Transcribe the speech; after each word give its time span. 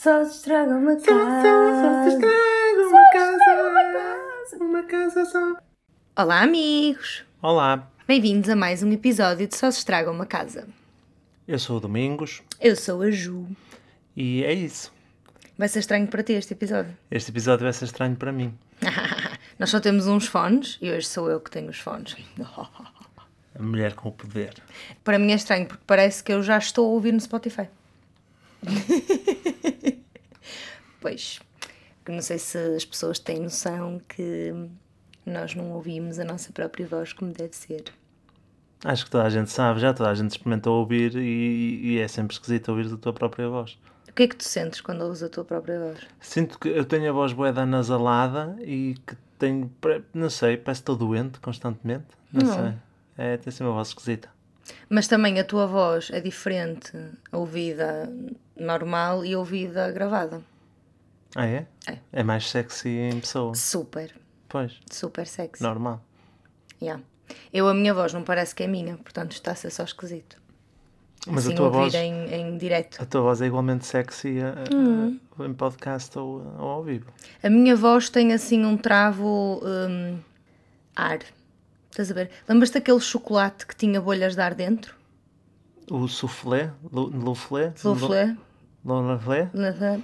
Só 0.00 0.24
se 0.24 0.36
estraga 0.36 0.76
uma 0.76 0.96
Só, 0.96 1.06
só, 1.06 1.42
só 1.82 2.02
se 2.04 2.08
estraga 2.14 2.86
uma 2.86 3.10
casa. 3.12 4.64
Uma 4.64 4.82
casa 4.84 5.24
só. 5.24 5.56
Olá, 6.16 6.42
amigos! 6.42 7.24
Olá, 7.42 7.90
Bem-vindos 8.06 8.48
a 8.48 8.54
mais 8.54 8.80
um 8.84 8.92
episódio 8.92 9.48
de 9.48 9.56
Só 9.56 9.68
se 9.72 9.78
estraga 9.78 10.08
uma 10.08 10.24
casa. 10.24 10.68
eu 11.48 11.58
sou 11.58 11.78
o 11.78 11.80
Domingos 11.80 12.42
Eu 12.60 12.76
sou 12.76 13.02
a 13.02 13.10
Ju. 13.10 13.44
e 14.16 14.44
é 14.44 14.52
isso. 14.52 14.92
Vai 15.58 15.66
ser 15.68 15.80
estranho 15.80 16.06
para 16.06 16.22
ti 16.22 16.34
este 16.34 16.52
episódio. 16.52 16.96
Este 17.10 17.32
episódio 17.32 17.64
vai 17.64 17.72
ser 17.72 17.86
estranho 17.86 18.14
para 18.14 18.30
mim. 18.30 18.56
Nós 19.58 19.68
só 19.68 19.80
temos 19.80 20.06
uns 20.06 20.28
fones 20.28 20.78
e 20.80 20.92
hoje 20.92 21.08
sou 21.08 21.28
eu 21.28 21.40
que 21.40 21.50
tenho 21.50 21.70
os 21.70 21.78
fones. 21.80 22.14
A 23.52 23.60
mulher 23.60 23.94
com 23.94 24.10
o 24.10 24.12
poder. 24.12 24.54
Para 25.02 25.18
mim 25.18 25.32
é 25.32 25.34
estranho 25.34 25.66
porque 25.66 25.82
parece 25.84 26.22
que 26.22 26.32
eu 26.32 26.40
já 26.40 26.56
estou 26.56 26.86
a 26.86 26.90
ouvir 26.90 27.10
no 27.12 27.20
Spotify. 27.20 27.68
pois, 31.00 31.40
não 32.08 32.22
sei 32.22 32.38
se 32.38 32.58
as 32.58 32.84
pessoas 32.84 33.18
têm 33.18 33.40
noção 33.40 34.00
que 34.08 34.52
nós 35.24 35.54
não 35.54 35.72
ouvimos 35.72 36.18
a 36.18 36.24
nossa 36.24 36.52
própria 36.52 36.86
voz 36.86 37.12
como 37.12 37.32
deve 37.32 37.54
ser. 37.54 37.84
Acho 38.84 39.04
que 39.04 39.10
toda 39.10 39.24
a 39.24 39.30
gente 39.30 39.50
sabe, 39.50 39.80
já 39.80 39.92
toda 39.92 40.10
a 40.10 40.14
gente 40.14 40.30
experimentou 40.30 40.78
ouvir 40.78 41.16
e, 41.16 41.80
e 41.82 41.98
é 41.98 42.06
sempre 42.08 42.32
esquisito 42.34 42.68
ouvir 42.70 42.92
a 42.92 42.96
tua 42.96 43.12
própria 43.12 43.48
voz. 43.48 43.76
O 44.08 44.12
que 44.12 44.22
é 44.22 44.28
que 44.28 44.36
tu 44.36 44.44
sentes 44.44 44.80
quando 44.80 45.02
ouves 45.02 45.22
a 45.22 45.28
tua 45.28 45.44
própria 45.44 45.78
voz? 45.78 45.98
Sinto 46.20 46.58
que 46.58 46.68
eu 46.68 46.84
tenho 46.84 47.08
a 47.10 47.12
voz 47.12 47.32
boeda 47.32 47.62
anasalada 47.62 48.56
e 48.60 48.94
que 49.06 49.16
tenho, 49.38 49.70
não 50.14 50.30
sei, 50.30 50.56
parece 50.56 50.80
que 50.80 50.90
estou 50.90 50.96
doente 50.96 51.40
constantemente. 51.40 52.06
Não, 52.32 52.46
Não. 52.46 52.54
sei. 52.54 52.74
É, 53.16 53.36
tem 53.36 53.50
sempre 53.52 53.66
uma 53.66 53.74
voz 53.74 53.88
esquisita. 53.88 54.28
Mas 54.88 55.06
também 55.08 55.38
a 55.40 55.44
tua 55.44 55.66
voz 55.66 56.10
é 56.12 56.20
diferente 56.20 56.92
ouvida 57.32 58.10
normal 58.58 59.24
e 59.24 59.34
ouvida 59.36 59.90
gravada. 59.92 60.42
Ah, 61.34 61.46
é? 61.46 61.66
É. 61.86 61.98
É 62.12 62.22
mais 62.22 62.48
sexy 62.50 62.88
em 62.88 63.20
pessoa. 63.20 63.54
Super, 63.54 64.14
Pois, 64.48 64.78
super 64.90 65.26
sexy. 65.26 65.62
normal. 65.62 66.02
Yeah. 66.80 67.02
Eu, 67.52 67.68
a 67.68 67.74
minha 67.74 67.92
voz 67.92 68.12
não 68.14 68.22
parece 68.22 68.54
que 68.54 68.62
é 68.62 68.66
minha, 68.66 68.96
portanto 68.96 69.32
está 69.32 69.52
a 69.52 69.54
ser 69.54 69.70
só 69.70 69.84
esquisito. 69.84 70.36
Mas 71.26 71.44
assim, 71.44 71.52
a 71.52 71.56
tua 71.56 71.66
ouvir 71.66 71.78
voz. 71.80 71.94
em, 71.94 72.32
em 72.32 72.56
direto. 72.56 73.02
A 73.02 73.04
tua 73.04 73.20
voz 73.20 73.42
é 73.42 73.46
igualmente 73.46 73.84
sexy 73.84 74.38
a- 74.40 74.50
a- 74.52 74.74
Hum. 74.74 75.18
em 75.40 75.52
podcast 75.52 76.16
ou, 76.18 76.40
ou 76.58 76.68
ao 76.68 76.82
vivo. 76.82 77.12
A 77.42 77.50
minha 77.50 77.76
voz 77.76 78.08
tem 78.08 78.32
assim 78.32 78.64
um 78.64 78.76
travo 78.78 79.60
hum, 79.62 80.18
ar. 80.96 81.18
Estás 81.98 82.12
a 82.12 82.14
ver? 82.14 82.30
Lembras-te 82.48 82.74
daquele 82.74 83.00
chocolate 83.00 83.66
que 83.66 83.74
tinha 83.74 84.00
bolhas 84.00 84.36
de 84.36 84.40
ar 84.40 84.54
dentro? 84.54 84.94
O 85.90 86.06
soufflé? 86.06 86.70
Soufflé? 87.74 88.36
Lu- 88.84 89.00
Luflé? 89.00 89.50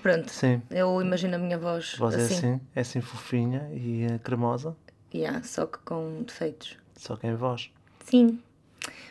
Pronto. 0.02 0.28
Sim. 0.28 0.60
Eu 0.72 1.00
imagino 1.00 1.36
a 1.36 1.38
minha 1.38 1.56
voz, 1.56 1.94
voz 1.96 2.16
assim. 2.16 2.34
é 2.34 2.36
assim, 2.36 2.60
é 2.74 2.80
assim 2.80 3.00
fofinha 3.00 3.68
e 3.72 4.06
eh, 4.10 4.18
cremosa, 4.18 4.76
Yeah, 5.14 5.40
só 5.44 5.66
que 5.66 5.78
com 5.84 6.24
defeitos. 6.26 6.76
só 6.96 7.14
que 7.14 7.28
em 7.28 7.36
voz. 7.36 7.70
Sim. 8.04 8.40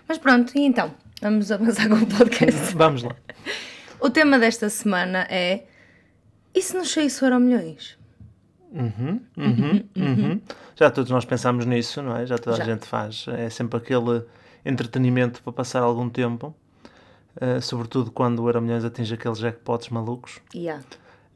Mas 0.05 0.17
pronto, 0.17 0.51
e 0.57 0.63
então? 0.65 0.93
Vamos 1.21 1.53
avançar 1.53 1.87
com 1.87 1.95
o 1.95 2.05
podcast. 2.05 2.75
Vamos 2.75 3.03
lá. 3.03 3.15
o 4.01 4.09
tema 4.09 4.37
desta 4.37 4.69
semana 4.69 5.25
é 5.29 5.63
E 6.53 6.61
se 6.61 6.75
nos 6.75 6.91
saísse 6.91 7.23
Euro 7.23 7.39
Milhões? 7.39 7.97
Uhum, 8.73 9.21
uhum, 9.37 9.83
uhum. 9.95 10.41
Já 10.75 10.89
todos 10.89 11.11
nós 11.11 11.23
pensamos 11.25 11.65
nisso, 11.65 12.01
não 12.01 12.17
é? 12.17 12.25
Já 12.25 12.37
toda 12.39 12.57
Já. 12.57 12.63
a 12.63 12.65
gente 12.65 12.87
faz. 12.87 13.25
É 13.27 13.49
sempre 13.49 13.77
aquele 13.77 14.23
entretenimento 14.65 15.43
para 15.43 15.53
passar 15.53 15.81
algum 15.81 16.09
tempo, 16.09 16.55
eh, 17.39 17.61
sobretudo 17.61 18.09
quando 18.11 18.41
o 18.41 18.47
Euro 18.47 18.61
Milhões 18.61 18.83
atinge 18.83 19.13
aqueles 19.13 19.37
jackpots 19.37 19.89
malucos. 19.89 20.39
Yeah. 20.55 20.83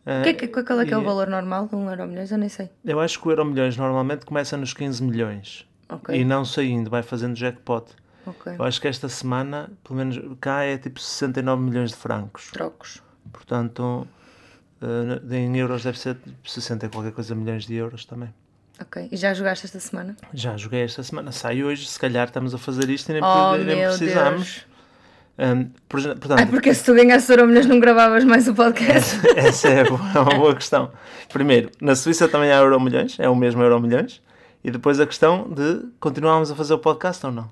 O 0.08 0.23
que 0.23 0.30
é 0.30 0.33
que, 0.33 0.47
qual 0.47 0.80
é 0.80 0.85
que 0.85 0.93
é 0.93 0.97
o 0.97 1.03
valor 1.03 1.27
normal 1.27 1.67
de 1.67 1.75
um 1.75 1.89
Euro 1.89 2.08
Milhões? 2.08 2.31
Eu 2.31 2.38
nem 2.38 2.47
sei. 2.49 2.69
Eu 2.83 2.99
acho 2.99 3.19
que 3.19 3.27
o 3.27 3.31
Euro 3.31 3.45
Milhões 3.45 3.75
normalmente 3.77 4.25
começa 4.25 4.55
nos 4.55 4.73
15 4.73 5.03
milhões 5.03 5.67
Ok. 5.89 6.15
e 6.17 6.23
não 6.23 6.45
saindo, 6.45 6.89
vai 6.89 7.04
fazendo 7.04 7.36
jackpot. 7.36 7.93
Ok. 8.25 8.54
Eu 8.58 8.64
acho 8.64 8.80
que 8.81 8.87
esta 8.87 9.08
semana, 9.09 9.69
pelo 9.83 9.98
menos 9.98 10.19
cá, 10.39 10.64
é 10.64 10.77
tipo 10.77 10.99
69 10.99 11.61
milhões 11.61 11.92
de 11.92 11.98
francos. 11.98 12.49
Trocos. 12.52 13.04
Portanto, 13.31 14.08
eh, 14.82 15.36
em 15.38 15.58
euros 15.58 15.83
deve 15.83 15.99
ser 15.99 16.15
tipo 16.15 16.49
60 16.49 16.86
e 16.86 16.89
qualquer 16.89 17.11
coisa 17.11 17.33
milhões 17.36 17.65
de 17.65 17.76
euros 17.76 18.05
também. 18.05 18.33
Ok. 18.80 19.10
E 19.11 19.17
já 19.17 19.33
jogaste 19.33 19.65
esta 19.65 19.80
semana? 19.80 20.15
Já 20.33 20.55
joguei 20.55 20.82
esta 20.83 21.02
semana. 21.02 21.32
Sai 21.32 21.64
hoje, 21.64 21.88
se 21.88 21.99
calhar 21.99 22.27
estamos 22.27 22.54
a 22.54 22.58
fazer 22.60 22.89
isto 22.89 23.10
e 23.10 23.14
nem, 23.14 23.23
Oh, 23.23 23.55
nem 23.58 23.77
precisamos. 23.87 24.66
Hum, 25.39 25.70
por 25.87 26.02
portanto, 26.02 26.39
Ai, 26.39 26.45
porque 26.48 26.73
se 26.73 26.83
tu 26.83 26.95
ganhasses 26.95 27.30
Euro 27.30 27.45
Milhões 27.48 27.66
não 27.67 27.80
gravavas 27.80 28.23
mais 28.23 28.48
o 28.48 28.55
podcast? 28.55 29.20
essa 29.37 29.67
é, 29.70 29.83
boa- 29.83 29.99
é 30.16 30.20
uma 30.20 30.36
boa 30.36 30.55
questão. 30.55 30.92
Primeiro, 31.32 31.70
na 31.82 31.95
Suíça 31.95 32.27
também 32.27 32.52
há 32.52 32.55
Euro 32.58 32.80
Milhões, 32.80 33.20
é 33.20 33.30
o 33.30 33.36
mesmo 33.36 33.61
Euro 33.61 33.80
Milhões. 33.80 34.21
E 34.64 34.71
depois 34.71 34.99
a 34.99 35.05
questão 35.05 35.48
de 35.49 35.86
continuarmos 35.99 36.52
a 36.52 36.55
fazer 36.55 36.73
o 36.73 36.80
podcast 36.80 37.26
ou 37.26 37.32
não. 37.32 37.49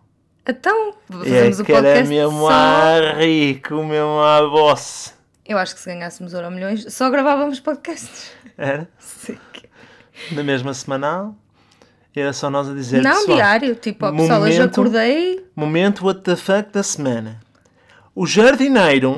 então, 0.48 0.90
é 1.10 1.14
fazemos 1.14 1.60
o 1.60 1.64
que 1.66 1.72
era 1.72 1.82
podcast 1.84 2.10
mesmo 2.10 2.40
só... 2.40 2.50
a 2.52 3.14
rico, 3.20 3.76
mesmo 3.84 4.20
a 4.20 4.42
boss. 4.50 5.14
Eu 5.46 5.58
acho 5.58 5.76
que 5.76 5.82
se 5.82 5.90
ganhássemos 5.90 6.34
Euro 6.34 6.50
Milhões 6.50 6.86
só 6.94 7.10
gravávamos 7.10 7.60
podcasts. 7.60 8.32
Era? 8.58 8.90
Sim. 8.98 9.38
Na 10.32 10.44
mesma 10.44 10.74
semanal. 10.74 11.36
Era 12.16 12.32
só 12.34 12.50
nós 12.50 12.70
a 12.70 12.74
dizer 12.74 13.04
Não, 13.04 13.12
pessoal, 13.12 13.38
diário. 13.38 13.76
Tipo, 13.76 14.06
ó, 14.06 14.12
pessoal, 14.12 14.42
hoje 14.42 14.58
momento- 14.58 14.72
acordei... 14.82 15.46
Momento 15.56 16.06
what 16.06 16.22
the 16.22 16.36
fuck 16.36 16.72
da 16.72 16.82
semana. 16.82 17.42
O 18.16 18.26
jardineiro, 18.26 19.18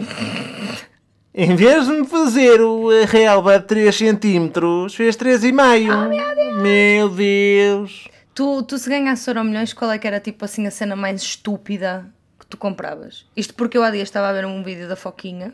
em 1.33 1.55
vez 1.55 1.85
de 1.85 1.91
me 1.93 2.07
fazer 2.07 2.59
o 2.59 2.91
eh, 2.91 3.05
relva 3.05 3.59
de 3.59 3.67
3 3.67 3.95
cm, 3.95 4.89
fez 4.89 5.15
3,5. 5.15 6.61
meu 6.61 7.07
Deus. 7.09 8.07
Tu, 8.33 8.63
tu 8.63 8.77
se 8.79 8.89
ganhasses 8.89 9.25
Euro 9.27 9.43
Milhões, 9.43 9.73
qual 9.73 9.91
é 9.91 9.99
que 9.99 10.07
era 10.07 10.19
tipo 10.19 10.43
assim 10.43 10.65
a 10.65 10.71
cena 10.71 10.95
mais 10.95 11.21
estúpida 11.21 12.11
que 12.39 12.47
tu 12.47 12.57
compravas? 12.57 13.25
Isto 13.35 13.53
porque 13.53 13.77
eu 13.77 13.83
há 13.83 13.91
dias 13.91 14.07
estava 14.07 14.27
a 14.29 14.33
ver 14.33 14.45
um 14.45 14.63
vídeo 14.63 14.89
da 14.89 14.95
Foquinha 14.95 15.53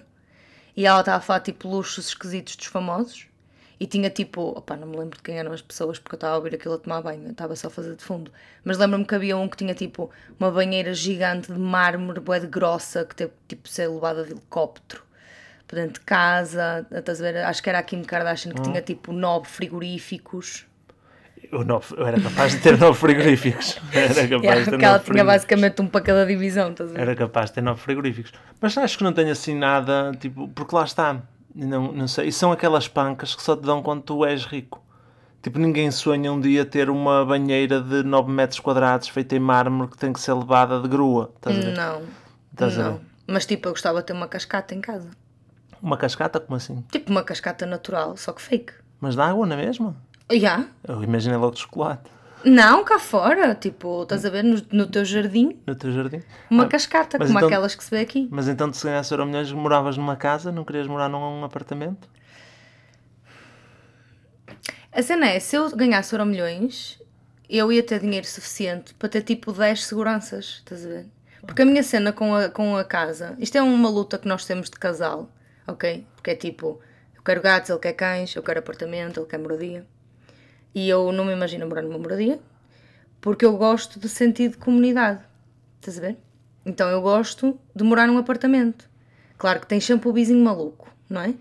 e 0.76 0.86
ela 0.86 1.00
estava 1.00 1.18
a 1.18 1.22
falar 1.22 1.40
tipo 1.42 1.68
luxos 1.68 2.08
esquisitos 2.08 2.56
dos 2.56 2.66
famosos 2.68 3.28
e 3.80 3.86
tinha 3.86 4.10
tipo, 4.10 4.42
opá, 4.58 4.78
não 4.78 4.88
me 4.88 4.98
lembro 4.98 5.18
de 5.18 5.24
quem 5.24 5.38
eram 5.38 5.52
as 5.52 5.62
pessoas 5.62 6.00
porque 6.00 6.16
eu 6.16 6.18
estava 6.18 6.34
a 6.34 6.38
ouvir 6.38 6.56
aquilo 6.56 6.76
a 6.76 6.78
tomar 6.78 7.02
banho, 7.02 7.32
estava 7.32 7.56
só 7.56 7.68
a 7.68 7.70
fazer 7.70 7.96
de 7.96 8.04
fundo, 8.04 8.32
mas 8.64 8.78
lembro-me 8.78 9.06
que 9.06 9.16
havia 9.16 9.36
um 9.38 9.48
que 9.48 9.58
tinha 9.58 9.74
tipo 9.74 10.10
uma 10.40 10.52
banheira 10.52 10.94
gigante 10.94 11.52
de 11.52 11.60
mármore, 11.60 12.20
bué 12.20 12.40
de 12.40 12.48
grossa, 12.48 13.04
que 13.04 13.16
teve 13.16 13.34
tipo 13.48 13.68
ser 13.68 13.88
levada 13.88 14.24
de 14.24 14.32
helicóptero 14.32 15.04
para 15.68 15.82
dentro 15.82 16.00
de 16.00 16.06
casa, 16.06 16.86
estás 16.92 17.20
a 17.20 17.24
ver? 17.24 17.38
Acho 17.44 17.64
que 17.64 17.70
era 17.70 17.80
a 17.80 17.84
Kim 17.84 18.04
Kardashian 18.04 18.54
que 18.54 18.62
tinha 18.62 18.82
tipo 18.82 19.12
nove 19.12 19.48
frigoríficos. 19.48 20.66
Eu, 21.54 21.64
não, 21.64 21.82
eu 21.96 22.08
era 22.08 22.20
capaz 22.20 22.52
de 22.54 22.60
ter 22.62 22.78
9 22.80 22.98
frigoríficos. 23.00 23.78
Era 23.92 24.08
capaz 24.28 24.44
Yeah, 24.44 24.60
de 24.60 24.66
ter 24.66 24.72
nove 24.72 24.86
ela 24.86 25.00
tinha 25.00 25.00
frigoríficos. 25.00 25.26
basicamente 25.26 25.82
um 25.82 25.88
para 25.88 26.02
cada 26.02 26.26
divisão, 26.26 26.72
estás 26.72 26.90
a 26.90 26.94
ver? 26.94 27.00
Era 27.02 27.16
capaz 27.16 27.50
de 27.50 27.54
ter 27.56 27.62
9 27.62 27.80
frigoríficos. 27.80 28.34
Mas 28.60 28.78
acho 28.78 28.98
que 28.98 29.04
não 29.04 29.14
tenho 29.14 29.32
assim 29.32 29.56
nada, 29.56 30.12
tipo, 30.20 30.48
porque 30.50 30.76
lá 30.76 30.84
está. 30.84 31.22
Não, 31.56 31.92
não 31.92 32.08
sei. 32.08 32.28
E 32.30 32.32
são 32.32 32.52
aquelas 32.52 32.88
pancas 32.88 33.36
que 33.36 33.42
só 33.44 33.56
te 33.56 33.62
dão 33.62 33.84
quando 33.84 34.02
tu 34.02 34.26
és 34.26 34.44
rico. 34.46 34.82
Tipo, 35.44 35.60
ninguém 35.60 35.92
sonha 35.92 36.32
um 36.32 36.40
dia 36.40 36.66
ter 36.66 36.90
uma 36.90 37.24
banheira 37.26 37.80
de 37.82 38.02
9 38.02 38.32
metros 38.32 38.60
quadrados 38.60 39.10
feita 39.10 39.36
em 39.36 39.40
mármore 39.40 39.92
que 39.92 39.98
tem 39.98 40.12
que 40.14 40.20
ser 40.20 40.34
levada 40.34 40.80
de 40.82 40.88
grua. 40.88 41.32
Estás 41.36 41.58
a 41.58 41.62
ver? 41.62 41.76
Não, 41.78 42.02
Estás 42.52 42.80
a 42.80 42.84
não. 42.84 42.94
ver? 42.94 43.00
Mas 43.28 43.46
tipo, 43.46 43.68
eu 43.68 43.74
gostava 43.74 44.00
de 44.00 44.06
ter 44.08 44.14
uma 44.14 44.28
cascata 44.28 44.74
em 44.74 44.82
casa. 44.82 45.10
Uma 45.82 45.98
cascata, 45.98 46.40
como 46.40 46.56
assim? 46.56 46.84
Tipo 46.92 47.12
uma 47.12 47.24
cascata 47.24 47.66
natural, 47.66 48.16
só 48.18 48.32
que 48.32 48.42
fake. 48.42 48.74
Mas 49.02 49.16
de 49.16 49.22
água, 49.22 49.46
não 49.46 49.58
é 49.58 49.66
mesmo? 49.66 49.96
Já? 50.40 50.66
Eu 50.88 51.04
imaginei 51.04 51.38
logo 51.38 51.54
de 51.54 51.60
chocolate 51.62 52.10
Não, 52.44 52.84
cá 52.84 52.98
fora. 53.00 53.54
Tipo, 53.56 54.04
estás 54.04 54.26
a 54.26 54.30
ver 54.30 54.44
no, 54.44 54.62
no 54.72 54.88
teu 54.88 55.06
jardim, 55.06 55.60
no 55.66 55.76
teu 55.76 55.92
jardim. 55.92 56.22
uma 56.50 56.64
Ah, 56.64 56.68
cascata, 56.68 57.18
mas 57.20 57.28
como 57.28 57.40
então- 57.40 57.48
aquelas 57.50 57.76
que 57.76 57.84
se 57.84 57.90
vê 57.92 58.00
aqui. 58.02 58.28
Mas 58.32 58.48
então, 58.48 58.72
se 58.74 58.84
ganhasse 58.86 59.14
euro 59.14 59.26
milhões, 59.26 59.52
moravas 59.52 59.98
numa 59.98 60.16
casa, 60.16 60.52
não 60.52 60.64
querias 60.64 60.88
morar 60.88 61.08
num 61.10 61.44
apartamento? 61.44 62.08
A 64.92 65.02
cena 65.02 65.28
é, 65.30 65.40
se 65.40 65.56
eu 65.56 65.70
ganhasse 65.76 66.14
euro 66.14 66.26
milhões, 66.26 67.02
eu 67.50 67.72
ia 67.72 67.82
ter 67.84 68.00
dinheiro 68.00 68.28
suficiente 68.28 68.94
para 68.94 69.10
ter 69.10 69.22
tipo 69.24 69.52
10 69.52 69.86
seguranças, 69.86 70.46
estás 70.60 70.86
a 70.86 70.90
ver? 70.90 71.06
Porque 71.46 71.62
a 71.62 71.66
minha 71.66 71.84
cena 71.84 72.14
com 72.14 72.34
a, 72.36 72.50
com 72.50 72.76
a 72.78 72.84
casa, 72.86 73.36
isto 73.40 73.58
é 73.58 73.62
uma 73.62 73.90
luta 73.90 74.18
que 74.18 74.28
nós 74.28 74.46
temos 74.46 74.70
de 74.70 74.78
casal, 74.78 75.30
ok? 75.68 76.06
Porque 76.16 76.32
é 76.32 76.36
tipo, 76.36 76.80
eu 77.16 77.22
quero 77.24 77.42
gatos, 77.42 77.70
ele 77.70 77.80
quer 77.80 77.94
cães, 77.94 78.36
eu 78.36 78.44
quero 78.44 78.60
apartamento, 78.60 79.20
ele 79.20 79.28
quer 79.28 79.40
moradia. 79.40 79.86
E 80.76 80.90
eu 80.90 81.12
não 81.12 81.26
me 81.26 81.34
imagino 81.34 81.68
morar 81.68 81.82
numa 81.84 81.98
moradia, 81.98 82.40
porque 83.22 83.46
eu 83.46 83.56
gosto 83.58 84.00
de 84.00 84.10
sentir 84.10 84.50
de 84.50 84.58
comunidade, 84.58 85.20
estás 85.80 85.98
a 85.98 86.02
ver? 86.02 86.18
Então 86.66 86.90
eu 86.90 87.02
gosto 87.02 87.60
de 87.76 87.84
morar 87.84 88.08
num 88.08 88.18
apartamento. 88.18 88.90
Claro 89.38 89.60
que 89.60 89.68
tem 89.68 89.80
sempre 89.80 90.08
o 90.10 90.14
vizinho 90.14 90.44
maluco, 90.44 90.90
não 91.10 91.22
é? 91.22 91.34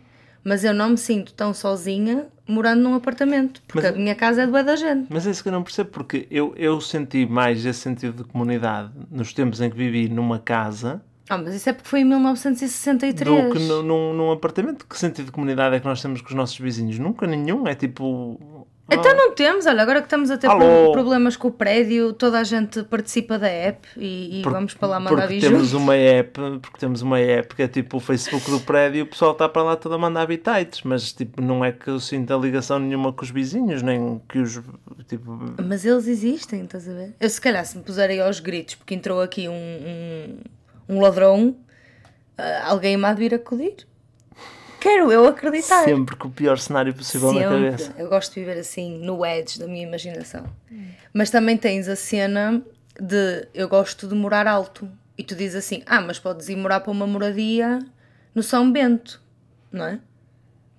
Mas 0.45 0.65
eu 0.65 0.75
não 0.75 0.91
me 0.91 0.99
sinto 0.99 1.33
tão 1.35 1.55
sozinha 1.55 2.27
morando 2.49 2.83
num 2.83 2.95
apartamento, 2.95 3.63
porque 3.69 3.87
Mas- 3.87 3.95
a 3.95 3.99
minha 3.99 4.15
casa 4.17 4.43
é 4.43 4.47
bué 4.47 4.63
da 4.65 4.75
gente. 4.75 5.07
Mas 5.09 5.25
é 5.27 5.31
isso 5.31 5.43
que 5.43 5.49
eu 5.49 5.53
não 5.53 5.63
percebo, 5.63 5.91
porque 5.91 6.27
eu, 6.31 6.53
eu 6.57 6.81
senti 6.81 7.25
mais 7.25 7.65
esse 7.65 7.79
sentido 7.79 8.25
de 8.25 8.29
comunidade 8.29 8.91
nos 9.11 9.33
tempos 9.33 9.61
em 9.61 9.71
que 9.71 9.77
vivi 9.77 10.09
numa 10.09 10.41
casa 10.41 11.01
Ah, 11.29 11.39
mas 11.39 11.55
isso 11.55 11.71
é 11.71 11.73
porque 11.73 11.89
foi 11.89 12.01
em 12.01 12.05
1963. 12.05 13.45
do 13.49 13.53
que 13.53 13.59
nu- 13.61 13.83
num, 13.85 14.13
num 14.13 14.33
apartamento. 14.33 14.85
Que 14.87 14.99
sentido 14.99 15.27
de 15.27 15.33
comunidade 15.33 15.77
é 15.77 15.81
que 15.81 15.87
nós 15.87 16.03
temos 16.03 16.21
com 16.21 16.29
os 16.29 16.35
nossos 16.35 16.59
vizinhos? 16.59 16.99
Nunca 16.99 17.27
nenhum. 17.27 17.67
É 17.69 17.75
tipo. 17.77 18.62
Então 18.91 19.17
não 19.17 19.33
temos, 19.35 19.65
olha, 19.65 19.81
agora 19.81 20.01
que 20.01 20.07
estamos 20.07 20.31
a 20.31 20.37
ter 20.37 20.49
Alô? 20.49 20.59
pro- 20.59 20.93
problemas 20.93 21.35
com 21.37 21.49
o 21.49 21.51
prédio, 21.53 22.13
toda 22.13 22.39
a 22.41 22.45
gente 22.45 22.83
participa 22.83 23.39
da 23.39 23.47
app 23.49 23.89
e, 23.97 24.41
e 24.41 24.43
Por- 24.43 24.53
vamos 24.53 24.75
para 24.75 24.89
lá 24.89 25.01
mandar 25.01 25.23
porque 25.29 25.41
temos 25.41 25.73
uma 25.73 25.97
app, 25.97 26.41
porque 26.61 26.79
temos 26.79 27.01
uma 27.01 27.19
app 27.19 27.55
que 27.55 27.63
é 27.63 27.69
tipo 27.69 27.97
o 27.97 28.01
Facebook 28.01 28.51
do 28.51 28.61
prédio 28.61 28.99
e 28.99 29.03
o 29.03 29.07
pessoal 29.07 29.33
está 29.33 29.49
para 29.49 29.63
lá 29.63 29.77
todo 29.77 29.95
a 29.95 29.99
mandar 29.99 30.27
bitites, 30.27 30.83
mas 30.83 31.13
tipo, 31.13 31.41
não 31.41 31.65
é 31.65 31.73
que 31.73 31.89
eu 31.89 31.99
sinta 32.01 32.35
ligação 32.35 32.79
nenhuma 32.79 33.13
com 33.13 33.23
os 33.23 33.31
vizinhos, 33.31 33.83
nem 33.83 34.21
que 34.29 34.39
os 34.41 34.61
tipo, 35.09 35.39
Mas 35.65 35.87
eles 35.87 36.07
existem, 36.07 36.65
estás 36.65 36.87
a 36.89 36.93
ver? 36.93 37.15
Eu 37.19 37.31
se 37.31 37.41
calhar 37.41 37.65
se 37.65 37.79
me 37.79 37.85
puserem 37.85 38.21
aos 38.21 38.41
gritos 38.41 38.75
porque 38.75 38.95
entrou 38.95 39.23
aqui 39.23 39.49
um, 39.49 39.55
um, 39.55 40.97
um 40.97 41.01
ladrão, 41.01 41.57
ah, 42.37 42.65
alguém 42.67 42.97
me 42.99 43.05
há 43.07 43.13
de 43.15 43.21
vir 43.21 43.33
acudir. 43.35 43.87
Quero 44.83 45.13
eu 45.13 45.27
acreditar. 45.27 45.85
sempre 45.85 46.17
com 46.17 46.29
o 46.29 46.31
pior 46.31 46.59
cenário 46.59 46.93
possível 46.95 47.33
na 47.33 47.41
Sempre. 47.41 47.55
cabeça. 47.71 47.95
Eu 47.99 48.09
gosto 48.09 48.35
de 48.35 48.41
viver 48.41 48.59
assim, 48.59 48.99
no 48.99 49.25
edge 49.25 49.59
da 49.59 49.67
minha 49.67 49.87
imaginação. 49.87 50.45
Mas 51.15 51.31
também 51.31 51.57
tens 51.57 51.89
a 51.89 51.95
cena 51.97 52.61
de 53.01 53.47
eu 53.55 53.69
gosto 53.69 54.07
de 54.09 54.15
morar 54.15 54.47
alto. 54.47 54.89
E 55.17 55.23
tu 55.23 55.35
dizes 55.37 55.57
assim: 55.57 55.83
ah, 55.87 56.01
mas 56.01 56.19
podes 56.19 56.49
ir 56.49 56.57
morar 56.57 56.81
para 56.81 56.91
uma 56.91 57.07
moradia 57.07 57.79
no 58.35 58.43
São 58.43 58.71
Bento, 58.73 59.21
não 59.71 59.85
é? 59.87 59.99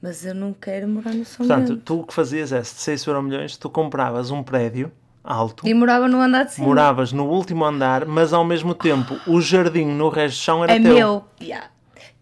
Mas 0.02 0.26
eu 0.26 0.36
não 0.36 0.52
quero 0.54 0.86
morar 0.88 1.14
no 1.14 1.24
São 1.24 1.46
Portanto, 1.48 1.70
Bento. 1.76 1.82
tu 1.86 2.00
o 2.02 2.04
que 2.06 2.14
fazias 2.14 2.52
é, 2.52 2.62
se 2.64 2.76
6 2.82 3.06
euro 3.08 3.22
milhões, 3.24 3.56
tu 3.56 3.70
compravas 3.70 4.32
um 4.32 4.44
prédio 4.44 4.92
alto, 5.24 5.66
E 5.66 5.74
morava 5.74 6.10
no 6.10 6.20
andar 6.20 6.44
de 6.44 6.54
cima. 6.56 6.68
moravas 6.68 7.14
no 7.14 7.26
último 7.30 7.64
andar, 7.64 8.06
mas 8.06 8.34
ao 8.34 8.44
mesmo 8.44 8.74
tempo 8.76 9.18
o 9.26 9.40
jardim 9.40 9.86
no 9.86 10.10
resto 10.10 10.36
do 10.36 10.42
chão 10.42 10.64
era 10.64 10.74
É 10.74 10.80
teu. 10.82 10.94
meu. 10.94 11.24
Yeah. 11.42 11.68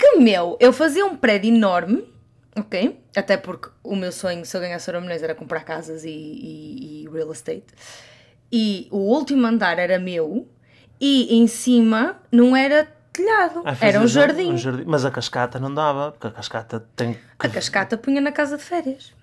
Que 0.01 0.17
meu? 0.17 0.57
Eu 0.59 0.73
fazia 0.73 1.05
um 1.05 1.15
prédio 1.15 1.53
enorme, 1.53 2.03
ok? 2.55 2.99
Até 3.15 3.37
porque 3.37 3.69
o 3.83 3.95
meu 3.95 4.11
sonho, 4.11 4.43
se 4.43 4.57
eu 4.57 4.61
ganhasse 4.61 4.89
euro 4.89 4.99
milhões, 5.01 5.21
era 5.21 5.35
comprar 5.35 5.63
casas 5.63 6.03
e, 6.03 6.09
e- 6.09 7.03
e 7.05 7.09
real 7.13 7.31
estate. 7.31 7.65
E 8.51 8.87
o 8.89 8.97
último 8.97 9.45
andar 9.45 9.77
era 9.77 9.99
meu 9.99 10.47
e 10.99 11.37
em 11.37 11.45
cima 11.45 12.17
não 12.31 12.55
era 12.55 12.85
telhado, 13.13 13.61
Ah, 13.63 13.77
era 13.79 13.99
um 14.01 14.07
jardim. 14.07 14.53
um 14.53 14.57
jardim. 14.57 14.83
Mas 14.87 15.05
a 15.05 15.11
cascata 15.11 15.59
não 15.59 15.71
dava, 15.73 16.11
porque 16.13 16.27
a 16.27 16.31
cascata 16.31 16.83
tem 16.95 17.13
que 17.13 17.19
A 17.39 17.49
cascata 17.49 17.95
punha 17.95 18.19
na 18.21 18.31
casa 18.31 18.57
de 18.57 18.63
férias. 18.63 19.13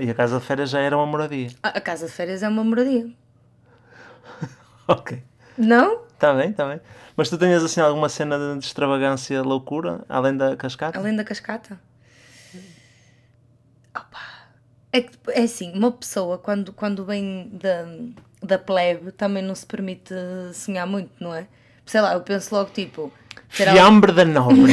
e 0.00 0.10
a 0.10 0.14
casa 0.14 0.38
de 0.38 0.44
férias 0.44 0.68
já 0.70 0.80
era 0.80 0.94
uma 0.96 1.06
moradia. 1.06 1.48
A, 1.62 1.68
a 1.70 1.80
casa 1.80 2.06
de 2.06 2.12
férias 2.12 2.42
é 2.42 2.48
uma 2.48 2.62
moradia. 2.62 3.08
Ok. 4.86 5.22
Não? 5.56 6.02
Está 6.24 6.32
bem, 6.32 6.50
está 6.52 6.66
bem. 6.66 6.80
Mas 7.14 7.28
tu 7.28 7.36
tenhas 7.36 7.62
assim 7.62 7.82
alguma 7.82 8.08
cena 8.08 8.56
de 8.58 8.64
extravagância, 8.64 9.42
loucura, 9.42 10.06
além 10.08 10.34
da 10.34 10.56
cascata? 10.56 10.98
Além 10.98 11.14
da 11.14 11.22
cascata? 11.22 11.78
Opa. 13.94 14.18
É, 14.90 15.02
que, 15.02 15.18
é 15.32 15.42
assim, 15.42 15.70
uma 15.76 15.92
pessoa 15.92 16.38
quando, 16.38 16.72
quando 16.72 17.04
vem 17.04 17.50
da, 17.52 17.84
da 18.42 18.58
plebe 18.58 19.12
também 19.12 19.42
não 19.42 19.54
se 19.54 19.66
permite 19.66 20.14
sonhar 20.54 20.86
muito, 20.86 21.10
não 21.20 21.34
é? 21.34 21.46
Sei 21.84 22.00
lá, 22.00 22.14
eu 22.14 22.22
penso 22.22 22.54
logo 22.54 22.70
tipo. 22.70 23.02
algo- 23.02 23.12
Fiambre 23.50 24.10
da 24.12 24.24
Nobre. 24.24 24.72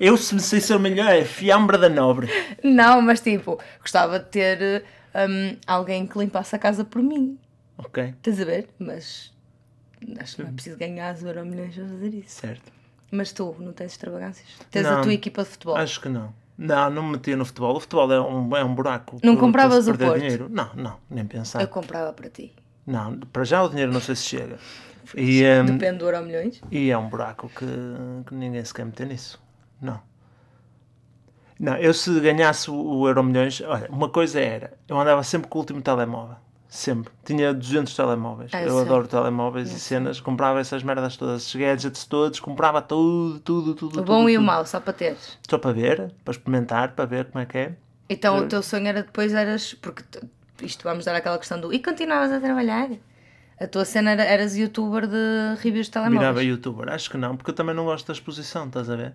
Eu, 0.00 0.16
se 0.16 0.34
me 0.34 0.40
sei 0.40 0.62
ser 0.62 0.78
melhor, 0.78 1.12
é 1.12 1.22
fiambre 1.22 1.76
da 1.76 1.90
Nobre. 1.90 2.30
Não, 2.64 3.02
mas 3.02 3.20
tipo, 3.20 3.60
gostava 3.78 4.18
de 4.18 4.24
ter 4.30 4.84
hum, 5.14 5.54
alguém 5.66 6.06
que 6.06 6.18
limpasse 6.18 6.56
a 6.56 6.58
casa 6.58 6.82
por 6.82 7.02
mim. 7.02 7.38
Ok, 7.76 8.14
Estás 8.16 8.40
a 8.40 8.44
ver? 8.46 8.70
Mas 8.78 9.35
acho 10.20 10.36
que 10.36 10.42
não 10.42 10.50
é 10.50 10.52
preciso 10.52 10.76
ganhar 10.76 11.10
as 11.10 11.22
euro 11.22 11.44
milhões 11.44 11.74
para 11.74 11.86
fazer 11.88 12.14
isso. 12.14 12.40
certo. 12.40 12.72
Mas 13.10 13.32
tu, 13.32 13.54
não 13.60 13.72
tens 13.72 13.92
extravagâncias? 13.92 14.48
Tens 14.70 14.82
Não. 14.84 14.98
a 14.98 15.02
tua 15.02 15.12
equipa 15.14 15.42
de 15.44 15.48
futebol? 15.50 15.76
Acho 15.76 16.00
que 16.00 16.08
não. 16.08 16.34
Não, 16.58 16.90
não 16.90 17.02
me 17.04 17.12
metia 17.12 17.36
no 17.36 17.44
futebol. 17.44 17.76
O 17.76 17.80
futebol 17.80 18.10
é 18.12 18.20
um, 18.20 18.56
é 18.56 18.64
um 18.64 18.74
buraco. 18.74 19.18
Não 19.22 19.36
Tu- 19.36 19.40
compravas 19.40 19.86
o 19.86 19.94
Porto? 19.96 20.18
dinheiro. 20.18 20.48
Não, 20.50 20.70
não, 20.74 20.96
nem 21.08 21.24
pensar. 21.24 21.60
Eu 21.62 21.68
comprava 21.68 22.12
para 22.12 22.28
ti. 22.28 22.52
Não, 22.86 23.18
para 23.18 23.44
já 23.44 23.62
o 23.62 23.68
dinheiro 23.68 23.92
não 23.92 24.00
sei 24.00 24.16
se 24.16 24.22
chega. 24.24 24.58
E, 25.14 25.44
hum, 25.44 25.66
Depende 25.66 25.98
do 25.98 26.06
euro 26.06 26.24
milhões. 26.24 26.60
E 26.70 26.90
é 26.90 26.98
um 26.98 27.08
buraco 27.08 27.48
que, 27.48 27.64
que 28.26 28.34
ninguém 28.34 28.64
se 28.64 28.74
quer 28.74 28.84
meter 28.84 29.06
nisso. 29.06 29.40
Não. 29.80 30.00
Não, 31.58 31.76
eu 31.76 31.94
se 31.94 32.18
ganhasse 32.20 32.70
o, 32.70 32.74
o 32.74 33.08
Euro 33.08 33.22
Milhões, 33.22 33.60
olha, 33.62 33.88
uma 33.90 34.08
coisa 34.10 34.38
era, 34.40 34.74
eu 34.86 34.98
andava 35.00 35.22
sempre 35.22 35.48
com 35.48 35.58
o 35.58 35.62
último 35.62 35.80
telemóvel. 35.80 36.36
Sempre. 36.68 37.12
Tinha 37.24 37.54
200 37.54 37.94
telemóveis. 37.94 38.50
Ah, 38.52 38.62
eu 38.62 38.68
eu 38.68 38.74
sei. 38.74 38.82
adoro 38.82 39.06
telemóveis 39.06 39.72
e 39.72 39.78
cenas. 39.80 40.20
Comprava 40.20 40.60
essas 40.60 40.82
merdas 40.82 41.16
todas, 41.16 41.42
esses 41.42 41.54
gadgets 41.54 42.04
todos, 42.04 42.40
comprava 42.40 42.82
tudo, 42.82 43.38
tudo, 43.40 43.74
tudo. 43.74 44.00
O 44.00 44.04
bom 44.04 44.20
tudo, 44.20 44.30
e 44.30 44.36
o 44.36 44.40
tudo. 44.40 44.46
mau, 44.46 44.66
só 44.66 44.80
para 44.80 44.92
teres. 44.92 45.38
Só 45.48 45.58
para 45.58 45.72
ver, 45.72 46.12
para 46.24 46.32
experimentar, 46.32 46.92
para 46.92 47.04
ver 47.04 47.26
como 47.26 47.42
é 47.42 47.46
que 47.46 47.58
é. 47.58 47.76
Então 48.08 48.38
o 48.38 48.46
teu 48.48 48.62
sonho 48.62 48.86
era 48.88 49.02
depois 49.02 49.32
eras. 49.32 49.74
Porque 49.74 50.02
isto 50.62 50.82
vamos 50.84 51.04
dar 51.04 51.14
aquela 51.14 51.38
questão 51.38 51.60
do. 51.60 51.72
E 51.72 51.78
continuavas 51.82 52.32
a 52.32 52.40
trabalhar? 52.40 52.88
A 53.58 53.66
tua 53.66 53.84
cena 53.84 54.10
era 54.10 54.22
eras 54.24 54.54
youtuber 54.56 55.06
de 55.06 55.60
reviews 55.62 55.86
de 55.86 55.92
telemóveis. 55.92 56.20
Virava 56.20 56.42
youtuber. 56.44 56.88
Acho 56.92 57.10
que 57.10 57.16
não, 57.16 57.36
porque 57.36 57.50
eu 57.50 57.54
também 57.54 57.74
não 57.74 57.84
gosto 57.84 58.06
da 58.06 58.12
exposição, 58.12 58.66
estás 58.66 58.90
a 58.90 58.96
ver? 58.96 59.14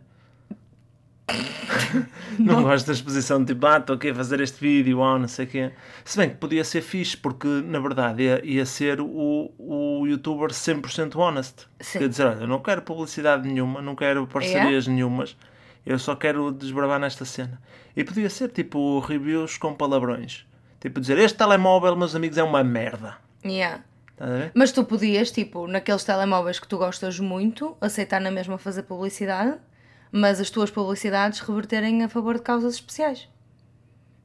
não 2.39 2.63
gosto 2.63 2.87
da 2.87 2.93
exposição 2.93 3.43
de 3.43 3.53
tipo, 3.53 3.65
ah, 3.65 3.77
estou 3.77 3.95
aqui 3.95 4.09
a 4.09 4.15
fazer 4.15 4.39
este 4.41 4.59
vídeo, 4.59 4.99
ou 4.99 5.19
não 5.19 5.27
sei 5.27 5.45
o 5.45 5.47
quê. 5.47 5.71
Se 6.03 6.17
bem 6.17 6.29
que 6.29 6.35
podia 6.35 6.63
ser 6.63 6.81
fixe, 6.81 7.15
porque 7.15 7.47
na 7.47 7.79
verdade 7.79 8.23
ia, 8.23 8.41
ia 8.45 8.65
ser 8.65 8.99
o, 9.01 9.51
o 9.57 10.05
youtuber 10.07 10.49
100% 10.49 11.15
honest. 11.15 11.67
Sim. 11.79 11.99
Quer 11.99 12.09
dizer, 12.09 12.25
olha, 12.25 12.41
eu 12.41 12.47
não 12.47 12.59
quero 12.59 12.81
publicidade 12.81 13.47
nenhuma, 13.47 13.81
não 13.81 13.95
quero 13.95 14.25
parcerias 14.27 14.87
nenhumas, 14.87 15.35
eu 15.85 15.97
só 15.97 16.15
quero 16.15 16.51
desbravar 16.51 16.99
nesta 16.99 17.25
cena. 17.25 17.61
E 17.95 18.03
podia 18.03 18.29
ser 18.29 18.49
tipo 18.49 18.99
reviews 18.99 19.57
com 19.57 19.73
palavrões. 19.73 20.45
Tipo 20.79 20.99
dizer, 20.99 21.17
este 21.17 21.37
telemóvel, 21.37 21.95
meus 21.95 22.15
amigos, 22.15 22.37
é 22.37 22.43
uma 22.43 22.63
merda. 22.63 23.17
Yeah. 23.45 23.83
Mas 24.53 24.71
tu 24.71 24.83
podias, 24.83 25.31
tipo, 25.31 25.67
naqueles 25.67 26.03
telemóveis 26.03 26.59
que 26.59 26.67
tu 26.67 26.77
gostas 26.77 27.19
muito, 27.19 27.75
aceitar 27.81 28.21
na 28.21 28.29
mesma 28.29 28.57
fazer 28.57 28.83
publicidade, 28.83 29.57
mas 30.11 30.39
as 30.41 30.49
tuas 30.49 30.69
publicidades 30.69 31.39
reverterem 31.39 32.03
a 32.03 32.09
favor 32.09 32.35
de 32.35 32.41
causas 32.41 32.75
especiais. 32.75 33.27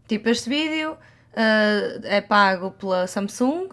Tipo, 0.08 0.28
este 0.28 0.48
vídeo 0.48 0.96
ah, 1.36 1.98
é 2.04 2.20
pago 2.20 2.70
pela 2.72 3.06
Samsung 3.06 3.68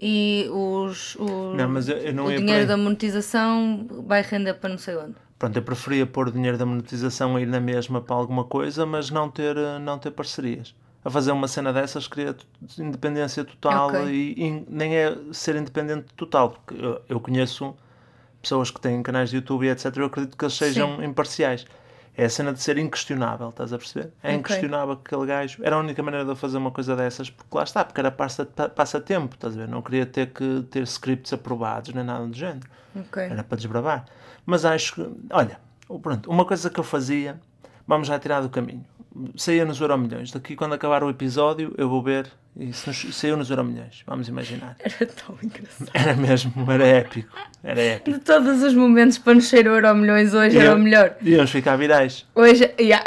e 0.00 0.48
os, 0.52 1.14
os- 1.16 1.56
Não, 1.56 1.68
mas 1.68 1.88
eu- 1.88 1.96
o 2.26 2.28
dinheiro 2.36 2.60
aí. 2.62 2.66
da 2.66 2.76
monetização 2.76 3.86
vai 4.06 4.22
render 4.22 4.54
para 4.54 4.70
não 4.70 4.78
sei 4.78 4.96
onde. 4.96 5.14
Pronto, 5.38 5.56
eu 5.56 5.62
preferia 5.62 6.06
pôr 6.06 6.28
o 6.28 6.32
dinheiro 6.32 6.56
da 6.56 6.64
monetização 6.64 7.36
a 7.36 7.40
ir 7.40 7.46
na 7.46 7.60
mesma 7.60 8.00
para 8.00 8.16
alguma 8.16 8.44
coisa, 8.44 8.86
mas 8.86 9.10
não 9.10 9.30
ter, 9.30 9.56
eh, 9.56 9.78
não 9.78 9.98
ter 9.98 10.10
parcerias. 10.10 10.74
A 11.04 11.10
fazer 11.10 11.30
uma 11.30 11.46
cena 11.46 11.72
dessas 11.72 12.08
t- 12.34 12.82
independência 12.82 13.44
total 13.44 13.88
Ok. 13.88 14.06
e, 14.10 14.32
e 14.42 14.66
nem 14.68 14.96
é 14.96 15.16
ser 15.32 15.54
independente 15.56 16.06
total, 16.16 16.50
porque 16.50 16.74
eu, 16.82 17.02
eu 17.08 17.20
conheço 17.20 17.76
pessoas 18.46 18.70
que 18.70 18.80
têm 18.80 19.02
canais 19.02 19.30
de 19.30 19.36
YouTube 19.36 19.66
e 19.66 19.70
etc. 19.70 19.96
Eu 19.96 20.04
acredito 20.06 20.36
que 20.36 20.44
eles 20.44 20.54
sejam 20.54 21.02
imparciais. 21.02 21.66
É 22.16 22.24
a 22.24 22.30
cena 22.30 22.52
de 22.52 22.62
ser 22.62 22.78
inquestionável, 22.78 23.50
estás 23.50 23.72
a 23.74 23.76
perceber? 23.78 24.10
É 24.22 24.28
Ok. 24.28 24.38
inquestionável 24.38 24.96
que 24.96 25.14
aquele 25.14 25.26
gajo. 25.26 25.58
Era 25.62 25.76
a 25.76 25.78
única 25.80 26.02
maneira 26.02 26.24
de 26.24 26.30
eu 26.30 26.36
fazer 26.36 26.56
uma 26.56 26.70
coisa 26.70 26.96
dessas, 26.96 27.28
porque 27.28 27.54
lá 27.54 27.64
está, 27.64 27.84
porque 27.84 28.00
era 28.00 28.10
passa- 28.10 28.46
pa- 28.46 28.68
passatempo, 28.70 29.34
estás 29.34 29.54
a 29.54 29.58
ver? 29.60 29.68
Não 29.68 29.82
queria 29.82 30.06
ter 30.06 30.28
que 30.32 30.62
ter 30.70 30.82
scripts 30.86 31.32
aprovados 31.34 31.92
nem 31.92 32.04
nada 32.04 32.24
do 32.26 32.32
género. 32.34 32.66
Ok. 32.94 33.22
Era 33.22 33.42
para 33.44 33.56
desbravar. 33.56 34.06
Mas 34.46 34.64
acho 34.64 34.94
que, 34.94 35.06
olha, 35.30 35.58
pronto, 36.00 36.30
uma 36.30 36.44
coisa 36.46 36.70
que 36.70 36.80
eu 36.80 36.84
fazia, 36.84 37.38
vamos 37.86 38.06
já 38.08 38.18
tirar 38.18 38.40
do 38.40 38.48
caminho. 38.48 38.84
Saía 39.36 39.64
nos 39.64 39.80
Euromilhões. 39.80 40.30
Daqui 40.30 40.54
quando 40.56 40.74
acabar 40.74 41.02
o 41.04 41.10
episódio, 41.10 41.74
eu 41.78 41.88
vou 41.88 42.02
ver 42.02 42.26
e 42.58 42.72
se 42.72 42.86
nos, 42.86 43.16
saiu 43.16 43.36
nos 43.36 43.50
Euromilhões. 43.50 44.02
Vamos 44.06 44.28
imaginar. 44.28 44.76
Era 44.82 45.06
tão 45.06 45.36
engraçado. 45.42 45.90
Era 45.92 46.14
mesmo, 46.14 46.72
era 46.72 46.86
épico. 46.86 47.36
Era 47.62 47.80
épico. 47.80 48.18
De 48.18 48.24
todos 48.24 48.62
os 48.62 48.74
momentos 48.74 49.18
para 49.18 49.34
nos 49.34 49.46
ser 49.48 49.66
o 49.68 49.74
Euro 49.74 49.94
Milhões, 49.94 50.32
hoje 50.34 50.56
era 50.58 50.74
o 50.74 50.78
melhor. 50.78 51.16
Íamos 51.22 51.50
ficar 51.50 51.76
virais. 51.76 52.26
Hoje, 52.34 52.72
yeah. 52.80 53.04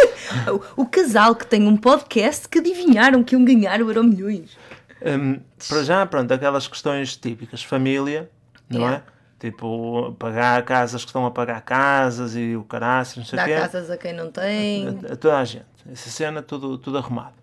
o, 0.76 0.82
o 0.82 0.86
casal 0.86 1.34
que 1.34 1.46
tem 1.46 1.66
um 1.66 1.76
podcast 1.76 2.48
que 2.48 2.58
adivinharam 2.58 3.22
que 3.22 3.34
iam 3.34 3.44
ganhar 3.44 3.82
o 3.82 3.88
Euro 3.90 4.04
Milhões. 4.04 4.56
Hum, 5.04 5.40
para 5.68 5.84
já, 5.84 6.06
pronto, 6.06 6.32
aquelas 6.32 6.66
questões 6.66 7.16
típicas. 7.16 7.62
Família, 7.62 8.30
não 8.68 8.80
Yeah. 8.80 8.96
é? 9.06 9.15
Tipo, 9.38 10.14
pagar 10.18 10.62
casas 10.64 11.02
que 11.04 11.08
estão 11.10 11.26
a 11.26 11.30
pagar 11.30 11.60
casas 11.60 12.34
e 12.34 12.56
o 12.56 12.64
caraças, 12.64 13.18
não 13.18 13.24
sei 13.24 13.38
o 13.38 13.44
quê. 13.44 13.54
casas 13.54 13.90
a 13.90 13.96
quem 13.98 14.14
não 14.14 14.30
tem. 14.30 14.88
A, 14.88 15.12
a 15.12 15.16
toda 15.16 15.38
a 15.38 15.44
gente. 15.44 15.66
Essa 15.90 16.08
cena, 16.08 16.40
tudo, 16.42 16.78
tudo 16.78 16.96
arrumado. 16.96 17.34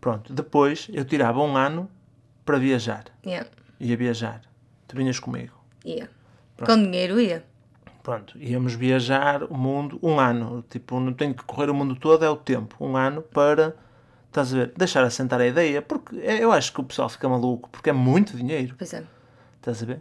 Pronto, 0.00 0.32
depois 0.32 0.88
eu 0.92 1.04
tirava 1.04 1.40
um 1.40 1.56
ano 1.56 1.90
para 2.44 2.56
viajar. 2.58 3.04
Yeah. 3.26 3.48
Ia 3.80 3.96
viajar. 3.96 4.42
Tu 4.86 4.96
vinhas 4.96 5.18
comigo. 5.18 5.52
Yeah. 5.84 6.10
Com 6.64 6.76
dinheiro 6.82 7.20
ia. 7.20 7.44
Pronto, 8.02 8.38
íamos 8.38 8.74
viajar 8.74 9.42
o 9.44 9.54
mundo 9.54 9.98
um 10.02 10.18
ano. 10.18 10.64
Tipo, 10.70 11.00
não 11.00 11.12
tenho 11.12 11.34
que 11.34 11.42
correr 11.44 11.68
o 11.68 11.74
mundo 11.74 11.94
todo, 11.96 12.24
é 12.24 12.30
o 12.30 12.36
tempo. 12.36 12.76
Um 12.80 12.96
ano 12.96 13.22
para, 13.22 13.74
estás 14.28 14.54
a 14.54 14.56
ver, 14.56 14.72
deixar 14.76 15.02
assentar 15.04 15.40
a 15.40 15.46
ideia. 15.46 15.82
Porque 15.82 16.16
é- 16.20 16.42
eu 16.42 16.50
acho 16.52 16.72
que 16.72 16.80
o 16.80 16.84
pessoal 16.84 17.08
fica 17.08 17.28
maluco, 17.28 17.68
porque 17.70 17.90
é 17.90 17.92
muito 17.92 18.36
dinheiro. 18.36 18.74
Pois 18.78 18.94
é. 18.94 19.02
Estás 19.58 19.82
a 19.82 19.86
ver? 19.86 20.00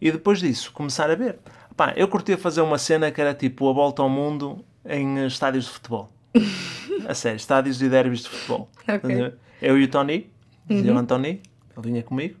E 0.00 0.10
depois 0.10 0.40
disso, 0.40 0.72
começar 0.72 1.10
a 1.10 1.14
ver. 1.14 1.38
Pá, 1.76 1.92
eu 1.96 2.08
curtia 2.08 2.38
fazer 2.38 2.60
uma 2.60 2.78
cena 2.78 3.10
que 3.10 3.20
era 3.20 3.34
tipo 3.34 3.68
a 3.68 3.72
volta 3.72 4.02
ao 4.02 4.08
mundo 4.08 4.64
em 4.84 5.18
eh, 5.18 5.26
estádios 5.26 5.64
de 5.64 5.70
futebol. 5.70 6.10
a 7.06 7.14
sério, 7.14 7.36
estádios 7.36 7.82
e 7.82 7.88
derbys 7.88 8.20
de 8.20 8.28
futebol. 8.28 8.68
Ok. 8.82 8.94
Estás 8.94 9.14
a 9.14 9.16
ver? 9.16 9.34
Eu 9.60 9.78
e 9.78 9.84
o 9.84 9.88
Tony, 9.88 10.30
dizia 10.66 10.94
o 10.94 10.98
Antoni, 10.98 11.42
ele 11.76 11.86
vinha 11.86 12.02
comigo, 12.02 12.36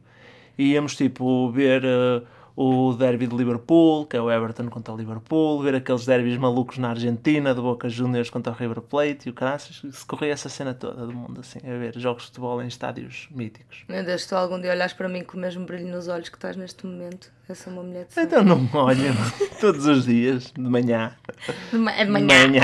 e 0.56 0.72
íamos 0.72 0.96
tipo 0.96 1.50
ver 1.50 1.84
eh, 1.84 2.22
o 2.56 2.92
derby 2.92 3.26
de 3.26 3.34
Liverpool, 3.36 4.06
que 4.06 4.16
é 4.16 4.20
o 4.20 4.30
Everton 4.30 4.68
contra 4.68 4.92
o 4.92 4.96
Liverpool, 4.96 5.62
ver 5.62 5.74
aqueles 5.74 6.04
derbys 6.04 6.36
malucos 6.36 6.78
na 6.78 6.90
Argentina, 6.90 7.54
de 7.54 7.60
Boca 7.60 7.88
Juniors 7.88 8.28
contra 8.30 8.52
o 8.52 8.56
River 8.56 8.80
Plate 8.82 9.20
e 9.26 9.30
o 9.30 9.32
caraças, 9.32 9.82
se 9.90 10.04
corria 10.06 10.32
essa 10.32 10.48
cena 10.48 10.74
toda 10.74 11.06
do 11.06 11.12
mundo 11.12 11.40
assim, 11.40 11.58
a 11.60 11.78
ver 11.78 11.98
jogos 11.98 12.22
de 12.24 12.28
futebol 12.28 12.62
em 12.62 12.66
estádios 12.66 13.28
míticos. 13.30 13.84
Meu 13.88 14.04
Deus, 14.04 14.26
tu 14.26 14.34
algum 14.36 14.60
dia 14.60 14.70
olhas 14.72 14.92
para 14.92 15.08
mim 15.08 15.22
com 15.24 15.36
o 15.36 15.40
mesmo 15.40 15.64
brilho 15.64 15.88
nos 15.88 16.08
olhos 16.08 16.28
que 16.28 16.36
estás 16.36 16.56
neste 16.56 16.84
momento, 16.86 17.30
eu 17.48 17.54
sou 17.54 17.72
uma 17.72 17.82
mulher 17.82 18.04
de 18.06 18.12
céu. 18.14 18.24
Então 18.24 18.42
não 18.44 18.58
me 18.60 18.68
olhem 18.74 19.12
todos 19.60 19.86
os 19.86 20.04
dias, 20.04 20.52
de 20.52 20.60
manhã. 20.60 21.14
De 21.70 21.78
ma- 21.78 21.92
É 21.92 22.04
de 22.04 22.10
manhã. 22.10 22.26
manhã. 22.48 22.62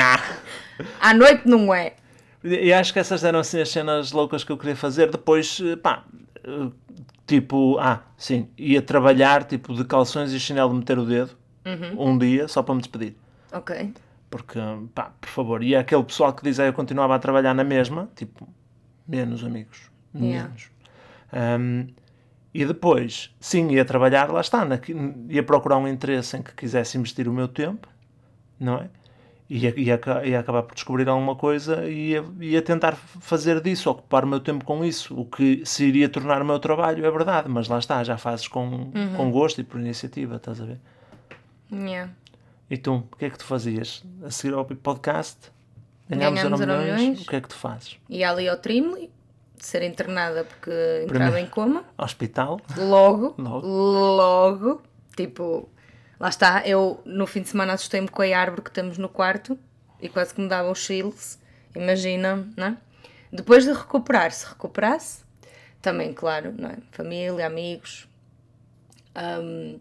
À 1.00 1.14
noite 1.14 1.42
não 1.46 1.72
é. 1.74 1.94
E 2.44 2.72
acho 2.72 2.92
que 2.92 2.98
essas 2.98 3.24
eram 3.24 3.38
assim 3.40 3.60
as 3.60 3.70
cenas 3.70 4.12
loucas 4.12 4.44
que 4.44 4.52
eu 4.52 4.58
queria 4.58 4.76
fazer. 4.76 5.10
Depois, 5.10 5.58
eh, 5.64 5.74
pá, 5.74 6.04
tipo, 7.26 7.78
ah, 7.78 8.02
sim, 8.16 8.48
ia 8.56 8.80
trabalhar 8.82 9.44
tipo 9.44 9.74
de 9.74 9.84
calções 9.84 10.32
e 10.32 10.40
chinelo 10.40 10.70
de 10.70 10.76
meter 10.78 10.98
o 10.98 11.04
dedo 11.04 11.36
um 11.98 12.16
dia 12.16 12.46
só 12.48 12.62
para 12.62 12.74
me 12.74 12.80
despedir. 12.80 13.16
Ok. 13.52 13.92
Porque, 14.30 14.58
pá, 14.94 15.12
por 15.20 15.28
favor, 15.28 15.62
e 15.62 15.74
aquele 15.74 16.02
pessoal 16.04 16.32
que 16.32 16.42
diz, 16.42 16.58
ah, 16.60 16.64
eu 16.66 16.72
continuava 16.72 17.14
a 17.14 17.18
trabalhar 17.18 17.54
na 17.54 17.64
mesma, 17.64 18.08
tipo, 18.14 18.48
menos 19.06 19.44
amigos, 19.44 19.90
Yeah. 20.14 20.44
menos. 20.48 20.70
Ahm, 21.32 21.88
e 22.54 22.64
depois, 22.64 23.34
sim, 23.38 23.70
ia 23.72 23.84
trabalhar, 23.84 24.30
lá 24.30 24.40
está, 24.40 24.64
na, 24.64 24.78
ia 25.28 25.42
procurar 25.42 25.76
um 25.76 25.86
interesse 25.86 26.36
em 26.36 26.42
que 26.42 26.54
quisesse 26.54 26.96
investir 26.96 27.28
o 27.28 27.32
meu 27.32 27.48
tempo, 27.48 27.86
não 28.58 28.78
é? 28.78 28.88
Ia, 29.48 29.72
ia, 29.78 30.00
ia 30.24 30.40
acabar 30.40 30.64
por 30.64 30.74
descobrir 30.74 31.08
alguma 31.08 31.36
coisa 31.36 31.84
e 31.84 32.10
ia, 32.10 32.24
ia 32.40 32.60
tentar 32.60 32.96
fazer 32.96 33.60
disso, 33.60 33.88
ocupar 33.88 34.24
o 34.24 34.26
meu 34.26 34.40
tempo 34.40 34.64
com 34.64 34.84
isso, 34.84 35.14
o 35.18 35.24
que 35.24 35.62
se 35.64 35.84
iria 35.84 36.08
tornar 36.08 36.42
o 36.42 36.44
meu 36.44 36.58
trabalho, 36.58 37.06
é 37.06 37.10
verdade, 37.10 37.48
mas 37.48 37.68
lá 37.68 37.78
está, 37.78 38.02
já 38.02 38.18
fazes 38.18 38.48
com, 38.48 38.90
com 39.16 39.30
gosto 39.30 39.60
e 39.60 39.64
por 39.64 39.78
iniciativa, 39.78 40.34
estás 40.36 40.60
a 40.60 40.64
ver? 40.64 40.80
Yeah. 41.72 42.12
E 42.68 42.76
tu, 42.76 42.94
o 43.12 43.16
que 43.16 43.24
é 43.26 43.30
que 43.30 43.38
tu 43.38 43.44
fazias? 43.44 44.02
A 44.24 44.30
seguir 44.32 44.54
ao 44.54 44.64
podcast? 44.64 45.52
Ganhámos 46.08 46.40
Ganhámos 46.42 46.60
Euro 46.60 46.72
Euromilhões? 46.72 47.00
Milhões. 47.00 47.22
O 47.22 47.26
que 47.28 47.36
é 47.36 47.40
que 47.40 47.48
tu 47.48 47.54
fazes? 47.56 47.96
E 48.08 48.24
ali 48.24 48.48
ao 48.48 48.56
Trimley, 48.56 49.10
ser 49.58 49.82
internada 49.82 50.44
porque 50.44 50.70
entrava 51.04 51.24
Primeiro. 51.30 51.38
em 51.38 51.46
coma. 51.50 51.84
Hospital? 51.96 52.60
Logo, 52.76 53.34
Logo. 53.38 53.66
logo, 53.66 54.82
tipo, 55.16 55.68
lá 56.18 56.28
está, 56.28 56.66
eu 56.66 57.00
no 57.04 57.26
fim 57.26 57.42
de 57.42 57.48
semana 57.48 57.74
assustei-me 57.74 58.08
com 58.08 58.22
a 58.22 58.38
árvore 58.38 58.62
que 58.62 58.70
temos 58.70 58.98
no 58.98 59.08
quarto 59.08 59.58
e 60.00 60.08
quase 60.08 60.34
que 60.34 60.40
me 60.40 60.48
dava 60.48 60.70
os 60.70 60.78
chills, 60.78 61.38
imagina, 61.74 62.46
não 62.56 62.66
é? 62.66 62.76
Depois 63.32 63.64
de 63.64 63.72
recuperar, 63.72 64.30
se 64.32 64.46
recuperasse, 64.46 65.24
também, 65.82 66.12
claro, 66.12 66.54
não 66.56 66.70
é? 66.70 66.78
Família, 66.92 67.46
amigos, 67.46 68.08
hum, 69.42 69.78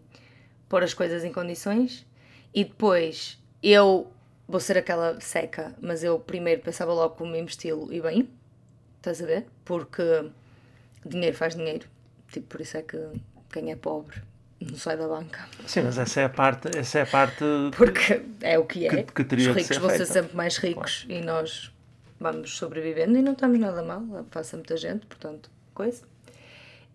pôr 0.68 0.82
as 0.82 0.94
coisas 0.94 1.24
em 1.24 1.32
condições 1.32 2.06
e 2.54 2.64
depois 2.64 3.38
eu 3.62 4.10
vou 4.48 4.60
ser 4.60 4.78
aquela 4.78 5.20
seca, 5.20 5.74
mas 5.80 6.04
eu 6.04 6.18
primeiro 6.18 6.62
pensava 6.62 6.92
logo 6.92 7.16
como 7.16 7.32
me 7.32 7.40
investi-lo 7.40 7.92
e 7.92 8.00
bem, 8.00 8.28
estás 8.98 9.22
a 9.22 9.26
ver? 9.26 9.46
Porque 9.64 10.30
dinheiro 11.04 11.36
faz 11.36 11.54
dinheiro, 11.54 11.88
tipo, 12.30 12.46
por 12.46 12.60
isso 12.60 12.76
é 12.76 12.82
que 12.82 12.98
quem 13.50 13.70
é 13.72 13.76
pobre 13.76 14.22
não 14.60 14.76
sai 14.78 14.96
da 14.96 15.06
banca, 15.06 15.46
Sim, 15.66 15.82
mas 15.82 15.98
essa 15.98 16.20
é 16.20 16.24
a 16.24 16.28
parte, 16.28 16.76
essa 16.76 17.00
é 17.00 17.02
a 17.02 17.06
parte 17.06 17.44
porque 17.76 18.22
é 18.40 18.58
o 18.58 18.64
que 18.64 18.86
é. 18.86 19.02
Que- 19.02 19.12
que 19.12 19.24
teria 19.24 19.50
Os 19.50 19.56
ricos 19.56 19.76
ser 19.76 19.80
vão 19.80 19.90
ser 19.90 20.06
sempre 20.06 20.34
mais 20.36 20.56
ricos 20.56 21.04
e 21.08 21.20
nós 21.20 21.72
vamos 22.18 22.56
sobrevivendo 22.56 23.18
e 23.18 23.22
não 23.22 23.32
estamos 23.32 23.58
nada 23.58 23.82
mal, 23.82 24.02
passa 24.30 24.56
muita 24.56 24.76
gente, 24.76 25.04
portanto, 25.06 25.50
coisa. 25.74 26.02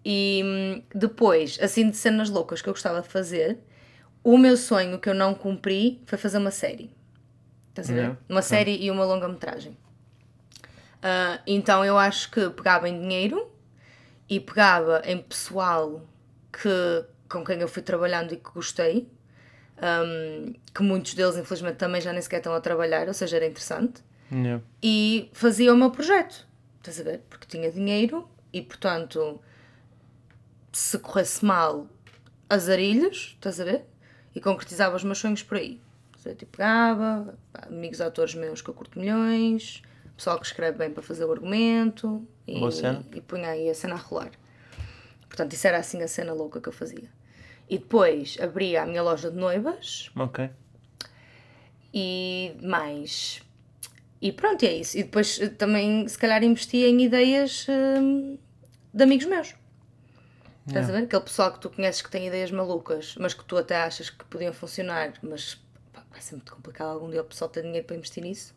E 0.03 0.41
hum, 0.43 0.81
depois, 0.95 1.59
assim 1.61 1.89
de 1.91 1.95
cenas 1.97 2.29
loucas 2.29 2.61
que 2.61 2.67
eu 2.69 2.73
gostava 2.73 3.01
de 3.01 3.07
fazer, 3.07 3.59
o 4.23 4.37
meu 4.37 4.57
sonho 4.57 4.97
que 4.99 5.07
eu 5.09 5.13
não 5.13 5.35
cumpri 5.35 6.01
foi 6.07 6.17
fazer 6.17 6.39
uma 6.39 6.49
série. 6.51 6.89
Estás 7.69 7.89
a 7.89 7.93
ver? 7.93 7.99
Yeah. 7.99 8.17
Uma 8.27 8.41
série 8.41 8.83
e 8.83 8.89
uma 8.89 9.05
longa-metragem. 9.05 9.77
Ah, 11.01 11.39
então 11.47 11.85
eu 11.85 11.97
acho 11.97 12.29
que 12.31 12.49
pegava 12.49 12.89
em 12.89 12.99
dinheiro 12.99 13.47
e 14.29 14.39
pegava 14.39 15.01
em 15.05 15.17
pessoal 15.21 16.03
que, 16.51 17.05
com 17.31 17.43
quem 17.43 17.59
eu 17.59 17.67
fui 17.67 17.81
trabalhando 17.81 18.33
e 18.33 18.37
que 18.37 18.51
gostei, 18.51 19.07
hum, 19.77 20.53
que 20.73 20.83
muitos 20.83 21.13
deles 21.13 21.37
infelizmente 21.37 21.77
também 21.77 22.01
já 22.01 22.11
nem 22.11 22.21
sequer 22.21 22.37
estão 22.37 22.53
a 22.53 22.61
trabalhar, 22.61 23.07
ou 23.07 23.13
seja, 23.13 23.37
era 23.37 23.45
interessante 23.47 24.03
Yeah. 24.33 24.63
e 24.81 25.29
fazia 25.33 25.73
o 25.73 25.77
meu 25.77 25.91
projeto. 25.91 26.47
Estás 26.77 27.01
a 27.01 27.03
ver? 27.03 27.21
Porque 27.29 27.45
tinha 27.45 27.69
dinheiro 27.69 28.29
e, 28.53 28.61
portanto, 28.61 29.41
se 30.71 30.97
corresse 30.99 31.43
mal, 31.43 31.85
azarilhos, 32.49 33.33
estás 33.35 33.59
a 33.59 33.65
ver? 33.65 33.85
E 34.33 34.39
concretizava 34.39 34.95
os 34.95 35.03
meus 35.03 35.17
sonhos 35.17 35.43
por 35.43 35.57
aí. 35.57 35.81
Ver? 36.23 36.35
Tipo, 36.35 36.51
pegava, 36.57 37.37
amigos 37.67 37.99
autores 37.99 38.33
meus 38.33 38.61
que 38.61 38.69
eu 38.69 38.73
curto 38.73 38.97
milhões, 38.97 39.81
pessoal 40.15 40.39
que 40.39 40.45
escreve 40.45 40.77
bem 40.77 40.91
para 40.91 41.03
fazer 41.03 41.25
o 41.25 41.31
argumento 41.31 42.25
e, 42.47 42.71
cena. 42.71 43.03
e 43.13 43.19
punha 43.19 43.49
aí 43.49 43.69
a 43.69 43.73
cena 43.73 43.95
a 43.95 43.97
rolar. 43.97 44.31
Portanto, 45.27 45.51
isso 45.53 45.67
era 45.67 45.77
assim 45.77 46.01
a 46.03 46.07
cena 46.07 46.31
louca 46.31 46.61
que 46.61 46.69
eu 46.69 46.73
fazia. 46.73 47.09
E 47.71 47.77
depois 47.77 48.37
abria 48.41 48.83
a 48.83 48.85
minha 48.85 49.01
loja 49.01 49.31
de 49.31 49.37
noivas, 49.37 50.11
Ok. 50.13 50.49
e 51.93 52.53
mais. 52.61 53.41
E 54.21 54.31
pronto, 54.33 54.63
é 54.63 54.73
isso. 54.73 54.97
E 54.97 55.03
depois 55.03 55.39
eh, 55.39 55.47
também, 55.47 56.05
se 56.05 56.17
calhar, 56.17 56.43
investia 56.43 56.87
em 56.89 57.01
ideias 57.01 57.65
hum, 57.69 58.37
de 58.93 59.03
amigos 59.03 59.25
meus. 59.25 59.55
Estás 60.67 60.89
a 60.89 60.91
ver? 60.91 61.03
Aquele 61.03 61.23
pessoal 61.23 61.53
que 61.53 61.59
tu 61.59 61.69
conheces 61.69 62.01
que 62.01 62.11
tem 62.11 62.27
ideias 62.27 62.51
malucas, 62.51 63.15
mas 63.17 63.33
que 63.33 63.43
tu 63.45 63.57
até 63.57 63.77
achas 63.77 64.09
que 64.09 64.23
podiam 64.25 64.53
funcionar, 64.53 65.13
mas 65.23 65.55
pá, 65.93 66.03
vai 66.11 66.21
ser 66.21 66.35
muito 66.35 66.53
complicado 66.53 66.89
algum 66.89 67.09
dia 67.09 67.21
o 67.21 67.25
pessoal 67.25 67.49
ter 67.49 67.63
dinheiro 67.63 67.87
para 67.87 67.95
investir 67.95 68.21
nisso. 68.23 68.53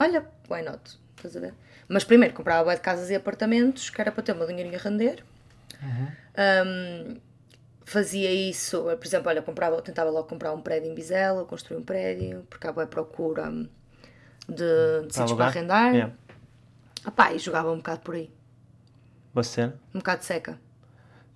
Olha, 0.00 0.26
why 0.50 0.62
not? 0.62 0.98
Estás 1.16 1.36
a 1.36 1.40
ver? 1.40 1.54
Mas 1.88 2.02
primeiro 2.04 2.34
comprava 2.34 2.74
de 2.74 2.80
casas 2.80 3.08
e 3.08 3.14
apartamentos, 3.14 3.88
que 3.88 4.00
era 4.00 4.10
para 4.10 4.22
ter 4.22 4.32
o 4.32 4.36
meu 4.36 4.46
dinheirinho 4.48 4.76
a 4.76 4.82
render. 4.82 5.24
Hum, 6.36 7.20
fazia 7.84 8.30
isso, 8.32 8.82
por 8.82 9.04
exemplo, 9.06 9.28
olha, 9.28 9.42
comprava, 9.42 9.80
tentava 9.82 10.10
logo 10.10 10.26
comprar 10.28 10.52
um 10.52 10.60
prédio 10.60 10.90
em 10.90 10.94
Bizela, 10.94 11.44
construir 11.44 11.78
um 11.78 11.82
prédio, 11.84 12.46
porque 12.48 12.66
há 12.66 12.72
boa 12.72 12.86
procura 12.86 13.48
hum, 13.48 13.68
de, 14.48 15.06
de 15.06 15.12
sítios 15.14 15.32
para 15.32 15.46
arrendar. 15.46 15.92
Yeah. 15.94 16.14
Ah 17.04 17.10
pá, 17.10 17.32
e 17.32 17.38
jogava 17.38 17.70
um 17.72 17.76
bocado 17.78 18.00
por 18.00 18.14
aí, 18.14 18.30
Boa 19.34 19.42
cena. 19.44 19.74
um 19.94 19.98
bocado 19.98 20.22
seca. 20.24 20.58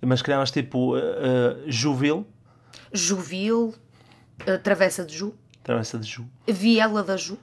Mas 0.01 0.21
criavas 0.21 0.51
tipo 0.51 0.95
uh, 0.95 0.99
uh, 0.99 1.63
Juvil, 1.71 2.25
Juvil, 2.93 3.73
a 4.45 4.57
Travessa 4.59 5.03
de 5.03 5.15
Ju, 5.17 5.33
travessa 5.63 5.97
de 5.97 6.07
Ju. 6.07 6.25
Viela 6.47 7.03
da 7.03 7.17
Ju. 7.17 7.37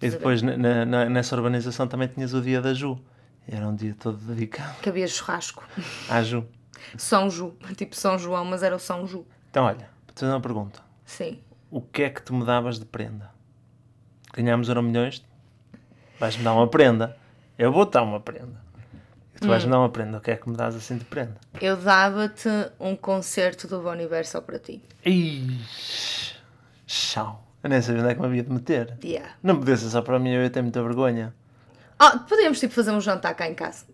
E 0.00 0.08
depois 0.08 0.40
na- 0.40 0.86
na- 0.86 1.08
nessa 1.10 1.36
urbanização 1.36 1.86
também 1.86 2.08
tinhas 2.08 2.32
o 2.32 2.40
dia 2.40 2.62
da 2.62 2.72
Ju. 2.72 2.98
Era 3.46 3.66
um 3.68 3.74
dia 3.74 3.94
todo 3.98 4.16
dedicado 4.16 4.76
havia 4.86 5.06
churrasco. 5.08 5.62
à 6.08 6.22
Ju. 6.22 6.46
São 6.96 7.30
Ju, 7.30 7.54
tipo 7.76 7.94
São 7.96 8.18
João, 8.18 8.44
mas 8.44 8.62
era 8.62 8.74
o 8.74 8.78
São 8.78 9.06
Ju. 9.06 9.26
Então 9.50 9.64
olha, 9.64 9.88
vou 10.06 10.14
te 10.14 10.20
fazer 10.20 10.32
uma 10.32 10.40
pergunta. 10.40 10.80
Sim. 11.04 11.40
O 11.70 11.80
que 11.80 12.02
é 12.02 12.10
que 12.10 12.22
tu 12.22 12.34
me 12.34 12.44
davas 12.44 12.78
de 12.78 12.84
prenda? 12.84 13.30
Ganhámos 14.32 14.68
euro 14.68 14.82
milhões? 14.82 15.24
Vais-me 16.18 16.44
dar 16.44 16.52
uma 16.52 16.68
prenda. 16.68 17.16
Eu 17.58 17.72
vou-te 17.72 17.92
dar 17.92 18.02
uma 18.02 18.20
prenda. 18.20 18.60
E 19.34 19.40
tu 19.40 19.48
vais-me 19.48 19.70
dar 19.70 19.78
uma 19.78 19.88
prenda. 19.88 20.18
O 20.18 20.20
que 20.20 20.30
é 20.30 20.36
que 20.36 20.48
me 20.48 20.56
dás 20.56 20.74
assim 20.74 20.96
de 20.96 21.04
prenda? 21.04 21.36
Eu 21.60 21.76
dava-te 21.76 22.48
um 22.78 22.94
concerto 22.94 23.66
do 23.66 23.80
Bom 23.80 23.90
Universo 23.90 24.32
só 24.32 24.40
para 24.40 24.58
ti. 24.58 24.82
Ixi, 25.04 26.36
Chau. 26.86 27.46
Eu 27.62 27.70
nem 27.70 27.82
sabia 27.82 28.02
onde 28.02 28.10
é 28.10 28.14
que 28.14 28.20
me 28.20 28.26
havia 28.26 28.42
de 28.42 28.52
meter. 28.52 28.98
Yeah. 29.04 29.34
Não 29.42 29.58
podia 29.58 29.76
ser 29.76 29.90
só 29.90 30.00
para 30.02 30.18
mim, 30.18 30.30
eu 30.30 30.42
ia 30.42 30.50
ter 30.50 30.62
muita 30.62 30.82
vergonha. 30.82 31.34
Ah, 31.98 32.18
podíamos 32.18 32.58
tipo 32.58 32.72
fazer 32.72 32.90
um 32.90 33.00
jantar 33.00 33.34
cá 33.34 33.48
em 33.48 33.54
casa. 33.54 33.84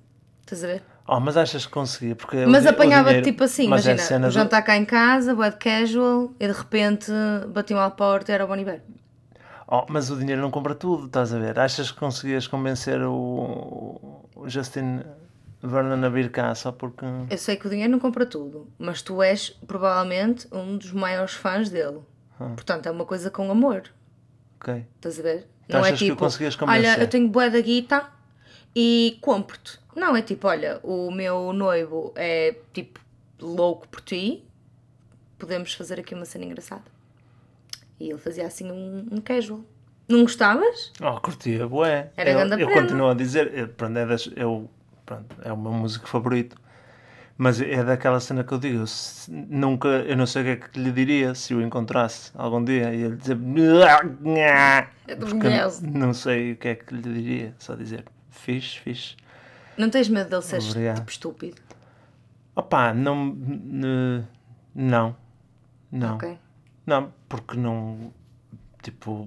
Estás 0.40 0.62
a 0.62 0.66
ver? 0.68 0.82
Oh, 1.08 1.20
mas 1.20 1.36
achas 1.36 1.64
que 1.66 1.72
conseguia? 1.72 2.16
Porque 2.16 2.44
Mas 2.46 2.66
apanhava 2.66 3.08
dinheiro- 3.10 3.24
tipo 3.26 3.44
assim, 3.44 3.62
é 3.62 3.66
imagina, 3.66 3.98
cena 3.98 4.26
um 4.26 4.28
do- 4.30 4.32
jantar 4.34 4.62
cá 4.62 4.76
em 4.76 4.84
casa, 4.84 5.34
web 5.34 5.56
casual, 5.56 6.32
e 6.40 6.46
de 6.48 6.52
repente 6.52 7.12
batiam 7.48 7.78
à 7.80 7.88
porta 7.90 8.32
e 8.32 8.34
era 8.34 8.44
o 8.44 8.48
Boniver. 8.48 8.82
Oh, 9.68 9.84
mas 9.88 10.10
o 10.10 10.16
dinheiro 10.16 10.40
não 10.42 10.50
compra 10.50 10.74
tudo, 10.74 11.06
estás 11.06 11.32
a 11.32 11.38
ver? 11.38 11.58
Achas 11.58 11.90
que 11.90 11.98
conseguias 11.98 12.46
convencer 12.46 13.00
o, 13.02 14.20
o 14.34 14.48
Justin 14.48 15.00
Vernon 15.62 16.04
a 16.04 16.08
vir 16.08 16.30
cá 16.30 16.54
só 16.54 16.70
porque. 16.72 17.04
Eu 17.30 17.38
sei 17.38 17.56
que 17.56 17.66
o 17.66 17.70
dinheiro 17.70 17.90
não 17.92 17.98
compra 17.98 18.24
tudo, 18.26 18.68
mas 18.78 19.02
tu 19.02 19.22
és 19.22 19.50
provavelmente 19.66 20.46
um 20.52 20.76
dos 20.76 20.92
maiores 20.92 21.34
fãs 21.34 21.68
dele. 21.70 21.98
Ah. 22.38 22.50
Portanto, 22.54 22.86
é 22.86 22.90
uma 22.90 23.04
coisa 23.04 23.30
com 23.30 23.50
amor. 23.50 23.84
Ok. 24.60 24.84
Estás 24.96 25.18
a 25.18 25.22
ver? 25.22 25.48
Então 25.66 25.80
não 25.80 25.86
é 25.86 25.88
achas 25.90 25.98
que 26.00 26.04
tipo, 26.06 26.16
conseguias 26.18 26.54
convencer? 26.56 26.90
olha, 26.92 27.00
eu 27.02 27.08
tenho 27.08 27.28
bué 27.28 27.50
da 27.50 27.60
guita 27.60 28.04
e 28.74 29.18
compro-te. 29.20 29.78
Não, 29.96 30.14
é 30.14 30.20
tipo, 30.22 30.46
olha, 30.46 30.78
o 30.82 31.10
meu 31.10 31.52
noivo 31.52 32.12
é 32.14 32.54
tipo 32.72 33.00
louco 33.40 33.88
por 33.88 34.00
ti, 34.02 34.44
podemos 35.38 35.72
fazer 35.74 35.98
aqui 35.98 36.14
uma 36.14 36.24
cena 36.26 36.44
engraçada. 36.44 36.84
E 37.98 38.10
ele 38.10 38.18
fazia 38.18 38.46
assim 38.46 38.70
um, 38.70 39.06
um 39.10 39.20
casual. 39.20 39.60
Não 40.08 40.22
gostavas? 40.22 40.92
Oh, 41.00 41.18
curtia, 41.20 41.66
bué. 41.66 42.10
Era 42.16 42.30
eu, 42.30 42.38
ganda 42.38 42.58
eu 42.58 42.66
prenda. 42.68 42.82
continuo 42.82 43.08
a 43.08 43.14
dizer, 43.14 43.52
eu, 43.54 43.68
pronto, 43.68 43.98
é, 43.98 44.06
das, 44.06 44.30
eu, 44.36 44.70
pronto, 45.04 45.34
é 45.42 45.52
o 45.52 45.56
meu 45.56 45.72
músico 45.72 46.06
favorito. 46.06 46.56
Mas 47.38 47.60
é 47.60 47.82
daquela 47.82 48.20
cena 48.20 48.44
que 48.44 48.52
eu 48.52 48.58
digo, 48.58 48.86
se- 48.86 49.30
nunca, 49.30 49.88
eu 49.88 50.16
não 50.16 50.26
sei 50.26 50.42
o 50.42 50.44
que 50.44 50.50
é 50.50 50.56
que 50.68 50.78
lhe 50.78 50.92
diria 50.92 51.34
se 51.34 51.54
o 51.54 51.60
encontrasse 51.60 52.30
algum 52.34 52.62
dia 52.64 52.94
e 52.94 53.02
ele 53.02 53.16
dizer 53.16 53.36
Eu 55.08 55.16
te 55.18 55.24
porque 55.24 55.48
não 55.82 56.14
sei 56.14 56.52
o 56.52 56.56
que 56.56 56.68
é 56.68 56.74
que 56.74 56.94
lhe 56.94 57.02
diria, 57.02 57.54
só 57.58 57.74
dizer 57.74 58.04
fixe, 58.30 58.78
fixe. 58.78 59.16
Não 59.78 59.90
tens 59.90 60.08
medo 60.08 60.30
dele 60.30 60.42
ser 60.42 60.60
Obrigado. 60.62 60.96
tipo 60.96 61.10
estúpido? 61.10 61.60
Opa, 62.54 62.94
não, 62.94 63.26
n- 63.26 64.24
não, 64.74 65.16
não, 65.92 66.14
Ok. 66.16 66.38
não, 66.86 67.12
porque 67.28 67.56
não, 67.58 68.12
tipo, 68.82 69.26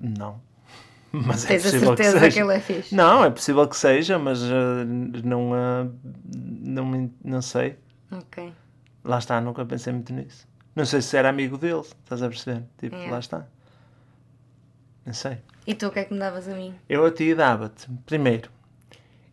não. 0.00 0.40
Mas 1.12 1.44
é 1.46 1.48
Tens 1.48 1.62
a 1.62 1.64
possível 1.70 1.96
que 1.96 2.04
certeza 2.04 2.24
que, 2.26 2.30
seja. 2.32 2.40
ele 2.44 2.54
é 2.54 2.60
fixe? 2.60 2.94
Não, 2.94 3.24
é 3.24 3.30
possível 3.30 3.66
que 3.66 3.76
seja, 3.76 4.18
mas 4.18 4.42
eh, 4.42 4.84
não, 5.24 5.56
eh, 5.56 5.88
não, 6.24 6.84
me- 6.86 7.12
não 7.24 7.40
sei. 7.40 7.78
Ok. 8.12 8.52
Lá 9.02 9.18
está, 9.18 9.40
nunca 9.40 9.64
pensei 9.64 9.92
muito 9.92 10.12
nisso. 10.12 10.46
Não 10.76 10.84
sei 10.84 11.00
se 11.00 11.16
era 11.16 11.30
amigo 11.30 11.56
dele, 11.56 11.80
estás 11.80 12.22
a 12.22 12.28
perceber? 12.28 12.62
Tipo, 12.76 12.94
É. 12.94 13.10
lá 13.10 13.18
está. 13.18 13.46
Não 15.06 15.14
sei. 15.14 15.38
E 15.66 15.74
tu 15.74 15.86
o 15.86 15.90
que 15.90 15.98
é 16.00 16.04
que 16.04 16.12
me 16.12 16.20
davas 16.20 16.46
a 16.46 16.54
mim? 16.54 16.74
Eu 16.88 17.04
a 17.06 17.10
ti 17.10 17.34
dava-te, 17.34 17.88
primeiro, 18.04 18.50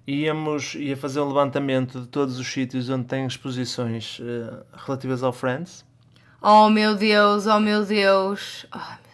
íamos, 0.08 0.76
ia 0.76 0.96
fazer 0.96 1.20
um 1.20 1.28
levantamento 1.28 2.02
de 2.02 2.08
todos 2.08 2.40
os 2.40 2.48
sítios 2.48 2.90
onde 2.90 3.06
tem 3.06 3.26
exposições 3.26 4.20
eh, 4.22 4.64
relativas 4.86 5.24
ao 5.24 5.34
Friends. 5.34 5.86
Oh 6.42 6.70
meu 6.70 6.96
Deus, 6.96 7.48
oh 7.48 7.60
meu 7.60 7.84
Deus. 7.84 8.66
Oh, 8.74 9.06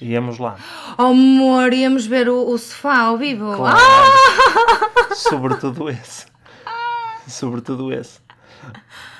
Íamos 0.00 0.38
lá. 0.38 0.56
oh 0.98 1.02
amor, 1.02 1.72
íamos 1.72 2.04
ver 2.04 2.28
o, 2.28 2.48
o 2.50 2.58
sofá 2.58 2.98
ao 3.02 3.16
vivo. 3.16 3.54
Claro. 3.56 3.78
Ah! 3.78 5.14
Sobretudo 5.14 5.88
esse. 5.88 6.26
Sobretudo 7.26 7.92
esse. 7.92 8.20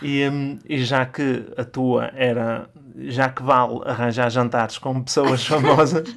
E, 0.03 0.29
hum, 0.29 0.59
e 0.69 0.85
já 0.85 1.07
que 1.07 1.47
a 1.57 1.65
tua 1.65 2.11
era. 2.15 2.69
Já 2.97 3.29
que 3.29 3.43
vale 3.43 3.81
arranjar 3.87 4.31
jantares 4.31 4.79
com 4.79 5.03
pessoas 5.03 5.43
famosas, 5.47 6.15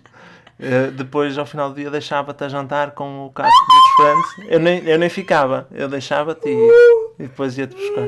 eh, 0.59 0.91
depois 0.91 1.37
ao 1.37 1.45
final 1.45 1.69
do 1.69 1.75
dia 1.75 1.89
deixava-te 1.89 2.43
a 2.43 2.49
jantar 2.49 2.91
com 2.91 3.25
o 3.25 3.31
caso 3.31 3.49
friends. 3.97 4.49
Eu 4.49 4.59
nem, 4.59 4.87
eu 4.87 4.97
nem 4.97 5.09
ficava, 5.09 5.67
eu 5.71 5.89
deixava-te 5.89 6.47
e, 6.47 6.71
e 7.19 7.23
depois 7.23 7.57
ia-te 7.57 7.75
buscar. 7.75 8.07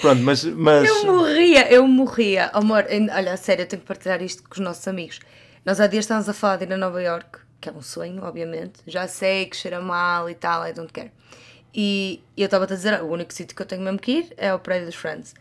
Pronto, 0.00 0.22
mas. 0.22 0.44
mas 0.44 0.88
Eu 0.88 1.06
morria, 1.06 1.72
eu 1.72 1.88
morria. 1.88 2.50
Amor, 2.52 2.84
olha, 3.14 3.36
sério, 3.36 3.62
eu 3.62 3.66
tenho 3.66 3.80
que 3.80 3.88
partilhar 3.88 4.22
isto 4.22 4.42
com 4.42 4.54
os 4.54 4.60
nossos 4.60 4.86
amigos. 4.86 5.20
Nós 5.64 5.80
há 5.80 5.86
dias 5.86 6.04
estávamos 6.04 6.28
a 6.28 6.32
falar 6.32 6.56
de 6.56 6.64
ir 6.64 6.72
a 6.72 6.76
Nova 6.76 7.02
York, 7.02 7.40
que 7.60 7.68
é 7.68 7.72
um 7.72 7.82
sonho, 7.82 8.22
obviamente. 8.22 8.80
Já 8.86 9.08
sei 9.08 9.46
que 9.46 9.56
cheira 9.56 9.80
mal 9.80 10.28
e 10.28 10.34
tal, 10.34 10.66
I 10.66 10.72
don't 10.72 10.92
care. 10.92 11.10
E, 11.74 12.22
eu 12.36 12.46
estava-te 12.46 12.72
a 12.72 12.76
dizer, 12.76 13.02
o 13.02 13.06
único 13.06 13.32
sítio 13.34 13.54
que 13.54 13.62
eu 13.62 13.66
tenho 13.66 13.82
mesmo 13.82 13.98
que 13.98 14.12
ir 14.12 14.34
é 14.36 14.50
ao 14.50 14.58
prédio 14.58 14.86
dos 14.86 14.94
Friends. 14.94 15.34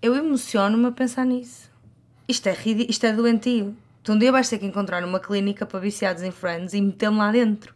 Eu 0.00 0.14
emociono-me 0.16 0.86
a 0.86 0.92
pensar 0.92 1.24
nisso. 1.24 1.70
Isto 2.28 2.48
é, 2.48 2.56
isto 2.88 3.06
é 3.06 3.12
doentio. 3.12 3.76
Tu 4.06 4.12
um 4.12 4.18
dia 4.18 4.30
vais 4.30 4.48
ter 4.48 4.58
que 4.58 4.64
encontrar 4.64 5.02
uma 5.02 5.18
clínica 5.18 5.66
para 5.66 5.80
viciados 5.80 6.22
em 6.22 6.30
Friends 6.30 6.74
e 6.74 6.80
meter-me 6.80 7.18
lá 7.18 7.32
dentro. 7.32 7.74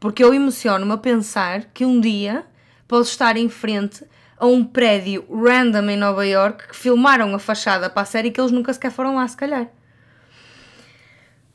Porque 0.00 0.24
eu 0.24 0.32
emociono-me 0.32 0.92
a 0.92 0.96
pensar 0.96 1.66
que 1.66 1.84
um 1.84 2.00
dia 2.00 2.46
posso 2.88 3.10
estar 3.10 3.36
em 3.36 3.46
frente 3.46 4.06
a 4.38 4.46
um 4.46 4.64
prédio 4.64 5.26
random 5.30 5.90
em 5.90 5.98
Nova 5.98 6.26
York 6.26 6.68
que 6.68 6.74
filmaram 6.74 7.34
a 7.34 7.38
fachada 7.38 7.90
para 7.90 8.00
a 8.00 8.06
série 8.06 8.30
que 8.30 8.40
eles 8.40 8.50
nunca 8.50 8.72
sequer 8.72 8.90
foram 8.90 9.16
lá, 9.16 9.28
se 9.28 9.36
calhar. 9.36 9.68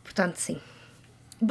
Portanto, 0.03 0.35
sim. 0.35 0.61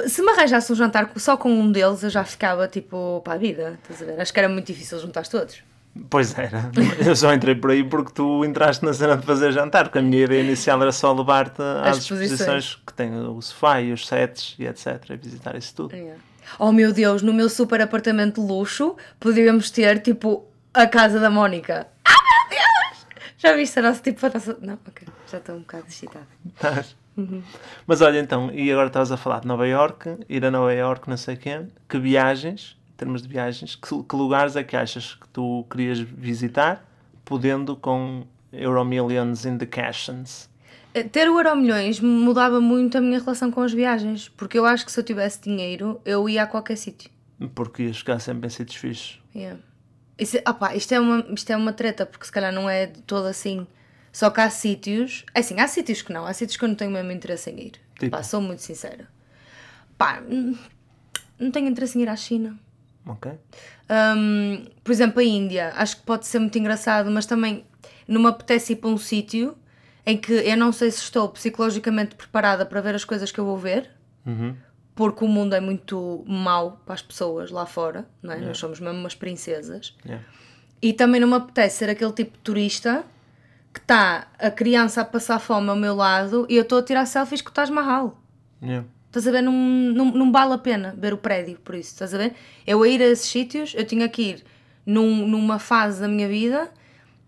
Se 0.07 0.23
me 0.23 0.31
arranjasse 0.31 0.73
um 0.73 0.77
jantar 0.77 1.11
só 1.17 1.37
com 1.37 1.51
um 1.51 1.73
deles, 1.73 2.05
eu 2.05 2.11
já 2.11 2.23
ficava 2.23 2.69
tipo 2.69 3.21
para 3.25 3.33
a 3.33 3.37
vida. 3.37 3.81
Estás 3.83 4.01
a 4.01 4.05
ver? 4.05 4.21
Acho 4.21 4.33
que 4.33 4.39
era 4.39 4.49
muito 4.49 4.69
difícil 4.69 4.97
juntar 5.01 5.27
todos. 5.27 5.65
Pois 6.09 6.37
era. 6.39 6.71
Eu 7.05 7.15
só 7.15 7.33
entrei 7.35 7.55
por 7.55 7.71
aí 7.71 7.85
porque 7.85 8.13
tu 8.13 8.45
entraste 8.45 8.85
na 8.85 8.93
cena 8.95 9.17
de 9.17 9.27
fazer 9.27 9.53
jantar, 9.53 9.85
porque 9.85 9.99
a 9.99 10.03
minha 10.03 10.25
ideia 10.25 10.43
inicial 10.43 10.81
era 10.81 10.93
só 10.93 11.13
levar-te 11.13 11.61
às 11.83 11.99
exposições. 11.99 12.77
que 12.87 12.95
tem 12.95 13.15
o 13.15 13.41
sofá 13.43 13.81
e 13.81 13.93
os 13.93 14.07
sets 14.07 14.55
e 14.59 14.67
etc. 14.67 15.11
E 15.11 15.17
visitar 15.17 15.55
isso 15.57 15.75
tudo. 15.75 15.95
Oh 16.59 16.73
meu 16.73 16.93
Deus, 16.93 17.23
no 17.23 17.33
meu 17.33 17.49
super 17.49 17.81
apartamento 17.81 18.41
de 18.41 18.47
luxo 18.47 18.97
podíamos 19.21 19.71
ter 19.71 20.01
tipo 20.01 20.47
a 20.75 20.87
casa 20.87 21.21
da 21.21 21.31
Mónica. 21.31 21.87
Ah 22.05 22.11
meu 22.11 22.59
Deus! 22.59 23.07
Já 23.39 23.55
viste 23.55 23.79
a 23.79 23.83
nossa 23.83 24.01
tipo 24.03 24.25
a 24.25 24.31
nossa. 24.31 24.57
Não, 24.61 24.75
ok, 24.87 25.07
já 25.31 25.39
estou 25.39 25.57
um 25.57 25.61
bocado 25.61 25.85
excitada. 25.89 26.27
Estás? 26.47 26.97
Mas 27.87 28.01
olha 28.01 28.19
então, 28.19 28.51
e 28.53 28.73
agora 28.73 28.87
estavas 28.87 29.13
a 29.13 29.17
falar 29.19 29.41
de 29.41 29.47
Nova 29.47 29.67
York, 29.69 30.17
ir 30.29 30.45
a 30.45 30.51
Nova 30.51 30.73
York, 30.73 31.09
não 31.11 31.17
sei 31.19 31.37
quê. 31.37 31.61
Que 31.89 31.99
viagens, 31.99 32.77
termos 33.03 33.23
de 33.23 33.29
viagens, 33.29 33.75
que, 33.75 34.03
que 34.05 34.17
lugares 34.17 34.55
é 34.55 34.63
que 34.63 34.77
achas 34.77 35.17
que 35.17 35.29
tu 35.29 35.67
querias 35.69 35.99
visitar, 35.99 36.89
podendo 37.25 37.75
com 37.75 38.25
Euromillions 38.53 39.45
in 39.45 39.59
the 39.59 39.67
Cashons? 39.67 40.49
Eh, 40.95 41.03
Ter 41.03 41.29
o 41.29 41.37
Euro 41.37 41.57
Milhões 41.57 41.99
mudava 41.99 42.61
muito 42.61 42.97
a 42.97 43.01
minha 43.01 43.19
relação 43.19 43.51
com 43.51 43.61
as 43.61 43.73
viagens, 43.73 44.29
porque 44.29 44.57
eu 44.57 44.65
acho 44.65 44.87
que 44.87 44.93
se 44.93 45.01
eu 45.01 45.05
tivesse 45.05 45.41
dinheiro 45.41 46.01
eu 46.05 46.29
ia 46.29 46.45
a 46.45 46.47
qualquer 46.47 46.77
sítio. 46.77 47.11
Porque 47.57 47.83
ias 47.83 47.99
ficar 47.99 48.21
sempre 48.21 48.47
em 48.47 48.51
sítios 48.51 48.77
fixos. 48.77 49.23
Yeah. 49.35 49.59
Isso, 50.17 50.37
opá, 50.47 50.77
isto, 50.77 50.95
é 50.95 51.01
uma, 51.01 51.27
isto 51.35 51.51
é 51.51 51.57
uma 51.57 51.73
treta, 51.73 52.07
porque 52.07 52.25
se 52.25 52.31
calhar 52.31 52.53
não 52.53 52.71
é 52.71 52.87
todo 52.87 53.27
assim. 53.27 53.67
Só 54.13 54.31
que 54.31 54.41
há 54.41 54.49
sítios. 54.49 55.25
É 55.35 55.41
assim, 55.41 55.59
há 55.59 55.67
sítios 55.67 56.03
que 56.03 56.13
não, 56.13 56.25
há 56.25 56.33
sítios 56.33 56.57
que 56.57 56.65
eu 56.65 56.69
não 56.69 56.77
tenho 56.77 56.93
mesmo 56.93 57.11
interesse 57.11 57.51
em 57.51 57.59
ir. 57.59 57.73
Tipo? 57.99 58.13
Pá, 58.13 58.23
sou 58.23 58.41
muito 58.41 58.63
sincera. 58.63 59.09
Pá, 59.99 60.23
não 61.37 61.51
tenho 61.51 61.69
interesse 61.69 61.99
em 61.99 62.03
ir 62.03 62.09
à 62.09 62.15
China. 62.15 62.57
Ok? 63.07 63.33
Hum, 64.17 64.65
por 64.83 64.93
exemplo, 64.93 65.21
a 65.21 65.25
Índia, 65.25 65.73
acho 65.77 65.97
que 65.97 66.03
pode 66.03 66.27
ser 66.27 66.39
muito 66.39 66.57
engraçado, 66.59 67.11
mas 67.11 67.27
também 67.27 67.65
não 68.07 68.21
me 68.21 68.29
apetece 68.29 68.73
ir 68.75 68.77
para 68.77 68.91
um 68.91 68.99
sítio 68.99 69.57
em 70.07 70.17
que 70.17 70.33
eu 70.33 70.57
não 70.57 70.73
sei 70.73 70.91
se 70.91 70.99
estou 71.03 71.29
psicologicamente 71.29 72.15
preparada 72.17 72.65
para 72.67 72.81
ver 72.81 72.95
as 72.95 73.05
coisas 73.05 73.31
que 73.31 73.39
eu 73.39 73.45
vou 73.45 73.57
ver, 73.59 73.91
Uhum. 74.27 74.55
porque 74.95 75.25
o 75.25 75.29
mundo 75.29 75.55
é 75.55 75.61
muito 75.61 76.25
mau 76.27 76.81
para 76.85 76.95
as 76.95 77.03
pessoas 77.03 77.51
lá 77.51 77.67
fora, 77.67 78.07
não 78.23 78.33
é? 78.33 78.39
Nós 78.39 78.59
somos 78.59 78.79
mesmo 78.81 78.99
umas 78.99 79.15
princesas. 79.15 79.97
Yeah. 80.05 80.25
E 80.81 80.93
também 80.93 81.21
não 81.21 81.29
me 81.29 81.35
apetece 81.35 81.79
ser 81.79 81.91
aquele 81.91 82.13
tipo 82.13 82.33
de 82.33 82.39
turista 82.41 83.05
que 83.73 83.81
está 83.81 84.27
a 84.39 84.51
criança 84.51 85.01
a 85.01 85.05
passar 85.05 85.39
fome 85.39 85.71
ao 85.71 85.77
meu 85.77 85.95
lado 85.95 86.47
e 86.49 86.57
eu 86.57 86.63
estou 86.63 86.79
a 86.79 86.83
tirar 86.83 87.07
selfies 87.07 87.41
com 87.41 87.51
o 87.51 87.53
Taj 87.53 87.71
Mahal. 87.73 88.21
Yeah. 88.63 88.87
Estás 89.13 89.29
a 89.29 89.31
ver? 89.31 89.43
Não, 89.43 89.53
não, 89.53 90.07
não 90.07 90.33
vale 90.33 90.55
a 90.55 90.59
pena 90.59 90.95
ver 90.97 91.13
o 91.13 91.19
prédio, 91.19 91.59
por 91.63 91.75
isso, 91.75 91.91
estás 91.93 92.15
a 92.15 92.19
ver? 92.19 92.33
Eu 92.67 92.83
a 92.83 92.89
ir 92.89 93.03
a 93.03 93.05
esses 93.05 93.27
sítios, 93.29 93.75
eu 93.77 93.85
tinha 93.85 94.09
que 94.09 94.23
ir 94.23 94.45
num- 94.87 95.29
numa 95.29 95.59
fase 95.59 96.01
da 96.01 96.09
minha 96.09 96.27
vida 96.27 96.71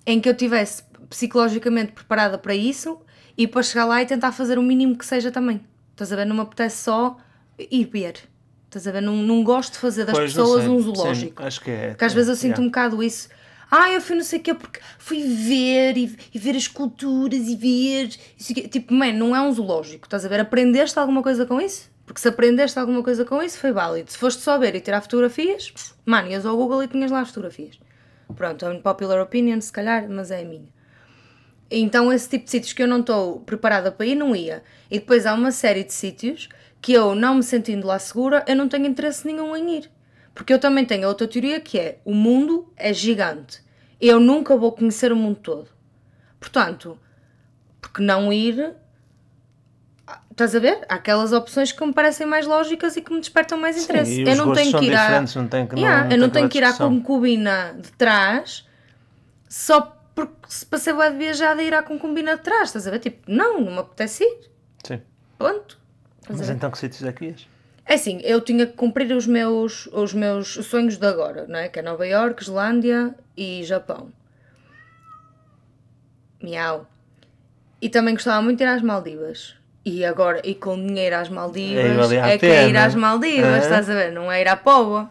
em 0.07 0.19
que 0.19 0.27
eu 0.27 0.33
estivesse 0.33 0.83
psicologicamente 1.11 1.93
preparada 1.93 2.39
para 2.39 2.55
isso 2.55 2.99
e 3.37 3.47
para 3.47 3.63
chegar 3.63 3.85
lá 3.85 4.01
e 4.01 4.07
tentar 4.07 4.33
fazer 4.33 4.59
o 4.59 4.63
mínimo 4.63 4.97
que 4.97 5.05
seja 5.05 5.31
também. 5.31 5.61
Estás 5.93 6.11
a 6.11 6.17
ver? 6.17 6.25
Não 6.25 6.35
me 6.35 6.41
apetece 6.43 6.83
só 6.85 7.19
ir 7.59 7.85
ver. 7.85 8.15
Estás 8.65 8.89
a 8.89 8.91
ver? 8.91 9.03
Não, 9.03 9.17
não 9.17 9.45
gosto 9.45 9.75
de 9.75 9.79
fazer 9.79 10.07
das 10.07 10.17
Pois, 10.17 10.33
pessoas 10.33 10.63
sei. 10.63 10.71
um 10.73 10.79
Sim, 10.79 10.83
zoológico. 10.85 11.43
acho 11.43 11.61
que 11.61 11.71
é. 11.71 11.89
Porque 11.91 12.05
às 12.07 12.15
vezes 12.15 12.31
eu 12.31 12.35
sinto 12.35 12.47
yeah. 12.61 12.63
um 12.63 12.67
bocado 12.69 13.03
isso. 13.03 13.29
Ah, 13.71 13.91
eu 13.91 14.01
fui 14.01 14.17
não 14.17 14.25
sei 14.25 14.39
o 14.39 14.43
quê 14.43 14.55
porque 14.55 14.81
fui 14.99 15.23
ver 15.23 15.97
e, 15.97 16.17
e 16.33 16.39
ver 16.39 16.57
as 16.57 16.69
culturas 16.69 17.49
e 17.49 17.57
ver. 17.57 18.09
Tipo, 18.69 18.95
man, 18.95 19.13
não 19.13 19.35
é 19.35 19.41
um 19.41 19.53
zoológico, 19.53 20.07
estás 20.07 20.25
a 20.25 20.29
ver? 20.29 20.41
Aprendeste 20.41 20.99
alguma 20.99 21.23
coisa 21.23 21.45
com 21.47 21.61
isso? 21.61 21.91
Porque 22.07 22.21
se 22.21 22.29
aprendeste 22.29 22.79
alguma 22.79 23.03
coisa 23.03 23.25
com 23.25 23.43
isso, 23.43 23.59
foi 23.59 23.73
válido. 23.73 24.11
Se 24.11 24.19
foste 24.19 24.43
só 24.43 24.59
ver 24.59 24.75
e 24.75 24.81
tirar 24.81 25.01
fotografias, 25.01 25.73
mano, 26.05 26.29
ias 26.29 26.45
ao 26.45 26.57
Google 26.57 26.83
e 26.83 26.89
tinhas 26.89 27.11
lá 27.11 27.21
as 27.21 27.29
fotografias. 27.29 27.79
Pronto, 28.37 28.65
é 28.65 28.69
um 28.69 28.81
popular 28.81 29.21
opinion, 29.23 29.61
se 29.61 29.73
calhar, 29.73 30.09
mas 30.09 30.31
é 30.31 30.43
a 30.43 30.45
minha. 30.45 30.69
Então, 31.71 32.13
esse 32.13 32.29
tipo 32.29 32.45
de 32.45 32.51
sítios 32.51 32.73
que 32.73 32.83
eu 32.83 32.89
não 32.89 33.01
estou 33.01 33.41
preparada 33.41 33.91
para 33.91 34.07
ir, 34.07 34.15
não 34.15 34.37
ia. 34.37 34.63
E 34.91 34.99
depois 34.99 35.25
há 35.25 35.35
uma 35.35 35.51
série 35.51 35.83
de 35.83 35.93
sítios 35.93 36.49
que 36.81 36.93
eu, 36.93 37.15
não 37.15 37.37
me 37.37 37.43
sentindo 37.43 37.87
lá 37.87 37.99
segura, 37.99 38.45
eu 38.47 38.55
não 38.55 38.69
tenho 38.69 38.87
interesse 38.87 39.27
nenhum 39.27 39.57
em 39.57 39.79
ir. 39.79 39.91
Porque 40.35 40.53
eu 40.53 40.59
também 40.59 40.85
tenho 40.85 41.07
outra 41.09 41.27
teoria 41.29 41.61
que 41.61 41.79
é: 41.79 41.99
o 42.05 42.13
mundo 42.15 42.73
é 42.77 42.93
gigante. 42.93 43.63
Eu 44.01 44.19
nunca 44.19 44.57
vou 44.57 44.73
conhecer 44.73 45.13
o 45.13 45.17
mundo 45.17 45.37
todo. 45.41 45.69
Portanto, 46.41 46.99
porque 47.81 48.03
não 48.03 48.33
ir. 48.33 48.75
Ah, 50.07 50.21
Estás 50.31 50.55
a 50.55 50.59
ver? 50.59 50.85
Há 50.89 50.97
aquelas 50.97 51.33
opções 51.33 51.73
que 51.73 51.85
me 51.87 51.93
parecem 51.95 52.27
mais 52.27 52.47
lógicas 52.47 52.97
e 52.97 53.01
que 53.03 53.13
me 53.13 53.21
despertam 53.21 53.57
mais 53.59 53.77
interesse. 53.83 54.21
e 54.21 54.25
eu 54.33 54.37
não 54.37 54.53
tenho 54.53 54.71
que 54.81 54.85
ir 54.87 54.95
à. 54.97 55.09
não 55.37 55.49
tem 55.49 55.67
que- 55.67 55.75
não- 55.77 55.83
Yeah, 55.83 56.05
não 56.05 56.11
eu 56.13 56.19
não 56.19 56.31
tenho 56.31 56.49
que 56.49 56.59
ir 56.59 56.65
à 56.65 56.73
concubina 56.89 57.75
de 57.81 57.93
trás 57.93 58.67
só 59.49 59.97
porque 60.15 60.35
se 60.49 60.67
passei 60.67 60.93
bué 60.93 61.11
de 61.11 61.17
viajada 61.19 61.63
ir 61.63 61.73
à 61.75 61.83
concubina 61.83 62.37
de 62.37 62.43
trás. 62.43 62.69
Estás 62.69 62.87
a 62.87 62.91
ver? 62.91 62.99
Tipo, 62.99 63.23
não, 63.31 63.61
não 63.61 63.73
me 63.73 63.79
apetece 63.79 64.25
ir. 64.25 64.51
Sim. 64.85 65.01
Ponto. 65.39 65.79
Mas 66.29 66.49
então 66.51 66.71
que 66.71 66.79
sítios 66.79 67.03
é 67.05 67.13
que 67.13 67.25
ias? 67.27 67.49
É 67.87 67.95
assim, 67.95 68.19
eu 68.23 68.41
tinha 68.41 68.67
que 68.67 68.73
cumprir 68.73 69.13
os 69.13 69.27
meus, 69.27 69.87
os 69.93 70.15
meus 70.15 70.55
sonhos 70.67 70.97
de 70.97 71.07
agora, 71.07 71.47
não 71.47 71.59
é? 71.59 71.69
Que 71.69 71.81
é 71.81 71.83
Nova 71.83 72.07
York, 72.07 72.43
Islândia 72.43 73.15
e 73.37 73.63
Japão. 73.65 74.11
Miau. 76.43 76.87
E 77.81 77.89
também 77.89 78.15
gostava 78.15 78.41
muito 78.43 78.59
de 78.59 78.65
ir 78.65 78.69
às 78.69 78.83
Maldivas. 78.83 79.55
E 79.85 80.03
agora, 80.05 80.41
e 80.45 80.55
com 80.55 80.75
dinheiro 80.77 81.17
às 81.17 81.29
Maldivas, 81.29 82.11
É, 82.11 82.35
é 82.35 82.39
que 82.39 82.47
é 82.47 82.69
ir 82.71 82.77
às 82.77 82.95
Maldivas, 82.95 83.45
É. 83.47 83.59
estás 83.59 83.91
a 83.91 83.95
ver? 83.95 84.13
Não 84.13 84.33
é 84.33 84.41
ir 84.41 84.49
à 84.49 84.57
Póvoa. 84.57 85.11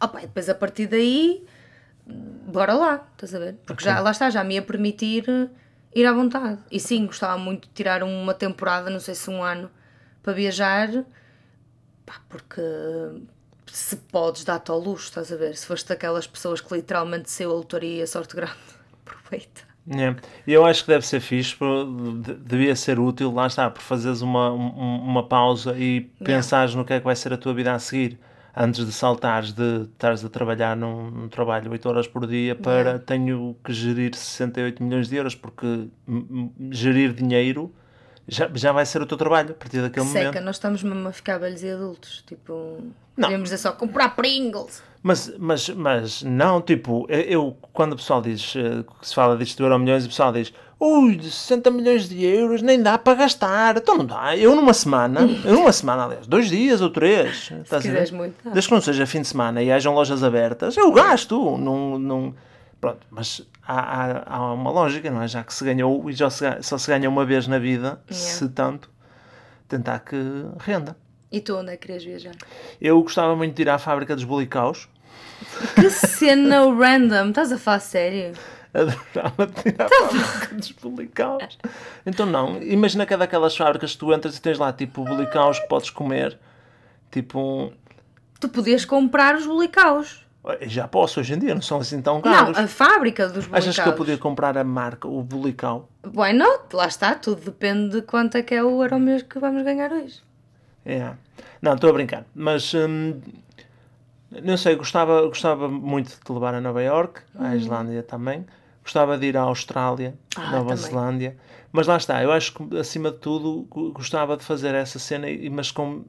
Opa, 0.00 0.18
e 0.20 0.26
depois 0.26 0.48
a 0.48 0.54
partir 0.54 0.86
daí, 0.86 1.44
bora 2.06 2.72
lá, 2.74 3.08
estás 3.14 3.34
a 3.34 3.38
ver? 3.40 3.56
Porque 3.66 3.82
já, 3.82 3.98
lá 3.98 4.12
está, 4.12 4.30
já 4.30 4.44
me 4.44 4.54
ia 4.54 4.62
permitir 4.62 5.24
ir 5.92 6.06
à 6.06 6.12
vontade. 6.12 6.60
E 6.70 6.78
sim, 6.78 7.06
gostava 7.06 7.36
muito 7.36 7.66
de 7.66 7.74
tirar 7.74 8.04
uma 8.04 8.32
temporada, 8.32 8.88
não 8.90 9.00
sei 9.00 9.16
se 9.16 9.28
um 9.28 9.42
ano, 9.42 9.68
para 10.22 10.32
viajar, 10.32 10.88
pá, 12.08 12.20
porque 12.28 12.62
se 13.66 13.96
podes 13.96 14.44
dar-te 14.44 14.70
ao 14.70 14.78
luxo, 14.78 15.04
estás 15.08 15.30
a 15.32 15.36
ver? 15.36 15.54
Se 15.56 15.66
foste 15.66 15.88
daquelas 15.88 16.26
pessoas 16.26 16.60
que 16.60 16.74
literalmente 16.74 17.30
saiu 17.30 17.50
a 17.50 17.54
lotaria, 17.54 18.06
sorte 18.06 18.34
grande, 18.34 18.52
aproveita. 19.06 19.68
É. 19.90 20.14
E 20.46 20.52
eu 20.52 20.66
acho 20.66 20.82
que 20.84 20.88
deve 20.90 21.06
ser 21.06 21.20
fixe, 21.20 21.56
devia 22.44 22.76
ser 22.76 22.98
útil, 22.98 23.32
lá 23.32 23.46
está, 23.46 23.70
por 23.70 23.80
fazeres 23.80 24.20
uma, 24.20 24.52
um- 24.52 25.00
uma 25.02 25.26
pausa 25.26 25.78
e 25.78 26.02
pensares 26.22 26.74
no 26.74 26.84
que 26.84 26.92
é 26.92 26.98
que 26.98 27.04
vai 27.06 27.16
ser 27.16 27.32
a 27.32 27.38
tua 27.38 27.54
vida 27.54 27.72
a 27.72 27.78
seguir, 27.78 28.18
antes 28.54 28.84
de 28.84 28.92
saltares 28.92 29.52
de 29.52 29.82
estares 29.84 30.22
a 30.24 30.28
trabalhar 30.28 30.76
num, 30.76 31.10
num 31.10 31.28
trabalho 31.28 31.70
8 31.70 31.88
horas 31.88 32.06
por 32.06 32.26
dia 32.26 32.54
para 32.54 32.98
tenho 32.98 33.56
que 33.64 33.72
gerir 33.72 34.14
68 34.14 34.82
milhões 34.82 35.08
de 35.08 35.16
euros, 35.16 35.34
porque 35.34 35.88
gerir 36.70 37.12
dinheiro 37.14 37.72
já, 38.28 38.48
já 38.54 38.72
vai 38.72 38.84
ser 38.86 39.00
o 39.02 39.06
teu 39.06 39.16
trabalho 39.16 39.50
a 39.50 39.54
partir 39.54 39.80
daquele 39.80 40.06
Seca, 40.06 40.26
momento. 40.26 40.44
nós 40.44 40.56
estamos 40.56 40.82
mesmo 40.82 41.08
a 41.08 41.12
ficar 41.12 41.38
velhos 41.38 41.62
e 41.62 41.70
adultos, 41.70 42.22
tipo, 42.26 42.78
Não. 43.16 43.28
podemos 43.28 43.44
dizer 43.50 43.58
só 43.58 43.72
comprar 43.72 44.14
Pringles. 44.14 44.82
Mas, 45.02 45.32
mas, 45.38 45.68
mas 45.70 46.22
não, 46.22 46.60
tipo, 46.60 47.06
eu, 47.08 47.56
quando 47.72 47.92
o 47.92 47.96
pessoal 47.96 48.20
diz, 48.20 48.54
eh, 48.56 48.84
que 49.00 49.08
se 49.08 49.14
fala 49.14 49.36
disto 49.36 49.56
do 49.58 49.64
Euro 49.64 49.78
Milhões, 49.78 50.04
o 50.04 50.08
pessoal 50.08 50.32
diz, 50.32 50.52
ui, 50.78 51.16
de 51.16 51.30
60 51.30 51.70
milhões 51.70 52.08
de 52.08 52.24
euros 52.24 52.62
nem 52.62 52.82
dá 52.82 52.98
para 52.98 53.14
gastar. 53.14 53.76
Então 53.76 53.96
não 53.96 54.04
dá. 54.04 54.36
Eu 54.36 54.56
numa 54.56 54.74
semana, 54.74 55.20
eu 55.44 55.54
numa 55.54 55.72
semana, 55.72 56.04
aliás, 56.04 56.26
dois 56.26 56.48
dias 56.48 56.80
ou 56.80 56.90
três, 56.90 57.48
ver? 57.70 57.80
quiseres 57.80 58.10
muito. 58.10 58.34
Desde 58.50 58.68
que 58.68 58.74
não 58.74 58.80
seja 58.80 59.06
fim 59.06 59.22
de 59.22 59.28
semana 59.28 59.62
e 59.62 59.70
hajam 59.70 59.94
lojas 59.94 60.22
abertas, 60.24 60.76
eu 60.76 60.90
gasto. 60.92 61.56
Não, 61.56 61.96
não, 61.98 62.34
pronto, 62.80 63.06
mas 63.10 63.42
há, 63.66 63.80
há, 63.80 64.36
há 64.36 64.52
uma 64.54 64.70
lógica, 64.70 65.10
não 65.10 65.22
é? 65.22 65.28
Já 65.28 65.42
que 65.44 65.52
se 65.54 65.64
ganhou 65.64 66.08
e 66.08 66.12
já 66.12 66.30
se, 66.30 66.44
só 66.62 66.78
se 66.78 66.86
ganha 66.88 67.08
uma 67.08 67.24
vez 67.24 67.46
na 67.46 67.58
vida, 67.58 68.00
se 68.10 68.48
tanto, 68.48 68.90
tentar 69.68 70.00
que 70.00 70.16
renda. 70.60 70.96
E 71.30 71.40
tu 71.40 71.56
onde 71.56 71.72
é 71.72 71.76
que 71.76 71.86
querias 71.86 72.04
viajar? 72.04 72.34
Eu 72.80 73.02
gostava 73.02 73.36
muito 73.36 73.54
de 73.54 73.62
ir 73.62 73.68
à 73.68 73.78
fábrica 73.78 74.14
dos 74.14 74.24
bolicaus. 74.24 74.88
Que 75.74 75.90
cena 75.90 76.60
random, 76.74 77.28
estás 77.30 77.52
a 77.52 77.58
falar 77.58 77.80
sério? 77.80 78.32
Adorava 78.72 79.46
tirar 79.46 79.86
a 79.86 79.88
fábrica 80.08 80.54
dos 80.54 80.72
bolicaus. 80.72 81.58
Então 82.06 82.24
não, 82.26 82.62
imagina 82.62 83.04
que 83.04 83.12
é 83.12 83.16
daquelas 83.16 83.56
fábricas 83.56 83.92
que 83.92 83.98
tu 83.98 84.12
entras 84.12 84.36
e 84.36 84.40
tens 84.42 84.58
lá 84.58 84.72
tipo 84.72 85.04
bolicaus 85.04 85.58
que 85.58 85.66
podes 85.68 85.90
comer. 85.90 86.38
Tipo, 87.10 87.38
um- 87.40 87.72
Tu 88.40 88.48
podias 88.48 88.84
comprar 88.84 89.34
os 89.34 89.46
bolicaus. 89.46 90.24
Já 90.62 90.88
posso 90.88 91.20
hoje 91.20 91.34
em 91.34 91.38
dia, 91.38 91.54
não 91.54 91.60
são 91.62 91.78
assim 91.78 92.00
tão 92.00 92.16
Não, 92.16 92.22
caros. 92.22 92.56
a 92.58 92.66
fábrica 92.68 93.26
dos 93.26 93.46
bolicaus. 93.46 93.64
Achas 93.68 93.82
que 93.82 93.88
eu 93.88 93.92
podia 93.94 94.16
comprar 94.16 94.56
a 94.56 94.64
marca, 94.64 95.06
o 95.06 95.22
bolicau? 95.22 95.88
Why 96.14 96.32
not? 96.32 96.64
Lá 96.72 96.86
está, 96.86 97.14
tudo 97.14 97.40
depende 97.44 97.90
de 97.90 98.02
quanto 98.02 98.36
é 98.36 98.42
que 98.42 98.54
é 98.54 98.62
o 98.62 98.82
euro 98.82 98.98
mesmo 98.98 99.28
que 99.28 99.38
vamos 99.38 99.62
ganhar 99.64 99.92
hoje. 99.92 100.22
É. 100.86 101.12
Não, 101.60 101.74
estou 101.74 101.90
a 101.90 101.92
brincar. 101.92 102.24
Mas 102.34 102.72
hum, 102.72 103.20
não 104.42 104.56
sei, 104.56 104.76
gostava, 104.76 105.22
gostava 105.26 105.68
muito 105.68 106.08
de 106.10 106.20
te 106.20 106.32
levar 106.32 106.54
a 106.54 106.60
Nova 106.60 106.82
York, 106.82 107.20
à 107.38 107.54
Islândia 107.56 108.02
também. 108.02 108.46
Gostava 108.82 109.18
de 109.18 109.26
ir 109.26 109.36
à 109.36 109.42
Austrália, 109.42 110.14
Ah, 110.36 110.50
Nova 110.52 110.74
também. 110.74 110.76
Zelândia. 110.90 111.36
Mas 111.70 111.86
lá 111.86 111.96
está, 111.98 112.22
eu 112.22 112.32
acho 112.32 112.54
que 112.54 112.78
acima 112.78 113.10
de 113.10 113.18
tudo 113.18 113.66
go- 113.68 113.92
gostava 113.92 114.34
de 114.36 114.42
fazer 114.44 114.74
essa 114.74 114.98
cena, 114.98 115.26
mas 115.50 115.70
com 115.70 116.04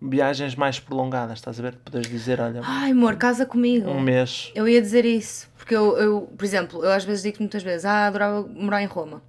viagens 0.00 0.54
mais 0.54 0.80
prolongadas, 0.80 1.38
estás 1.38 1.58
a 1.58 1.62
ver? 1.62 1.74
Podes 1.76 2.08
dizer, 2.08 2.40
olha, 2.40 2.60
Ai, 2.64 2.92
amor, 2.92 3.16
casa 3.16 3.44
comigo. 3.44 3.90
um 3.90 4.00
mês. 4.00 4.50
Eu 4.54 4.66
ia 4.68 4.80
dizer 4.80 5.04
isso, 5.04 5.48
porque 5.56 5.74
eu, 5.74 5.96
eu, 5.98 6.20
por 6.36 6.44
exemplo, 6.44 6.84
eu 6.84 6.90
às 6.90 7.04
vezes 7.04 7.22
digo 7.22 7.36
muitas 7.40 7.62
vezes, 7.62 7.84
ah, 7.84 8.06
adorava 8.06 8.42
morar 8.48 8.82
em 8.82 8.86
Roma. 8.86 9.22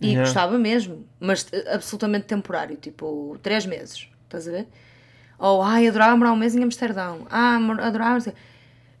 E 0.00 0.08
Yeah. 0.08 0.24
gostava 0.24 0.58
mesmo, 0.58 1.06
mas 1.20 1.46
eh, 1.52 1.74
absolutamente 1.74 2.26
temporário, 2.26 2.76
tipo, 2.76 3.38
três 3.42 3.64
meses, 3.64 4.08
estás 4.24 4.46
a 4.48 4.50
ver? 4.50 4.68
Ou, 5.38 5.62
ai, 5.62 5.88
adorava 5.88 6.16
morar 6.16 6.32
um 6.32 6.36
mês 6.36 6.54
em 6.54 6.62
Amsterdão. 6.62 7.26
Ah, 7.30 7.56
adorava... 7.80 8.18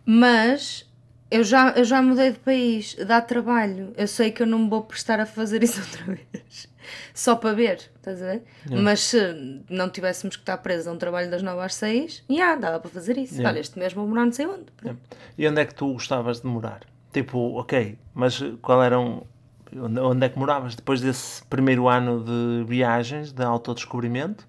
Mas 0.06 0.86
eu 1.34 1.42
já, 1.42 1.70
eu 1.70 1.84
já 1.84 2.00
mudei 2.00 2.30
de 2.30 2.38
país, 2.38 2.94
dá 2.94 3.20
trabalho. 3.20 3.92
Eu 3.96 4.06
sei 4.06 4.30
que 4.30 4.40
eu 4.40 4.46
não 4.46 4.60
me 4.60 4.70
vou 4.70 4.84
prestar 4.84 5.18
a 5.18 5.26
fazer 5.26 5.64
isso 5.64 5.80
outra 5.82 6.04
vez. 6.14 6.68
Só 7.12 7.34
para 7.34 7.52
ver, 7.52 7.90
estás 7.96 8.22
a 8.22 8.26
ver? 8.26 8.44
Mas 8.70 9.00
se 9.00 9.64
não 9.68 9.90
tivéssemos 9.90 10.36
que 10.36 10.42
estar 10.42 10.56
presos 10.58 10.86
a 10.86 10.92
um 10.92 10.96
trabalho 10.96 11.28
das 11.28 11.42
9 11.42 11.60
às 11.60 11.74
6, 11.74 12.22
já, 12.30 12.54
dava 12.54 12.78
para 12.78 12.88
fazer 12.88 13.18
isso. 13.18 13.34
Yeah. 13.34 13.50
Olha, 13.50 13.58
este 13.58 13.76
mês 13.76 13.92
vou 13.92 14.06
morar 14.06 14.26
não 14.26 14.32
sei 14.32 14.46
onde. 14.46 14.66
É. 14.84 14.94
E 15.36 15.48
onde 15.48 15.60
é 15.60 15.64
que 15.64 15.74
tu 15.74 15.92
gostavas 15.94 16.40
de 16.40 16.46
morar? 16.46 16.82
Tipo, 17.12 17.58
ok, 17.58 17.98
mas 18.14 18.40
qual 18.62 18.80
eram. 18.80 19.26
Onde, 19.74 19.98
onde 19.98 20.26
é 20.26 20.28
que 20.28 20.38
moravas? 20.38 20.76
Depois 20.76 21.00
desse 21.00 21.42
primeiro 21.46 21.88
ano 21.88 22.22
de 22.22 22.64
viagens, 22.64 23.32
de 23.32 23.42
autodescobrimento, 23.42 24.46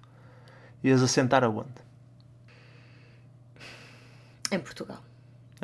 ias 0.84 1.02
assentar 1.02 1.42
aonde? 1.42 1.84
Em 4.52 4.60
Portugal. 4.60 5.05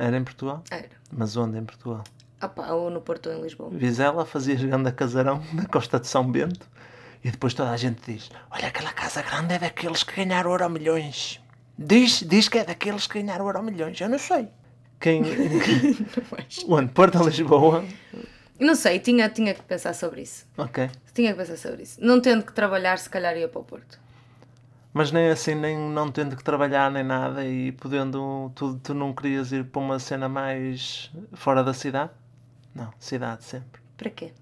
Era 0.02 0.16
em 0.16 0.24
Portugal? 0.24 0.64
Era. 0.68 0.88
Mas 1.12 1.36
onde 1.36 1.56
em 1.56 1.64
Portugal? 1.64 2.02
Ah 2.40 2.48
pá, 2.48 2.72
ou 2.72 2.90
no 2.90 3.00
Porto 3.00 3.28
ou 3.30 3.36
em 3.36 3.40
Lisboa. 3.40 3.70
Vizela, 3.70 4.26
fazias 4.26 4.60
grande 4.60 4.90
casarão 4.90 5.40
na 5.54 5.64
costa 5.66 6.00
de 6.00 6.08
São 6.08 6.28
Bento 6.28 6.68
e 7.22 7.30
depois 7.30 7.54
toda 7.54 7.70
a 7.70 7.76
gente 7.76 8.00
diz: 8.04 8.28
Olha, 8.50 8.66
aquela 8.66 8.92
casa 8.92 9.22
grande 9.22 9.54
é 9.54 9.60
daqueles 9.60 10.02
que 10.02 10.16
ganharam 10.16 10.50
euro 10.50 10.68
milhões. 10.68 11.40
Diz, 11.78 12.24
diz 12.26 12.48
que 12.48 12.58
é 12.58 12.64
daqueles 12.64 13.06
que 13.06 13.22
ganharam 13.22 13.46
euro 13.46 13.62
milhões. 13.62 14.00
Eu 14.00 14.08
não 14.08 14.18
sei. 14.18 14.48
Quem. 14.98 15.22
onde? 16.68 16.90
Porto 16.90 17.20
ou 17.20 17.26
Lisboa? 17.26 17.84
Não 18.58 18.74
sei, 18.74 18.98
tinha, 18.98 19.28
tinha 19.28 19.54
que 19.54 19.62
pensar 19.62 19.94
sobre 19.94 20.22
isso. 20.22 20.46
Ok. 20.58 20.90
Tinha 21.14 21.30
que 21.30 21.38
pensar 21.38 21.56
sobre 21.56 21.84
isso. 21.84 22.04
Não 22.04 22.20
tendo 22.20 22.44
que 22.44 22.52
trabalhar, 22.52 22.98
se 22.98 23.08
calhar 23.08 23.36
ia 23.36 23.46
para 23.46 23.60
o 23.60 23.64
Porto. 23.64 24.00
Mas 24.92 25.10
nem 25.10 25.30
assim, 25.30 25.54
nem 25.54 25.78
não 25.78 26.10
tendo 26.10 26.36
que 26.36 26.44
trabalhar 26.44 26.90
nem 26.90 27.02
nada 27.02 27.44
e 27.46 27.72
podendo. 27.72 28.52
Tu, 28.54 28.78
tu 28.82 28.94
não 28.94 29.12
querias 29.12 29.50
ir 29.50 29.64
para 29.64 29.80
uma 29.80 29.98
cena 29.98 30.28
mais 30.28 31.10
fora 31.32 31.64
da 31.64 31.72
cidade? 31.72 32.10
Não, 32.74 32.92
cidade 32.98 33.44
sempre. 33.44 33.80
Para 33.96 34.10
quê? 34.10 34.32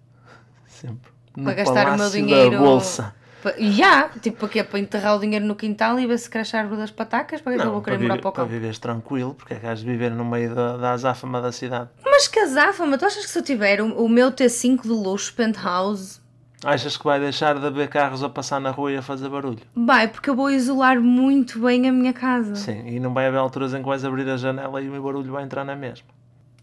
Sempre. 0.66 1.12
No 1.36 1.44
para 1.44 1.54
gastar 1.54 1.94
o 1.94 1.98
meu 1.98 2.10
dinheiro. 2.10 2.50
Da 2.50 2.58
Bolsa. 2.58 3.14
Já, 3.58 4.08
tipo, 4.20 4.38
para 4.38 4.48
quê? 4.48 4.62
Para 4.62 4.78
enterrar 4.78 5.16
o 5.16 5.20
dinheiro 5.20 5.46
no 5.46 5.54
quintal 5.54 5.98
e 5.98 6.06
ver 6.06 6.18
se 6.18 6.28
cresce 6.28 6.56
a 6.56 6.60
árvore 6.60 6.80
das 6.80 6.90
patacas? 6.90 7.40
Para 7.40 7.52
que 7.54 7.58
é 7.58 7.62
que 7.62 7.68
eu 7.68 7.72
vou 7.72 7.80
querer 7.80 7.96
para, 7.96 8.08
morar 8.08 8.20
para 8.20 8.28
o 8.28 8.32
para 8.32 8.42
campo? 8.42 8.52
viveres 8.52 8.78
tranquilo, 8.78 9.34
porque 9.34 9.54
é 9.54 9.58
que 9.58 9.66
has 9.66 9.80
de 9.80 9.86
viver 9.86 10.10
no 10.10 10.24
meio 10.24 10.54
da, 10.54 10.76
da 10.76 10.92
azáfama 10.92 11.40
da 11.40 11.50
cidade. 11.50 11.88
Mas 12.04 12.28
que 12.28 12.38
azáfama, 12.38 12.98
tu 12.98 13.06
achas 13.06 13.24
que 13.24 13.30
se 13.30 13.38
eu 13.38 13.42
tiver 13.42 13.80
o, 13.80 14.04
o 14.04 14.08
meu 14.08 14.30
T5 14.30 14.82
de 14.82 14.88
luxo, 14.88 15.32
penthouse, 15.32 16.19
Achas 16.64 16.96
que 16.96 17.05
vai 17.05 17.18
deixar 17.18 17.59
de 17.59 17.66
haver 17.66 17.88
carros 17.88 18.23
a 18.23 18.29
passar 18.29 18.61
na 18.61 18.70
rua 18.70 18.92
e 18.92 18.96
a 18.96 19.03
fazer 19.03 19.29
barulho? 19.29 19.61
vai, 19.75 20.07
porque 20.09 20.29
eu 20.29 20.35
vou 20.37 20.51
isolar 20.51 21.01
muito 21.01 21.59
bem 21.61 21.88
a 21.88 21.92
minha 21.92 22.12
casa. 22.12 22.55
Sim, 22.55 22.87
e 22.87 23.01
não 23.01 23.14
vai 23.14 23.27
haver 23.27 23.38
alturas 23.38 23.73
em 23.73 23.79
que 23.79 23.88
vais 23.88 24.05
abrir 24.05 24.29
a 24.29 24.37
janela 24.37 24.81
e 24.83 24.88
o 24.88 25.03
barulho 25.03 25.33
vai 25.33 25.42
entrar 25.42 25.64
na 25.64 25.75
mesma. 25.75 26.07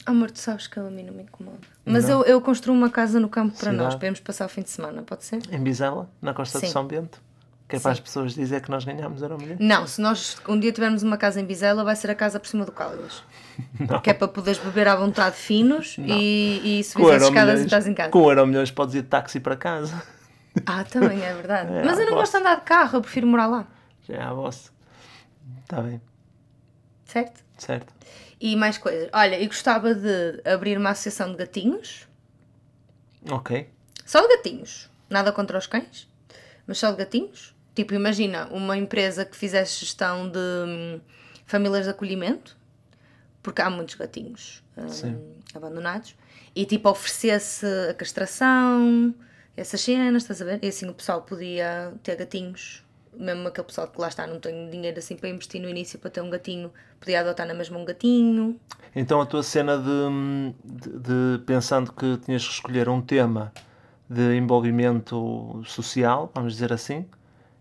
Amor, 0.05 0.31
tu 0.31 0.39
sabes 0.39 0.67
que 0.67 0.79
a 0.79 0.83
mim 0.83 1.03
não 1.03 1.13
me 1.13 1.23
incomoda. 1.23 1.57
Mas 1.85 2.07
eu, 2.07 2.23
eu 2.23 2.39
construo 2.39 2.73
uma 2.73 2.89
casa 2.89 3.19
no 3.19 3.27
campo 3.27 3.57
para 3.57 3.71
Cidade. 3.71 3.95
nós, 3.95 4.01
irmos 4.03 4.19
passar 4.21 4.45
o 4.45 4.49
fim 4.49 4.61
de 4.61 4.69
semana, 4.69 5.01
pode 5.01 5.25
ser? 5.25 5.41
Em 5.51 5.59
Bizela, 5.61 6.09
na 6.21 6.33
costa 6.33 6.59
de 6.59 6.67
Sim. 6.67 6.71
São 6.71 6.85
Bento, 6.85 7.21
que 7.67 7.75
é 7.75 7.79
para 7.79 7.91
as 7.91 7.99
pessoas 7.99 8.33
dizer 8.33 8.61
que 8.61 8.69
nós 8.71 8.85
ganhámos 8.85 9.21
euro 9.21 9.37
milhão. 9.37 9.57
Não, 9.59 9.85
se 9.87 9.99
nós 10.01 10.37
um 10.47 10.57
dia 10.59 10.71
tivermos 10.71 11.03
uma 11.03 11.17
casa 11.17 11.41
em 11.41 11.45
Bizela, 11.45 11.83
vai 11.83 11.95
ser 11.95 12.09
a 12.09 12.15
casa 12.15 12.39
por 12.39 12.47
cima 12.47 12.63
do 12.65 12.71
Caldas. 12.71 13.23
Que 14.03 14.11
é 14.11 14.13
para 14.13 14.27
poderes 14.27 14.59
beber 14.59 14.87
à 14.87 14.95
vontade 14.95 15.35
finos 15.35 15.95
e, 15.99 16.79
e 16.79 16.83
subir 16.83 17.11
as 17.13 17.23
escadas 17.23 17.59
e 17.61 17.65
estás 17.65 17.85
em 17.87 17.93
casa. 17.93 18.09
com 18.11 18.29
euro 18.29 18.45
milhões 18.47 18.71
podes 18.71 18.95
ir 18.95 19.01
de 19.01 19.07
táxi 19.09 19.39
para 19.39 19.55
casa. 19.57 20.01
Ah, 20.65 20.83
também 20.83 21.21
é 21.23 21.33
verdade. 21.33 21.71
É, 21.73 21.83
Mas 21.83 21.99
eu 21.99 22.05
não 22.05 22.13
posso. 22.13 22.15
gosto 22.15 22.31
de 22.33 22.37
andar 22.39 22.55
de 22.55 22.61
carro, 22.63 22.97
eu 22.97 23.01
prefiro 23.01 23.27
morar 23.27 23.47
lá. 23.47 23.67
Já 24.07 24.15
é 24.15 24.21
a 24.23 24.33
vossa. 24.33 24.71
Está 25.63 25.81
bem, 25.81 26.01
Certo? 27.05 27.43
certo. 27.57 27.93
E 28.39 28.55
mais 28.55 28.77
coisas. 28.77 29.09
Olha, 29.13 29.39
eu 29.41 29.47
gostava 29.47 29.93
de 29.93 30.41
abrir 30.45 30.77
uma 30.77 30.91
associação 30.91 31.31
de 31.31 31.37
gatinhos. 31.37 32.07
Ok. 33.29 33.69
Só 34.05 34.21
de 34.21 34.27
gatinhos. 34.35 34.89
Nada 35.09 35.31
contra 35.31 35.57
os 35.57 35.67
cães, 35.67 36.07
mas 36.65 36.77
só 36.77 36.91
de 36.91 36.97
gatinhos. 36.97 37.55
Tipo, 37.77 37.93
imagina 37.93 38.47
uma 38.47 38.75
empresa 38.75 39.23
que 39.23 39.37
fizesse 39.37 39.81
gestão 39.81 40.27
de 40.27 40.39
hum, 40.39 40.99
famílias 41.45 41.83
de 41.83 41.91
acolhimento, 41.91 42.57
porque 43.43 43.61
há 43.61 43.69
muitos 43.69 43.93
gatinhos 43.93 44.63
hum, 44.75 45.35
abandonados, 45.53 46.15
e 46.55 46.65
tipo 46.65 46.89
oferecesse 46.89 47.67
a 47.87 47.93
castração, 47.93 49.13
essas 49.55 49.79
cenas, 49.79 50.23
estás 50.23 50.41
a 50.41 50.45
ver? 50.45 50.59
E 50.63 50.69
assim 50.69 50.89
o 50.89 50.93
pessoal 50.95 51.21
podia 51.21 51.93
ter 52.01 52.15
gatinhos 52.15 52.83
mesmo 53.15 53.47
aquele 53.47 53.67
pessoal 53.67 53.87
que 53.87 54.01
lá 54.01 54.07
está, 54.07 54.25
não 54.25 54.39
tem 54.39 54.71
dinheiro 54.71 54.97
assim 54.97 55.15
para 55.15 55.29
investir 55.29 55.61
no 55.61 55.69
início 55.69 55.99
para 55.99 56.09
ter 56.09 56.21
um 56.21 56.31
gatinho, 56.31 56.71
podia 56.99 57.19
adotar 57.19 57.45
na 57.45 57.53
mesma 57.53 57.77
um 57.77 57.85
gatinho. 57.85 58.59
Então 58.95 59.21
a 59.21 59.25
tua 59.27 59.43
cena 59.43 59.77
de, 59.77 60.53
de, 60.63 60.99
de 60.99 61.43
pensando 61.45 61.93
que 61.93 62.17
tinhas 62.25 62.43
que 62.43 62.53
escolher 62.53 62.89
um 62.89 63.01
tema 63.01 63.53
de 64.09 64.35
envolvimento 64.35 65.61
social, 65.63 66.31
vamos 66.33 66.53
dizer 66.53 66.73
assim, 66.73 67.05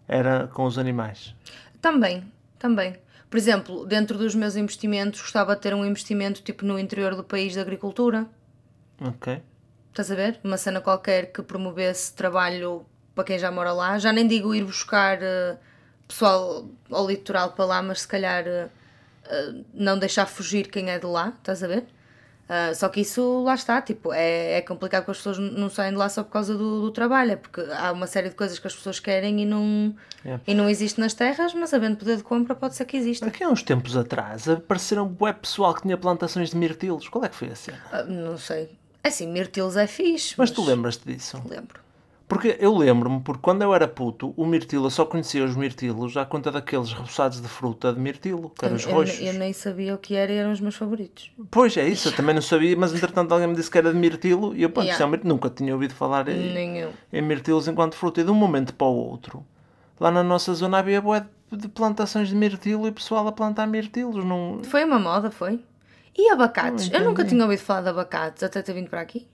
era 0.08 0.48
com 0.48 0.64
os 0.64 0.78
animais. 0.78 1.34
Também, 1.80 2.24
também. 2.58 2.96
Por 3.28 3.36
exemplo, 3.36 3.84
dentro 3.86 4.16
dos 4.16 4.34
meus 4.34 4.56
investimentos, 4.56 5.20
gostava 5.20 5.54
de 5.56 5.62
ter 5.62 5.74
um 5.74 5.84
investimento 5.84 6.42
tipo 6.42 6.64
no 6.64 6.78
interior 6.78 7.14
do 7.14 7.24
país 7.24 7.52
de 7.52 7.60
agricultura. 7.60 8.26
Ok. 9.00 9.42
Estás 9.90 10.10
a 10.10 10.14
ver? 10.14 10.38
Uma 10.44 10.56
cena 10.56 10.80
qualquer 10.80 11.32
que 11.32 11.42
promovesse 11.42 12.14
trabalho 12.14 12.86
para 13.14 13.24
quem 13.24 13.38
já 13.38 13.50
mora 13.50 13.72
lá. 13.72 13.98
Já 13.98 14.12
nem 14.12 14.26
digo 14.26 14.54
ir 14.54 14.64
buscar 14.64 15.18
uh, 15.18 15.58
pessoal 16.06 16.68
ao 16.90 17.06
litoral 17.06 17.52
para 17.52 17.64
lá, 17.64 17.82
mas 17.82 18.02
se 18.02 18.08
calhar 18.08 18.44
uh, 18.46 18.66
uh, 18.68 19.64
não 19.74 19.98
deixar 19.98 20.26
fugir 20.26 20.68
quem 20.68 20.90
é 20.90 20.98
de 20.98 21.06
lá, 21.06 21.32
estás 21.38 21.62
a 21.62 21.66
ver? 21.66 21.84
Só 22.74 22.88
que 22.88 23.00
isso 23.00 23.42
lá 23.42 23.54
está, 23.54 23.82
tipo, 23.82 24.12
é, 24.12 24.58
é 24.58 24.62
complicado 24.62 25.02
porque 25.02 25.12
as 25.12 25.16
pessoas 25.16 25.38
não 25.38 25.68
saem 25.68 25.90
de 25.90 25.98
lá 25.98 26.08
só 26.08 26.22
por 26.22 26.30
causa 26.30 26.54
do, 26.54 26.82
do, 26.82 26.90
trabalho, 26.92 27.32
é 27.32 27.36
porque 27.36 27.60
há 27.72 27.90
uma 27.90 28.06
série 28.06 28.28
de 28.28 28.36
coisas 28.36 28.58
que 28.58 28.66
as 28.66 28.74
pessoas 28.74 29.00
querem 29.00 29.42
e 29.42 29.44
não, 29.44 29.94
yeah. 30.24 30.42
e 30.46 30.54
não 30.54 30.68
existe 30.68 31.00
nas 31.00 31.12
terras, 31.12 31.52
mas 31.54 31.74
havendo 31.74 31.96
poder 31.96 32.16
de 32.16 32.22
compra 32.22 32.54
pode 32.54 32.76
ser 32.76 32.84
que 32.84 32.96
exista. 32.96 33.26
Aqui 33.26 33.42
há 33.42 33.48
uns 33.48 33.62
tempos 33.62 33.96
atrás 33.96 34.48
apareceram 34.48 35.16
web 35.20 35.40
pessoal 35.40 35.74
que 35.74 35.82
tinha 35.82 35.96
plantações 35.96 36.50
de 36.50 36.56
mirtilos. 36.56 37.08
Qual 37.08 37.24
é 37.24 37.28
que 37.28 37.34
foi 37.34 37.48
a 37.48 37.56
cena? 37.56 38.04
não 38.08 38.38
sei. 38.38 38.70
É 39.02 39.08
assim, 39.08 39.26
mirtilos 39.26 39.76
é 39.76 39.86
fixe. 39.86 40.34
Mas, 40.38 40.50
mas... 40.50 40.50
tu 40.50 40.64
lembras-te 40.64 41.12
disso? 41.12 41.42
Lembro. 41.48 41.85
Porque 42.28 42.56
eu 42.58 42.76
lembro-me, 42.76 43.20
porque 43.20 43.40
quando 43.40 43.62
eu 43.62 43.72
era 43.72 43.86
puto, 43.86 44.34
o 44.36 44.44
mirtilo, 44.44 44.86
eu 44.86 44.90
só 44.90 45.04
conhecia 45.04 45.44
os 45.44 45.54
mirtilos 45.54 46.16
à 46.16 46.24
conta 46.24 46.50
daqueles 46.50 46.92
reboçados 46.92 47.40
de 47.40 47.46
fruta 47.46 47.92
de 47.92 48.00
mirtilo, 48.00 48.50
que 48.50 48.64
eram 48.64 48.74
os 48.74 48.84
roxos. 48.84 49.20
Eu, 49.20 49.28
eu, 49.28 49.34
nem 49.34 49.52
sabia 49.52 49.94
o 49.94 49.98
que 49.98 50.16
era 50.16 50.32
e 50.32 50.36
eram 50.36 50.50
os 50.50 50.60
meus 50.60 50.74
favoritos. 50.74 51.30
Pois 51.52 51.76
é 51.76 51.86
isso, 51.86 52.08
eu 52.08 52.12
também 52.16 52.34
não 52.34 52.42
sabia, 52.42 52.76
mas 52.76 52.92
entretanto 52.92 53.32
alguém 53.32 53.46
me 53.46 53.54
disse 53.54 53.70
que 53.70 53.78
era 53.78 53.92
de 53.92 53.98
mirtilo 53.98 54.56
e 54.56 54.62
eu, 54.62 54.70
pá, 54.70 54.82
yeah. 54.82 55.20
nunca 55.22 55.48
tinha 55.48 55.72
ouvido 55.72 55.94
falar 55.94 56.28
em, 56.28 56.84
em 57.12 57.22
mirtilos 57.22 57.68
enquanto 57.68 57.94
fruta. 57.94 58.20
E 58.20 58.24
de 58.24 58.30
um 58.30 58.34
momento 58.34 58.74
para 58.74 58.88
o 58.88 58.96
outro, 58.96 59.46
lá 60.00 60.10
na 60.10 60.24
nossa 60.24 60.52
zona 60.52 60.78
havia 60.78 61.00
boé 61.00 61.24
de 61.52 61.68
plantações 61.68 62.28
de 62.28 62.34
mirtilo 62.34 62.88
e 62.88 62.92
pessoal 62.92 63.28
a 63.28 63.32
plantar 63.32 63.68
mirtilos. 63.68 64.24
Não... 64.24 64.60
Foi 64.64 64.84
uma 64.84 64.98
moda, 64.98 65.30
foi? 65.30 65.60
E 66.18 66.28
abacates? 66.30 66.90
Eu 66.92 67.04
nunca 67.04 67.24
tinha 67.24 67.42
ouvido 67.42 67.60
falar 67.60 67.82
de 67.82 67.88
abacates 67.90 68.42
até 68.42 68.62
ter 68.62 68.72
vindo 68.72 68.88
para 68.88 69.00
aqui. 69.00 69.28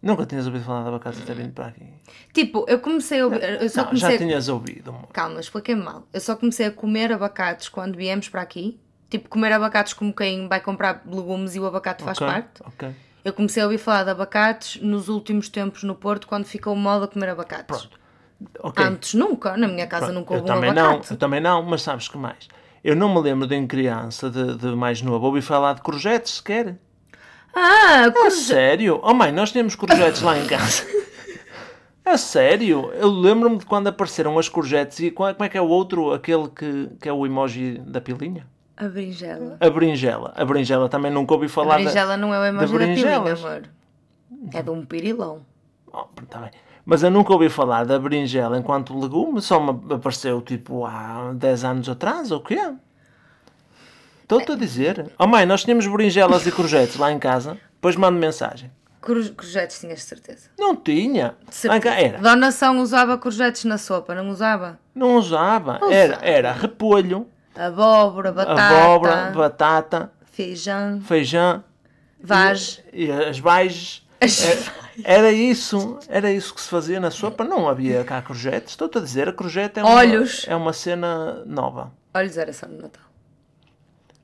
Nunca 0.00 0.24
tinhas 0.26 0.46
ouvido 0.46 0.64
falar 0.64 0.82
de 0.82 0.88
abacate 0.88 1.22
até 1.22 1.34
vindo 1.34 1.52
para 1.52 1.66
aqui? 1.66 1.84
Tipo, 2.32 2.64
eu 2.68 2.78
comecei 2.78 3.20
a 3.20 3.24
ouvir. 3.24 3.42
Eu 3.42 3.68
só 3.68 3.80
não, 3.80 3.88
comecei 3.88 4.12
já 4.12 4.18
tinhas 4.18 4.48
ouvido. 4.48 4.90
Amor. 4.90 5.08
Calma, 5.12 5.40
expliquei-me 5.40 5.82
mal. 5.82 6.06
Eu 6.12 6.20
só 6.20 6.36
comecei 6.36 6.66
a 6.66 6.70
comer 6.70 7.12
abacates 7.12 7.68
quando 7.68 7.96
viemos 7.96 8.28
para 8.28 8.42
aqui. 8.42 8.80
Tipo, 9.10 9.28
comer 9.28 9.52
abacates 9.52 9.92
como 9.94 10.12
quem 10.12 10.46
vai 10.48 10.60
comprar 10.60 11.02
legumes 11.06 11.56
e 11.56 11.60
o 11.60 11.66
abacate 11.66 12.04
faz 12.04 12.18
okay, 12.18 12.28
parte. 12.28 12.62
Ok. 12.64 12.94
Eu 13.24 13.32
comecei 13.32 13.62
a 13.62 13.66
ouvir 13.66 13.78
falar 13.78 14.04
de 14.04 14.10
abacates 14.10 14.80
nos 14.80 15.08
últimos 15.08 15.48
tempos 15.48 15.82
no 15.82 15.94
Porto, 15.94 16.26
quando 16.26 16.44
ficou 16.44 16.76
moda 16.76 17.08
comer 17.08 17.30
abacates. 17.30 17.66
Pronto. 17.66 17.98
Okay. 18.60 18.84
Antes 18.84 19.14
nunca, 19.14 19.56
na 19.56 19.66
minha 19.66 19.86
casa 19.88 20.06
Pronto. 20.06 20.18
nunca 20.20 20.34
houve 20.34 20.48
eu 20.48 20.52
um 20.52 20.54
também 20.54 20.70
abacate. 20.70 21.10
Não, 21.10 21.14
eu 21.14 21.18
também 21.18 21.40
não, 21.40 21.62
mas 21.62 21.82
sabes 21.82 22.06
que 22.06 22.16
mais? 22.16 22.46
Eu 22.84 22.94
não 22.94 23.12
me 23.12 23.20
lembro 23.20 23.48
de 23.48 23.56
em 23.56 23.66
criança, 23.66 24.30
de, 24.30 24.56
de 24.56 24.68
mais 24.76 25.02
novo, 25.02 25.26
ouvi 25.26 25.42
falar 25.42 25.74
de 25.74 25.82
courgettes 25.82 26.34
sequer. 26.34 26.78
Ah, 27.60 28.12
é 28.26 28.30
sério? 28.30 29.00
Oh 29.02 29.12
mãe, 29.12 29.32
nós 29.32 29.50
tínhamos 29.50 29.74
courgettes 29.74 30.22
lá 30.22 30.38
em 30.38 30.46
casa. 30.46 30.84
É 32.04 32.16
sério? 32.16 32.90
Eu 32.94 33.10
lembro-me 33.10 33.58
de 33.58 33.66
quando 33.66 33.88
apareceram 33.88 34.38
as 34.38 34.48
courgettes 34.48 34.98
e 35.00 35.10
como 35.10 35.28
é 35.44 35.46
que 35.46 35.58
é 35.58 35.60
o 35.60 35.68
outro, 35.68 36.10
aquele 36.10 36.48
que, 36.48 36.88
que 37.02 37.06
é 37.06 37.12
o 37.12 37.26
emoji 37.26 37.82
da 37.86 38.00
pilinha? 38.00 38.46
A 38.74 38.88
berinjela. 38.88 39.58
A 39.60 39.68
berinjela. 39.68 40.32
A 40.34 40.42
berinjela 40.42 40.88
também 40.88 41.12
nunca 41.12 41.34
ouvi 41.34 41.48
falar. 41.48 41.74
A 41.74 41.76
berinjela 41.76 42.12
da, 42.12 42.16
não 42.16 42.32
é 42.32 42.40
o 42.40 42.44
emoji 42.46 42.72
da 42.72 42.86
pilinha, 42.86 43.16
amor. 43.16 43.62
É 44.54 44.62
de 44.62 44.70
um 44.70 44.86
pirilão. 44.86 45.42
Oh, 45.92 46.04
tá 46.30 46.38
bem. 46.38 46.50
Mas 46.82 47.02
eu 47.02 47.10
nunca 47.10 47.34
ouvi 47.34 47.50
falar 47.50 47.84
da 47.84 47.98
berinjela 47.98 48.56
enquanto 48.56 48.98
legume, 48.98 49.42
só 49.42 49.60
me 49.60 49.92
apareceu 49.92 50.40
tipo 50.40 50.86
há 50.86 51.32
10 51.34 51.64
anos 51.64 51.88
atrás, 51.90 52.30
ou 52.30 52.38
o 52.38 52.42
quê? 52.42 52.58
Estou-te 54.28 54.52
a 54.52 54.56
dizer. 54.56 55.10
Oh 55.18 55.26
mãe, 55.26 55.46
nós 55.46 55.64
tínhamos 55.64 55.86
berinjelas 55.86 56.46
e 56.46 56.52
courgettes 56.52 56.96
lá 56.96 57.10
em 57.10 57.18
casa. 57.18 57.56
Depois 57.72 57.96
mando 57.96 58.18
mensagem. 58.18 58.70
Courgettes 59.00 59.80
tinhas 59.80 60.02
certeza? 60.02 60.50
Não 60.58 60.76
tinha. 60.76 61.34
Certeza. 61.50 61.94
Era. 61.94 62.18
Dona 62.18 62.52
São 62.52 62.78
usava 62.80 63.16
courgettes 63.16 63.64
na 63.64 63.78
sopa, 63.78 64.14
não 64.14 64.28
usava? 64.28 64.78
Não 64.94 65.16
usava. 65.16 65.80
Era, 65.90 66.18
era 66.20 66.52
repolho. 66.52 67.26
Abóbora, 67.56 68.30
batata. 68.30 68.60
Abóbora, 68.60 69.32
batata. 69.34 70.12
Feijão. 70.30 71.00
Feijão. 71.00 71.64
Vage. 72.20 72.84
E, 72.92 73.10
as 73.10 73.38
vagens. 73.38 74.06
Era, 74.20 75.18
era, 75.20 75.32
isso, 75.32 75.98
era 76.06 76.30
isso 76.30 76.54
que 76.54 76.60
se 76.60 76.68
fazia 76.68 77.00
na 77.00 77.10
sopa. 77.10 77.44
Não 77.44 77.66
havia 77.66 78.04
cá 78.04 78.20
courgettes. 78.20 78.72
Estou-te 78.72 78.98
a 78.98 79.00
dizer, 79.00 79.26
a 79.28 79.32
courgette 79.32 79.80
é 79.80 79.82
uma, 79.82 79.94
Olhos. 79.94 80.44
é 80.46 80.54
uma 80.54 80.74
cena 80.74 81.42
nova. 81.46 81.92
Olhos 82.12 82.36
era 82.36 82.52
só 82.52 82.66
no 82.66 82.82
Natal. 82.82 83.07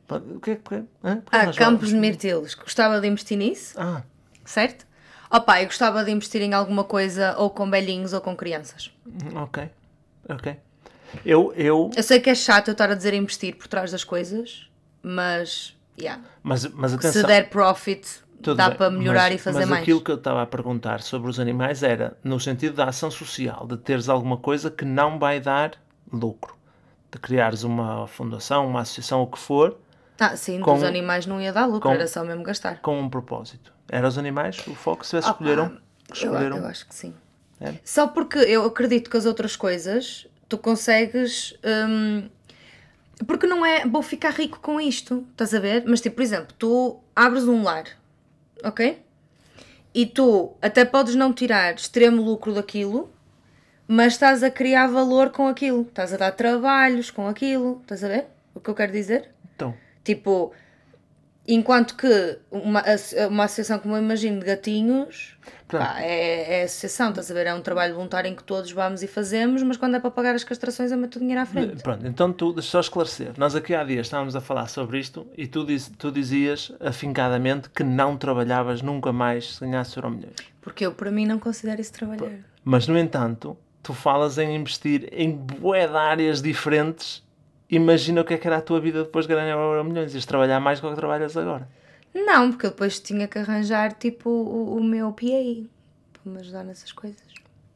O 0.09 0.41
que 0.41 0.51
é 0.53 0.57
que. 0.57 0.85
Ah, 1.03 1.53
campos 1.57 1.89
de 1.89 1.97
mirtilos. 1.97 2.55
Gostava 2.55 3.01
de 3.01 3.09
investir 3.09 3.39
nisso. 3.39 3.75
Ah. 3.79 4.03
Certo? 4.45 4.87
Opa, 5.31 5.61
eu 5.61 5.67
gostava 5.67 6.05
de 6.05 6.11
investir 6.11 6.43
em 6.43 6.53
alguma 6.53 6.85
coisa 6.85 7.35
ou 7.39 7.51
com 7.51 7.69
velhinhos 7.71 8.13
ou 8.13 8.21
com 8.21 8.37
crianças. 8.37 8.93
Ok. 9.35 9.69
Ok. 10.29 10.57
Eu, 11.25 11.53
eu... 11.55 11.91
eu 11.95 12.03
sei 12.03 12.21
que 12.21 12.31
é 12.31 12.35
chato 12.35 12.69
eu 12.69 12.73
estar 12.73 12.91
a 12.91 12.95
dizer 12.95 13.15
investir 13.15 13.57
por 13.57 13.67
trás 13.67 13.91
das 13.91 14.05
coisas, 14.05 14.69
mas. 15.03 15.77
Yeah. 15.99 16.23
Mas, 16.43 16.67
mas 16.67 16.95
atenção. 16.95 17.23
Se 17.23 17.27
der 17.27 17.49
profit, 17.51 18.07
Tudo 18.43 18.57
dá 18.57 18.69
bem, 18.69 18.79
para 18.79 18.91
melhorar 18.91 19.31
mas, 19.31 19.35
e 19.35 19.39
fazer 19.39 19.59
mas 19.61 19.69
mais. 19.69 19.81
Mas 19.81 19.83
aquilo 19.83 20.01
que 20.01 20.11
eu 20.11 20.17
estava 20.17 20.43
a 20.43 20.47
perguntar 20.47 21.03
sobre 21.03 21.31
os 21.31 21.39
animais 21.39 21.83
era 21.83 22.17
no 22.23 22.39
sentido 22.41 22.75
da 22.75 22.87
ação 22.87 23.11
social, 23.11 23.67
de 23.67 23.77
teres 23.77 24.09
alguma 24.09 24.37
coisa 24.37 24.71
que 24.71 24.85
não 24.85 25.19
vai 25.19 25.41
dar 25.41 25.73
lucro. 26.13 26.57
De 27.13 27.19
criares 27.19 27.63
uma 27.63 28.09
fundação, 28.09 28.67
uma 28.67 28.81
associação, 28.81 29.23
o 29.23 29.27
que 29.29 29.39
for, 29.39 29.79
ah, 30.19 30.37
sim, 30.37 30.61
com, 30.61 30.75
dos 30.75 30.83
animais 30.83 31.27
não 31.27 31.41
ia 31.41 31.53
dar 31.53 31.67
lucro, 31.67 31.89
com, 31.89 31.95
era 31.95 32.07
só 32.07 32.25
mesmo 32.25 32.43
gastar. 32.43 32.81
Com 32.81 33.01
um 33.01 33.09
propósito. 33.09 33.73
Era 33.89 34.07
os 34.07 34.17
animais 34.17 34.59
o 34.67 34.75
foco, 34.75 35.05
se 35.05 35.11
tivesse 35.11 35.29
escolheram, 35.29 35.79
escolheram. 36.13 36.57
Eu, 36.57 36.63
eu, 36.63 36.69
acho 36.69 36.87
que 36.87 36.95
sim. 36.95 37.15
É? 37.61 37.75
Só 37.85 38.07
porque 38.09 38.39
eu 38.39 38.65
acredito 38.65 39.11
que 39.11 39.17
as 39.17 39.27
outras 39.27 39.57
coisas 39.57 40.27
tu 40.49 40.59
consegues. 40.59 41.55
Hum, 41.65 42.29
porque 43.27 43.47
não 43.47 43.65
é 43.65 43.87
vou 43.87 44.03
ficar 44.03 44.31
rico 44.31 44.59
com 44.61 44.81
isto, 44.81 45.27
estás 45.31 45.55
a 45.55 45.61
ver? 45.61 45.85
Mas 45.87 46.01
tipo, 46.01 46.17
por 46.17 46.23
exemplo, 46.23 46.55
tu 46.59 47.01
abres 47.15 47.47
um 47.47 47.63
lar, 47.63 47.85
ok? 48.63 49.03
E 49.95 50.07
tu 50.07 50.53
até 50.61 50.85
podes 50.85 51.15
não 51.15 51.33
tirar 51.33 51.75
extremo 51.75 52.21
lucro 52.21 52.53
daquilo, 52.53 53.13
mas 53.87 54.15
estás 54.15 54.43
a 54.43 54.51
criar 54.51 54.89
valor 54.89 55.31
com 55.31 55.47
aquilo, 55.47 55.83
estás 55.83 56.13
a 56.13 56.17
dar 56.17 56.33
trabalhos 56.33 57.11
com 57.11 57.29
aquilo, 57.29 57.79
estás 57.83 58.03
a 58.03 58.09
ver? 58.09 58.27
O 58.53 58.61
que 58.61 58.69
eu 58.69 58.75
quero 58.75 58.93
dizer? 58.93 59.34
Tipo, 60.05 60.53
enquanto 61.47 61.97
que 61.97 62.39
uma, 62.51 62.83
uma 63.29 63.45
associação 63.45 63.79
como 63.79 63.97
eu 63.97 64.03
imagino 64.03 64.41
de 64.41 64.47
gatinhos 64.47 65.37
pá, 65.69 65.97
é, 66.01 66.61
é 66.61 66.63
associação, 66.65 67.11
estás 67.11 67.31
a 67.31 67.35
ver? 67.35 67.47
É 67.47 67.55
um 67.55 67.61
trabalho 67.61 67.95
voluntário 67.95 68.29
em 68.29 68.35
que 68.35 68.43
todos 68.43 68.71
vamos 68.73 69.03
e 69.03 69.07
fazemos, 69.07 69.63
mas 69.63 69.77
quando 69.77 69.97
é 69.97 70.01
para 70.01 70.11
pagar 70.11 70.35
as 70.35 70.45
castrações 70.45 70.93
é 70.93 70.97
muito 70.97 71.19
dinheiro 71.19 71.41
à 71.41 71.47
frente. 71.47 71.83
Pronto, 71.83 72.07
então 72.07 72.33
tu, 72.33 72.53
deixa 72.53 72.71
só 72.71 72.81
esclarecer. 72.81 73.33
Nós 73.37 73.55
aqui 73.55 73.75
há 73.75 73.85
dias 73.85 74.07
estávamos 74.07 74.35
a 74.37 74.41
falar 74.41 74.69
sobre 74.69 74.99
isto 74.99 75.27
e 75.37 75.47
tu, 75.47 75.65
diz, 75.65 75.91
tu 75.99 76.11
dizias 76.11 76.73
afincadamente 76.81 77.69
que 77.71 77.83
não 77.83 78.17
trabalhavas 78.17 78.83
nunca 78.83 79.13
mais 79.13 79.57
se 79.57 79.61
ganhasse 79.61 79.97
euro 79.97 80.11
milhões. 80.11 80.37
Porque 80.61 80.87
eu, 80.87 80.93
para 80.93 81.11
mim, 81.11 81.27
não 81.27 81.39
considero 81.39 81.81
isso 81.81 81.93
trabalhar. 81.93 82.39
Mas, 82.65 82.87
no 82.87 82.99
entanto, 82.99 83.57
tu 83.83 83.93
falas 83.93 84.39
em 84.39 84.57
investir 84.57 85.09
em 85.13 85.31
bué 85.33 85.87
de 85.87 85.97
áreas 85.97 86.41
diferentes 86.41 87.24
imagina 87.71 88.21
o 88.21 88.25
que 88.25 88.35
é 88.35 88.39
que 88.39 88.47
era 88.47 88.59
a 88.59 88.63
tua 88.63 88.81
vida 88.81 89.05
depois 89.05 89.27
de 89.27 89.35
ganhar 89.35 89.51
Euro 89.53 89.85
milhões. 89.85 90.15
Ias 90.15 90.27
trabalhar 90.27 90.61
mais 90.61 90.81
do 90.81 90.89
que 90.89 90.97
trabalhas 90.97 91.37
agora. 91.37 91.69
Não, 92.15 92.51
porque 92.51 92.67
eu 92.67 92.71
depois 92.71 93.01
tinha 93.01 93.27
que 93.27 93.39
arranjar 93.39 93.93
tipo 93.93 94.31
o, 94.31 94.77
o 94.77 94.85
meu 94.85 95.13
PA 95.13 95.69
para 96.13 96.33
me 96.33 96.41
ajudar 96.41 96.63
nessas 96.65 96.93
coisas. 96.93 97.23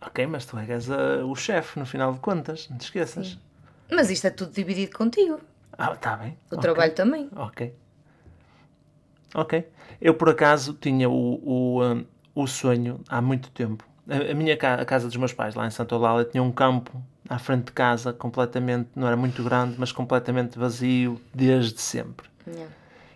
Ok, 0.01 0.27
mas 0.27 0.47
tu 0.47 0.57
és 0.59 0.91
a, 0.91 1.25
o 1.25 1.35
chefe 1.35 1.79
no 1.79 1.85
final 1.85 2.13
de 2.13 2.21
contas, 2.21 2.69
não 2.69 2.79
te 2.79 2.83
esqueças. 2.83 3.31
Sim. 3.31 3.39
Mas 3.91 4.11
isto 4.11 4.27
é 4.27 4.31
tudo 4.31 4.53
dividido 4.53 4.97
contigo. 4.97 5.41
Ah, 5.77 5.93
está 5.93 6.17
bem. 6.17 6.37
O 6.51 6.55
okay. 6.55 6.61
trabalho 6.61 6.95
também. 6.95 7.29
Ok. 7.35 7.75
Ok. 9.35 9.69
Eu 10.01 10.15
por 10.15 10.29
acaso 10.29 10.75
tinha 10.75 11.09
o, 11.09 11.41
o, 11.43 11.85
um, 11.85 12.05
o 12.35 12.47
sonho 12.47 13.01
há 13.09 13.21
muito 13.21 13.51
tempo. 13.51 13.88
A, 14.09 14.33
a 14.33 14.35
minha 14.35 14.57
ca 14.57 14.75
a 14.75 14.85
casa 14.85 15.07
dos 15.07 15.17
meus 15.17 15.33
pais, 15.33 15.55
lá 15.55 15.67
em 15.67 15.71
Santa 15.71 15.95
Eulália, 15.95 16.25
tinha 16.25 16.43
um 16.43 16.53
campo 16.53 17.03
à 17.29 17.39
frente 17.39 17.67
de 17.67 17.73
casa, 17.73 18.13
completamente, 18.13 18.89
não 18.97 19.07
era 19.07 19.17
muito 19.17 19.43
grande, 19.43 19.77
mas 19.79 19.93
completamente 19.93 20.59
vazio 20.59 21.21
desde 21.35 21.81
sempre. 21.81 22.29
Yeah. 22.47 22.73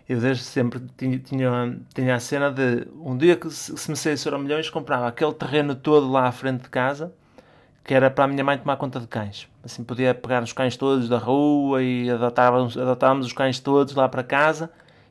Eu 0.07 0.19
desde 0.19 0.43
sempre 0.43 0.81
tinha, 0.97 1.17
tinha, 1.17 1.79
tinha 1.93 2.15
a 2.15 2.19
cena 2.19 2.51
de 2.51 2.87
um 2.95 3.17
dia 3.17 3.35
que 3.35 3.49
se, 3.49 3.75
se 3.75 3.89
me 3.89 3.95
saísse 3.95 4.27
euro 4.27 4.37
milhões, 4.37 4.69
comprava 4.69 5.07
aquele 5.07 5.33
terreno 5.33 5.75
todo 5.75 6.11
lá 6.11 6.27
à 6.27 6.31
frente 6.31 6.63
de 6.63 6.69
casa, 6.69 7.11
que 7.83 7.93
era 7.93 8.11
para 8.11 8.25
a 8.25 8.27
minha 8.27 8.43
mãe 8.43 8.57
tomar 8.57 8.77
conta 8.77 8.99
de 8.99 9.07
cães. 9.07 9.47
Assim, 9.63 9.83
podia 9.83 10.13
pegar 10.13 10.43
os 10.43 10.53
cães 10.53 10.77
todos 10.77 11.09
da 11.09 11.17
rua 11.17 11.81
e 11.81 12.09
adotávamos, 12.09 12.77
adotávamos 12.77 13.27
os 13.27 13.33
cães 13.33 13.59
todos 13.59 13.95
lá 13.95 14.07
para 14.07 14.23
casa 14.23 14.69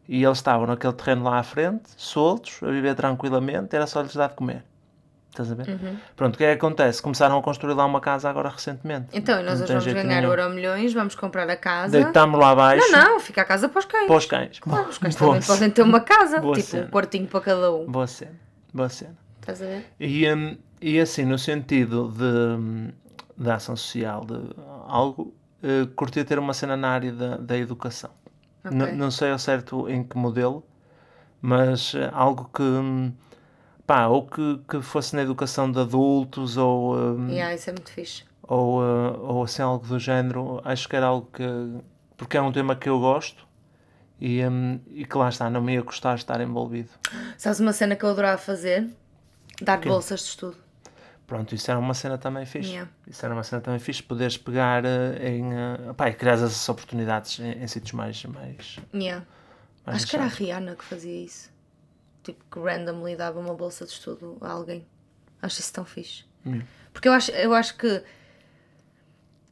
e 0.09 0.25
eles 0.25 0.39
estavam 0.39 0.67
naquele 0.67 0.93
terreno 0.93 1.25
lá 1.25 1.39
à 1.39 1.43
frente, 1.43 1.83
soltos, 1.97 2.61
a 2.63 2.71
viver 2.71 2.95
tranquilamente, 2.95 3.75
era 3.75 3.87
só 3.87 4.03
lhes 4.03 4.15
dar 4.15 4.29
de 4.29 4.35
comer. 4.35 4.63
Estás 5.33 5.51
a 5.51 5.55
ver? 5.55 5.67
Uhum. 5.67 5.97
Pronto, 6.15 6.35
o 6.35 6.39
que 6.39 6.45
é 6.45 6.49
que 6.49 6.59
acontece? 6.59 7.01
Começaram 7.01 7.39
a 7.39 7.43
construir 7.43 7.73
lá 7.73 7.87
uma 7.87 8.03
casa 8.03 8.29
agora 8.29 8.51
recentemente. 8.51 9.07
Então, 9.15 9.41
e 9.41 9.43
nós 9.43 9.63
hoje 9.63 9.73
vamos 9.73 9.91
ganhar 9.91 10.23
euro 10.25 10.51
milhões, 10.51 10.93
vamos 10.93 11.15
comprar 11.15 11.49
a 11.49 11.57
casa. 11.57 11.91
Deitámos 12.03 12.39
lá 12.39 12.51
abaixo 12.51 12.93
Não, 12.93 13.13
não, 13.15 13.21
fica 13.21 13.41
a 13.41 13.45
casa 13.47 13.67
para 13.67 13.79
os 13.79 13.87
cães. 13.87 14.07
para 14.07 14.17
os 14.17 14.27
cães. 14.27 14.59
Claro, 14.61 14.89
os 14.91 14.99
cães 14.99 15.17
Boa 15.17 15.31
também 15.33 15.47
podem 15.47 15.71
ter 15.71 15.83
uma 15.83 16.01
casa, 16.01 16.39
Boa 16.39 16.55
tipo 16.55 16.67
cena. 16.67 16.85
um 16.87 16.91
quartinho 16.91 17.27
para 17.27 17.41
cada 17.41 17.73
um. 17.73 17.87
Boa 17.87 18.07
cena, 18.07 18.35
boa 18.75 18.91
cena. 18.91 19.17
Estás 19.41 19.63
a 19.63 19.65
ver? 19.65 19.87
E, 19.99 20.31
hum, 20.31 20.59
e 20.83 21.01
assim, 21.01 21.25
no 21.25 21.39
sentido 21.39 22.09
de, 22.15 22.25
hum, 22.25 22.93
da 23.35 23.55
ação 23.55 23.75
social, 23.75 24.27
de 24.27 24.35
algo, 24.87 25.35
curtia 25.97 26.27
ter 26.27 26.39
uma 26.39 26.53
cena 26.53 26.77
na 26.77 26.91
área 26.91 27.11
da, 27.11 27.37
da 27.39 27.57
educação. 27.57 28.11
Ok. 28.63 28.77
N- 28.79 28.93
Não 28.93 29.11
sei 29.11 29.31
ao 29.31 29.39
certo 29.39 29.89
em 29.89 30.05
que 30.05 30.17
modelo, 30.19 30.63
mas 31.41 31.95
eh, 31.95 32.11
algo 32.13 32.51
que, 32.55 32.63
hum, 32.63 33.13
pá, 33.93 34.07
ou 34.07 34.27
que, 34.27 34.59
que 34.67 34.81
fosse 34.81 35.15
na 35.15 35.21
educação 35.21 35.71
de 35.71 35.79
adultos 35.79 36.57
ou, 36.57 36.97
hum, 36.97 37.29
Yeah, 37.29 37.55
isso 37.55 37.69
é 37.69 37.75
muito 37.75 37.91
fixe. 37.93 38.25
ou, 38.43 38.83
eh, 38.83 39.17
ou 39.21 39.43
assim 39.45 39.61
algo 39.61 39.87
do 39.87 39.99
género. 39.99 40.63
Acho 40.65 40.89
que 40.89 40.97
era 40.97 41.05
algo 41.07 41.29
que, 41.31 41.45
porque 42.17 42.39
é 42.39 42.41
um 42.41 42.51
tema 42.51 42.75
que 42.75 42.89
eu 42.89 42.99
gosto 42.99 43.47
e, 44.19 44.43
hum, 44.47 44.81
e 44.89 45.05
que 45.05 45.15
lá 45.19 45.29
está, 45.29 45.51
não 45.51 45.61
me 45.61 45.75
ia 45.75 45.83
gostar 45.83 46.15
de 46.15 46.23
estar 46.23 46.41
envolvido. 46.41 46.89
Sabes 47.37 47.61
uma 47.61 47.75
cena 47.75 47.95
que 47.95 48.03
eu 48.03 48.09
adorava 48.09 48.39
fazer? 48.39 48.89
Dar 49.61 49.79
bolsas 49.79 50.21
de 50.21 50.27
estudo. 50.27 50.57
Pronto, 51.27 51.55
isso 51.55 51.71
era 51.71 51.79
uma 51.79 51.93
cena 51.93 52.17
também 52.17 52.47
fixe. 52.47 52.71
Yeah. 52.71 52.91
Isso 53.07 53.25
era 53.27 53.35
uma 53.35 53.43
cena 53.43 53.61
também 53.61 53.79
fixe, 53.79 54.03
poderes 54.03 54.39
pegar 54.39 54.87
eh, 54.87 55.29
em. 55.37 55.53
eh, 55.53 55.93
pá, 55.95 56.09
e 56.09 56.15
criar 56.15 56.33
essas 56.33 56.67
oportunidades 56.67 57.39
em, 57.41 57.63
em 57.63 57.67
sítios 57.67 57.93
mais. 57.93 58.25
mais, 58.25 58.77
Yeah. 58.95 59.27
Acho 59.85 60.07
que 60.07 60.17
era 60.17 60.25
a. 60.25 60.29
Rihanna 60.29 60.77
que 60.77 60.85
fazia 60.85 61.25
isso. 61.25 61.52
Tipo, 62.23 62.45
que 62.51 62.59
randomly 62.59 63.17
dava 63.17 63.41
uma 63.41 63.55
bolsa 63.55 63.85
de 63.85 63.93
estudo 63.93 64.39
a 64.41 64.51
alguém. 64.51 64.87
Acho 65.41 65.61
isso 65.61 65.73
tão 65.73 65.85
fixe. 65.85 66.25
Hum. 66.47 66.63
Porque 66.93 67.09
eu 67.09 67.13
acho, 67.13 67.31
eu 67.33 67.55
acho 67.55 67.77
que. 67.77 68.03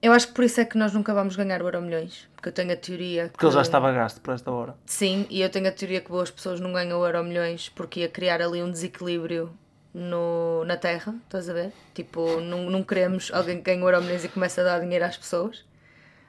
Eu 0.02 0.12
acho 0.12 0.28
que 0.28 0.34
por 0.34 0.44
isso 0.44 0.60
é 0.60 0.64
que 0.64 0.78
nós 0.78 0.94
nunca 0.94 1.12
vamos 1.12 1.36
ganhar 1.36 1.60
o 1.62 1.66
Euro 1.66 1.82
Milhões. 1.82 2.28
Porque 2.34 2.48
eu 2.48 2.52
tenho 2.52 2.72
a 2.72 2.76
teoria 2.76 3.24
que. 3.24 3.30
Porque 3.32 3.44
ele 3.44 3.52
já 3.52 3.62
estava 3.62 3.92
gasto 3.92 4.20
por 4.20 4.34
esta 4.34 4.50
hora. 4.50 4.74
Sim, 4.86 5.26
e 5.28 5.42
eu 5.42 5.50
tenho 5.50 5.68
a 5.68 5.72
teoria 5.72 6.00
que 6.00 6.08
boas 6.08 6.30
pessoas 6.30 6.60
não 6.60 6.72
ganham 6.72 6.98
o 6.98 7.06
Euro 7.06 7.22
Milhões 7.24 7.68
porque 7.68 8.00
ia 8.00 8.08
criar 8.08 8.40
ali 8.40 8.62
um 8.62 8.70
desequilíbrio 8.70 9.52
no, 9.92 10.64
na 10.64 10.76
Terra, 10.76 11.14
estás 11.24 11.48
a 11.50 11.52
ver? 11.52 11.72
Tipo, 11.92 12.40
não, 12.40 12.70
não 12.70 12.82
queremos 12.82 13.30
alguém 13.32 13.56
que 13.56 13.64
ganhe 13.64 13.82
o 13.82 13.88
Euro 13.88 14.02
Milhões 14.02 14.24
e 14.24 14.28
comece 14.28 14.60
a 14.60 14.64
dar 14.64 14.80
dinheiro 14.80 15.04
às 15.04 15.16
pessoas. 15.16 15.64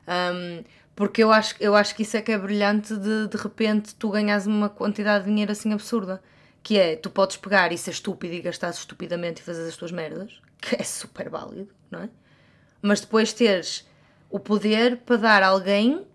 Um, 0.07 0.63
porque 0.95 1.23
eu 1.23 1.31
acho, 1.31 1.55
eu 1.59 1.75
acho 1.75 1.95
que 1.95 2.03
isso 2.03 2.17
é 2.17 2.21
que 2.21 2.31
é 2.31 2.37
brilhante 2.37 2.95
de 2.95 3.27
de 3.27 3.37
repente 3.37 3.95
tu 3.95 4.09
ganhas 4.09 4.45
uma 4.45 4.69
quantidade 4.69 5.25
de 5.25 5.29
dinheiro 5.29 5.51
assim 5.51 5.73
absurda. 5.73 6.21
Que 6.63 6.77
é, 6.77 6.95
tu 6.95 7.09
podes 7.09 7.37
pegar 7.37 7.71
e 7.71 7.77
ser 7.77 7.89
estúpido 7.89 8.35
e 8.35 8.41
gastar 8.41 8.69
estupidamente 8.69 9.41
e 9.41 9.43
fazer 9.43 9.67
as 9.67 9.75
tuas 9.75 9.91
merdas, 9.91 10.39
que 10.61 10.75
é 10.75 10.83
super 10.83 11.27
válido, 11.27 11.69
não 11.89 12.01
é? 12.01 12.09
Mas 12.81 13.01
depois 13.01 13.33
teres 13.33 13.87
o 14.29 14.39
poder 14.39 14.97
para 14.97 15.17
dar 15.17 15.43
a 15.43 15.47
alguém 15.47 16.05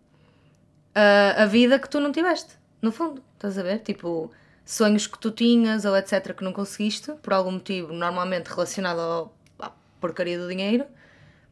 a, 0.94 1.42
a 1.42 1.46
vida 1.46 1.78
que 1.78 1.88
tu 1.88 2.00
não 2.00 2.12
tiveste, 2.12 2.54
no 2.80 2.92
fundo, 2.92 3.22
estás 3.34 3.58
a 3.58 3.62
ver? 3.62 3.80
Tipo, 3.80 4.30
sonhos 4.64 5.06
que 5.06 5.18
tu 5.18 5.30
tinhas 5.30 5.84
ou 5.84 5.96
etc. 5.96 6.34
que 6.34 6.42
não 6.42 6.52
conseguiste, 6.52 7.12
por 7.22 7.32
algum 7.32 7.52
motivo, 7.52 7.92
normalmente 7.92 8.46
relacionado 8.48 8.98
ao, 8.98 9.36
à 9.58 9.70
porcaria 10.00 10.38
do 10.38 10.48
dinheiro, 10.48 10.86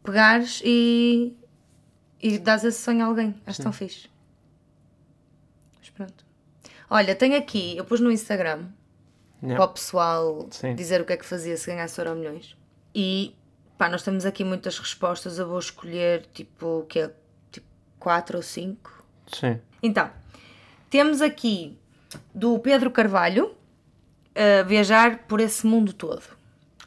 pegares 0.02 0.62
e, 0.64 1.36
e 2.26 2.38
dás 2.38 2.64
esse 2.64 2.80
sonho 2.82 3.04
a 3.04 3.08
alguém. 3.08 3.34
Acho 3.46 3.62
tão 3.62 3.72
fixe. 3.72 4.08
Mas 5.78 5.90
pronto. 5.90 6.24
Olha, 6.88 7.14
tenho 7.14 7.36
aqui, 7.36 7.76
eu 7.76 7.84
pus 7.84 8.00
no 8.00 8.10
Instagram 8.10 8.66
Yeah. 9.42 9.56
para 9.62 9.70
o 9.70 9.74
pessoal 9.74 10.48
Sim. 10.50 10.74
dizer 10.74 11.02
o 11.02 11.04
que 11.04 11.12
é 11.12 11.16
que 11.18 11.24
fazia 11.26 11.54
se 11.58 11.66
ganhasse 11.66 12.00
Euro 12.00 12.14
milhões. 12.16 12.56
E 12.94 13.34
pá, 13.76 13.90
nós 13.90 14.02
temos 14.02 14.24
aqui 14.24 14.42
muitas 14.42 14.78
respostas. 14.78 15.38
Eu 15.38 15.46
vou 15.46 15.58
escolher 15.58 16.24
tipo 16.32 16.78
o 16.80 16.86
que 16.86 17.00
é? 17.00 17.14
Tipo 17.52 17.66
4 18.00 18.38
ou 18.38 18.42
5. 18.42 19.04
Sim. 19.26 19.60
Então, 19.82 20.10
temos 20.88 21.20
aqui 21.20 21.76
do 22.34 22.58
Pedro 22.58 22.90
Carvalho 22.90 23.54
a 24.34 24.62
viajar 24.62 25.18
por 25.28 25.40
esse 25.40 25.66
mundo 25.66 25.92
todo. 25.92 26.22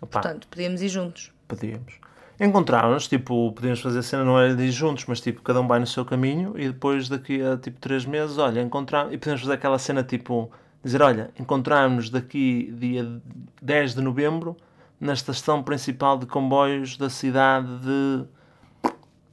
Opa, 0.02 0.20
Portanto, 0.20 0.48
podíamos 0.48 0.82
ir 0.82 0.90
juntos. 0.90 1.32
podíamos. 1.48 1.94
Encontrávamos, 2.40 3.08
tipo, 3.08 3.52
podíamos 3.52 3.82
fazer 3.82 4.04
cena, 4.04 4.24
não 4.24 4.40
era 4.40 4.56
de 4.56 4.64
ir 4.64 4.72
juntos, 4.72 5.06
mas 5.08 5.20
tipo, 5.20 5.42
cada 5.42 5.60
um 5.60 5.68
vai 5.68 5.80
no 5.80 5.88
seu 5.88 6.06
caminho 6.06 6.54
e 6.58 6.68
depois 6.68 7.10
daqui 7.10 7.42
a 7.42 7.58
tipo 7.58 7.80
3 7.80 8.06
meses, 8.06 8.38
olha, 8.38 8.62
encontramos. 8.62 9.12
E 9.14 9.18
podíamos 9.18 9.42
fazer 9.42 9.54
aquela 9.54 9.80
cena 9.80 10.04
tipo, 10.04 10.52
dizer, 10.84 11.02
olha, 11.02 11.32
encontramos 11.40 12.12
daqui 12.12 12.72
dia 12.78 13.20
10 13.62 13.96
de 13.96 14.02
novembro 14.02 14.56
na 15.00 15.14
estação 15.14 15.64
principal 15.64 16.18
de 16.18 16.28
comboios 16.28 16.96
da 16.96 17.10
cidade 17.10 17.68
de. 17.80 18.26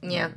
Yeah. 0.03 0.33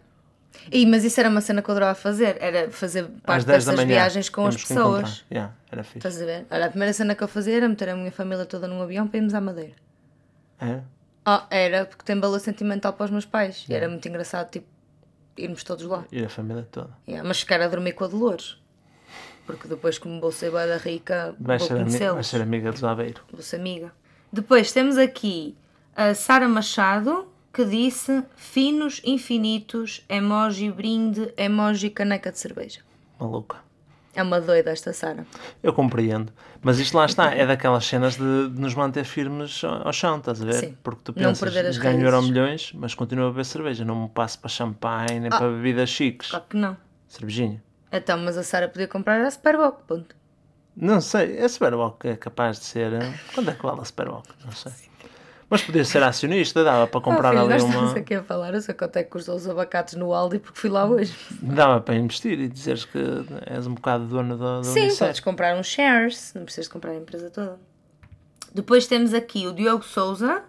E, 0.70 0.84
mas 0.84 1.04
isso 1.04 1.18
era 1.20 1.28
uma 1.30 1.40
cena 1.40 1.62
que 1.62 1.70
eu 1.70 1.72
adorava 1.72 1.94
fazer, 1.94 2.36
era 2.40 2.70
fazer 2.70 3.04
parte 3.24 3.46
10 3.46 3.46
da 3.46 3.52
dessas 3.54 3.74
manhã. 3.74 3.86
viagens 3.86 4.28
com 4.28 4.46
as 4.46 4.56
pessoas. 4.56 5.24
Yeah, 5.30 5.54
era 5.70 5.82
fixe. 5.82 5.98
Estás 5.98 6.20
a 6.20 6.24
ver? 6.26 6.46
Olha, 6.50 6.66
a 6.66 6.68
primeira 6.68 6.92
cena 6.92 7.14
que 7.14 7.22
eu 7.22 7.28
fazia 7.28 7.56
era 7.56 7.68
meter 7.68 7.88
a 7.88 7.96
minha 7.96 8.12
família 8.12 8.44
toda 8.44 8.68
num 8.68 8.82
avião 8.82 9.06
para 9.08 9.18
irmos 9.18 9.32
à 9.32 9.40
Madeira. 9.40 9.74
É? 10.60 10.80
Ah, 11.30 11.46
era 11.50 11.84
porque 11.84 12.02
tem 12.04 12.18
valor 12.18 12.40
sentimental 12.40 12.94
para 12.94 13.04
os 13.04 13.10
meus 13.10 13.26
pais. 13.26 13.66
E 13.68 13.74
era 13.74 13.86
muito 13.86 14.08
engraçado, 14.08 14.50
tipo, 14.50 14.66
irmos 15.36 15.62
todos 15.62 15.84
lá. 15.84 16.06
Ir 16.10 16.24
a 16.24 16.28
família 16.30 16.66
toda. 16.72 16.88
Yeah, 17.06 17.28
mas 17.28 17.40
ficar 17.40 17.60
a 17.60 17.68
dormir 17.68 17.92
com 17.92 18.04
a 18.04 18.06
Dolores. 18.06 18.56
Porque 19.44 19.68
depois, 19.68 19.98
como 19.98 20.18
vou 20.22 20.32
ser 20.32 20.50
da 20.50 20.78
rica, 20.78 21.34
Vais 21.38 21.60
vou 21.60 21.68
ser, 21.68 21.82
ami 21.82 22.14
vais 22.14 22.26
ser 22.26 22.40
amiga 22.40 22.72
dos 22.72 22.82
Aveiro. 22.82 23.20
Vou 23.30 23.42
ser 23.42 23.56
amiga. 23.56 23.92
Depois 24.32 24.72
temos 24.72 24.96
aqui 24.96 25.54
a 25.94 26.14
Sara 26.14 26.48
Machado, 26.48 27.28
que 27.52 27.62
disse 27.62 28.24
finos, 28.34 29.02
infinitos, 29.04 30.02
emoji 30.08 30.70
brinde, 30.70 31.30
emoji 31.36 31.90
caneca 31.90 32.32
de 32.32 32.38
cerveja. 32.38 32.80
Maluca. 33.20 33.58
É 34.14 34.22
uma 34.22 34.40
doida 34.40 34.70
esta 34.70 34.94
Sara. 34.94 35.26
Eu 35.62 35.74
compreendo. 35.74 36.32
Mas 36.62 36.78
isto 36.78 36.96
lá 36.96 37.06
está, 37.06 37.32
é 37.34 37.46
daquelas 37.46 37.86
cenas 37.86 38.16
de, 38.16 38.48
de 38.50 38.60
nos 38.60 38.74
manter 38.74 39.04
firmes 39.04 39.62
ao 39.62 39.86
ao 39.86 39.92
chão, 39.92 40.18
estás 40.18 40.42
a 40.42 40.44
ver? 40.44 40.54
Sim. 40.54 40.76
Porque 40.82 41.02
tu 41.04 41.12
Não 41.16 41.28
pensas, 41.28 41.40
perder 41.52 41.68
as 41.68 41.78
ganho 41.78 42.00
euro 42.02 42.22
milhões, 42.22 42.72
mas 42.74 42.94
continuo 42.94 43.26
a 43.26 43.30
beber 43.30 43.44
cerveja. 43.44 43.84
Não 43.84 44.02
me 44.02 44.08
passo 44.08 44.38
para 44.40 44.48
champanhe, 44.48 45.20
nem 45.20 45.30
para 45.30 45.48
bebidas 45.48 45.88
chiques. 45.88 46.30
Claro 46.30 46.44
que 46.48 46.56
não. 46.56 46.76
Cervejinha. 47.06 47.62
Então, 47.92 48.18
mas 48.18 48.36
a 48.36 48.42
Sara 48.42 48.68
podia 48.68 48.88
comprar 48.88 49.20
a 49.24 49.30
Superboc, 49.30 49.82
ponto. 49.86 50.14
Não 50.76 51.00
sei, 51.00 51.38
a 51.42 51.48
Superboc 51.48 52.04
é 52.04 52.16
capaz 52.16 52.58
de 52.58 52.64
ser... 52.66 52.92
eh, 52.92 53.14
Quando 53.34 53.50
é 53.50 53.54
que 53.54 53.62
vale 53.62 53.80
a 53.80 53.84
Superboc? 53.84 54.26
Não 54.44 54.52
sei. 54.52 54.72
Mas 55.50 55.62
podia 55.62 55.84
ser 55.84 56.02
acionista, 56.02 56.62
dava 56.62 56.86
para 56.86 57.00
comprar 57.00 57.34
oh, 57.34 57.40
filho, 57.40 57.54
ali 57.54 57.62
uma... 57.62 57.70
estamos 57.70 57.96
aqui 57.96 58.14
a 58.14 58.22
falar, 58.22 58.52
eu 58.52 58.60
sei 58.60 58.74
quanto 58.74 58.96
é 58.96 59.02
que 59.02 59.08
custam 59.08 59.34
os 59.34 59.48
abacates 59.48 59.94
no 59.94 60.12
Aldi 60.12 60.38
porque 60.38 60.58
fui 60.58 60.68
lá 60.68 60.84
hoje. 60.84 61.14
Dava 61.40 61.80
para 61.80 61.94
investir 61.94 62.38
e 62.38 62.48
dizeres 62.48 62.84
que 62.84 62.98
és 63.46 63.66
um 63.66 63.74
bocado 63.74 64.04
dono 64.04 64.36
da, 64.36 64.58
da 64.58 64.64
Sim, 64.64 64.80
Unicef. 64.80 64.98
podes 64.98 65.20
comprar 65.20 65.56
uns 65.56 65.66
shares, 65.66 66.32
não 66.34 66.44
precisas 66.44 66.68
comprar 66.68 66.90
a 66.90 66.96
empresa 66.96 67.30
toda. 67.30 67.58
Depois 68.54 68.86
temos 68.86 69.14
aqui 69.14 69.46
o 69.46 69.54
Diogo 69.54 69.84
Souza, 69.84 70.42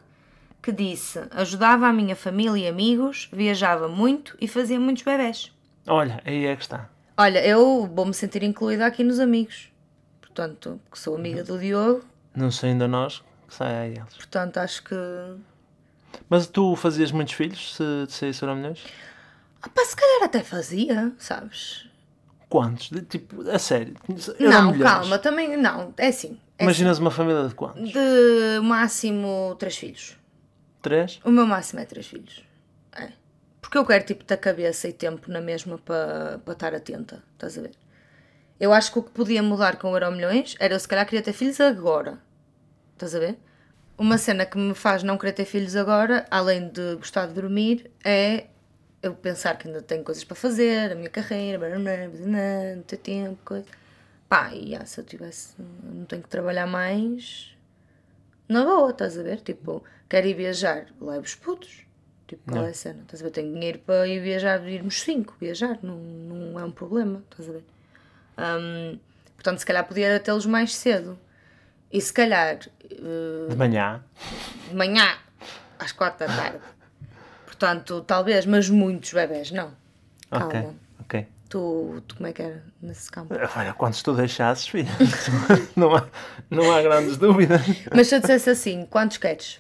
que 0.62 0.72
disse: 0.72 1.22
ajudava 1.32 1.88
a 1.88 1.94
minha 1.94 2.16
família 2.16 2.66
e 2.66 2.68
amigos, 2.68 3.30
viajava 3.32 3.88
muito 3.88 4.36
e 4.42 4.50
fazia 4.50 4.80
muitos 4.80 5.04
bebés. 5.04 5.52
Olha, 5.88 6.22
aí 6.26 6.46
é 6.46 6.56
que 6.58 6.62
está. 6.62 6.90
Olha, 7.18 7.46
eu 7.46 7.90
vou-me 7.94 8.14
sentir 8.14 8.44
incluída 8.44 8.86
aqui 8.86 9.04
nos 9.04 9.20
amigos. 9.20 9.72
Portanto, 10.20 10.80
que 10.92 11.00
sou 11.00 11.16
amiga 11.16 11.44
do 11.44 11.58
Diogo, 11.58 12.04
Não 12.36 12.52
sei 12.52 12.72
ainda 12.72 12.88
nós 12.88 13.24
que 13.50 13.56
sai 13.56 13.74
a 13.74 13.88
eles. 13.88 14.14
portanto 14.16 14.58
acho 14.58 14.84
que. 14.84 14.96
Mas 16.30 16.48
tu 16.48 16.76
fazias 16.76 17.12
muitos 17.12 17.34
filhos 17.34 17.76
se 17.76 18.06
saísse 18.08 18.44
euro 18.44 18.56
milhões? 18.56 18.84
Ah, 19.62 19.70
pá, 19.70 19.84
se 19.84 19.96
calhar 19.96 20.24
até 20.24 20.42
fazia, 20.44 21.12
sabes? 21.18 21.88
Quantos? 22.48 22.90
De, 22.90 23.02
tipo, 23.02 23.48
a 23.50 23.60
sério? 23.60 23.96
não, 24.40 24.78
calma, 24.80 25.20
também. 25.20 25.56
Não, 25.56 25.94
é 25.98 26.08
assim. 26.08 26.40
É 26.58 26.64
Imaginas 26.64 26.98
uma 27.00 27.12
família 27.12 27.48
de 27.48 27.54
quantos? 27.56 27.84
assim, 27.84 27.92
de 27.94 28.60
máximo 28.62 29.56
três 29.60 29.78
filhos. 29.78 30.18
Três? 30.82 31.20
O 31.24 31.30
meu 31.30 31.46
máximo 31.46 31.80
é 31.80 31.86
três 31.86 32.08
filhos. 32.08 32.44
É. 32.96 33.12
Porque 33.62 33.78
eu 33.78 33.86
quero 33.86 34.04
tipo 34.06 34.24
ter 34.24 34.38
cabeça 34.38 34.88
e 34.88 34.94
tempo 34.94 35.30
na 35.32 35.42
mesma 35.42 35.78
para 35.78 36.40
para 36.44 36.54
estar 36.54 36.74
atenta. 36.74 37.24
Estás 37.34 37.58
a 37.58 37.62
ver? 37.62 37.72
Eu 38.60 38.74
acho 38.74 38.92
que 38.92 39.00
o 39.00 39.04
que 39.04 39.12
podia 39.12 39.42
mudar 39.44 39.78
com 39.78 39.92
o 39.92 39.96
Euro 39.96 40.12
Milhões 40.12 40.56
era 40.60 40.74
eu 40.74 40.80
se 40.80 40.88
calhar 40.88 41.06
queria 41.06 41.22
ter 41.22 41.34
filhos 41.34 41.60
agora. 41.62 42.20
Estás 43.00 43.16
a 43.16 43.20
ver? 43.20 43.38
Uma 43.98 44.18
cena 44.18 44.46
que 44.46 44.58
me 44.58 44.74
faz 44.74 45.04
não 45.04 45.18
querer 45.18 45.32
ter 45.32 45.46
filhos 45.46 45.74
agora, 45.74 46.26
além 46.30 46.68
de 46.68 46.96
gostar 46.96 47.28
de 47.28 47.34
dormir, 47.34 47.90
é 48.04 48.48
eu 49.02 49.16
pensar 49.16 49.58
que 49.58 49.70
ainda 49.70 49.82
tenho 49.82 50.04
coisas 50.04 50.26
para 50.26 50.36
fazer, 50.36 50.92
a 50.92 50.96
minha 50.96 51.10
carreira, 51.10 51.80
não 51.80 52.84
ter 52.84 52.98
tempo, 52.98 53.40
coisa. 53.46 53.66
Pá, 54.28 54.54
e 54.54 54.76
ah, 54.76 54.86
se 54.86 55.00
eu 55.00 55.06
tivesse, 55.06 55.56
não 55.82 56.04
tenho 56.04 56.22
que 56.22 56.28
trabalhar 56.28 56.68
mais, 56.68 57.56
na 58.50 58.66
boa, 58.66 58.90
estás 58.90 59.18
a 59.18 59.24
ver? 59.24 59.40
Tipo, 59.40 59.82
quero 60.10 60.28
ir 60.28 60.34
viajar, 60.34 60.88
levo 61.00 61.22
os 61.22 61.36
putos. 61.36 61.86
Tipo, 62.28 62.52
qual 62.52 62.66
é 62.66 62.72
a 62.72 62.74
cena? 62.74 63.04
Estás 63.04 63.22
a 63.22 63.24
ver? 63.24 63.32
Tenho 63.32 63.54
dinheiro 63.54 63.80
para 63.80 64.06
ir 64.10 64.20
viajar, 64.20 64.62
irmos 64.68 65.00
cinco, 65.00 65.38
viajar, 65.40 65.80
não, 65.82 65.96
não 65.96 66.60
é 66.60 66.66
um 66.66 66.72
problema, 66.72 67.24
estás 67.32 67.48
a 67.50 67.54
ver? 67.54 67.64
Hum, 68.38 69.00
portanto, 69.36 69.60
se 69.60 69.66
calhar 69.66 69.88
podia 69.88 70.20
tê-los 70.20 70.46
mais 70.46 70.76
cedo. 70.76 71.18
E 71.92 72.00
se 72.00 72.14
calhar 72.14 72.60
eh, 73.04 73.50
De 73.50 73.56
manhã. 73.56 74.04
de 74.70 74.76
manhã, 74.76 75.18
às 75.80 75.92
quatro 75.92 76.28
da 76.28 76.34
tarde. 76.36 76.60
Portanto, 77.46 78.02
talvez, 78.02 78.46
mas 78.46 78.70
muitos 78.70 79.12
bebés, 79.14 79.52
não. 79.52 79.72
Calma. 80.30 80.46
Ok, 80.48 80.70
ok. 81.02 81.28
Tu, 81.50 82.04
tu 82.08 82.16
como 82.16 82.28
é 82.28 82.34
que 82.34 82.42
era 82.42 82.64
nesse 82.82 83.10
campo? 83.12 83.34
Olha, 83.58 83.74
quantos 83.74 84.04
tu 84.04 84.14
deixasses, 84.14 84.68
filho? 84.68 84.88
não, 85.76 85.96
há, 85.96 86.06
não 86.50 86.72
há 86.72 86.82
grandes 86.82 87.18
dúvidas. 87.18 87.62
Mas 87.94 88.08
se 88.08 88.16
eu 88.16 88.20
dissesse 88.20 88.50
assim, 88.50 88.86
quantos 88.86 89.18
queres? 89.18 89.60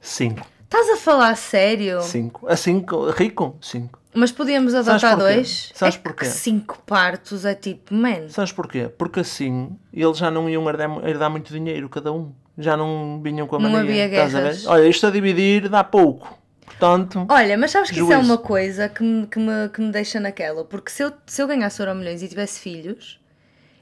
Cinco. 0.00 0.46
Estás 0.64 0.88
a 0.88 0.96
falar 0.96 1.36
sério? 1.36 2.00
Cinco. 2.00 2.48
A 2.48 2.56
cinco, 2.56 3.10
rico? 3.10 3.58
Cinco. 3.60 4.00
Mas 4.14 4.32
podíamos 4.32 4.74
adotar 4.74 5.16
dois? 5.16 5.70
Sabes 5.74 5.96
é 5.96 5.98
porquê? 5.98 6.24
cinco 6.24 6.82
partos 6.86 7.44
é 7.44 7.54
tipo, 7.54 7.94
man. 7.94 8.28
Sabes 8.28 8.52
porquê? 8.52 8.88
Porque 8.88 9.20
assim 9.20 9.78
eles 9.92 10.16
já 10.18 10.30
não 10.30 10.48
iam 10.48 10.66
herdar, 10.68 10.90
herdar 11.06 11.30
muito 11.30 11.52
dinheiro 11.52 11.88
cada 11.88 12.10
um. 12.12 12.32
Já 12.58 12.76
não 12.76 13.20
vinham 13.22 13.46
com 13.46 13.56
a 13.56 13.58
Não 13.58 13.70
mania. 13.70 14.04
havia 14.04 14.06
estás 14.06 14.34
a 14.34 14.38
ver? 14.38 14.44
guerras. 14.44 14.66
Olha, 14.66 14.86
isto 14.88 15.06
a 15.06 15.10
dividir 15.10 15.68
dá 15.68 15.82
pouco. 15.82 16.38
Portanto, 16.66 17.26
Olha, 17.28 17.56
mas 17.56 17.70
sabes 17.70 17.90
que 17.90 17.96
isso 18.00 18.10
é 18.12 18.16
Juízo. 18.16 18.28
uma 18.32 18.38
coisa 18.38 18.88
que 18.88 19.02
me, 19.02 19.26
que 19.26 19.38
me, 19.38 19.68
que 19.72 19.80
me 19.80 19.90
deixa 19.92 20.18
naquela. 20.20 20.64
Porque 20.64 20.90
se 20.90 21.02
eu, 21.02 21.12
se 21.26 21.40
eu 21.42 21.46
ganhasse 21.46 21.80
Euro 21.80 21.94
Milhões 21.94 22.22
e 22.22 22.28
tivesse 22.28 22.60
filhos, 22.60 23.20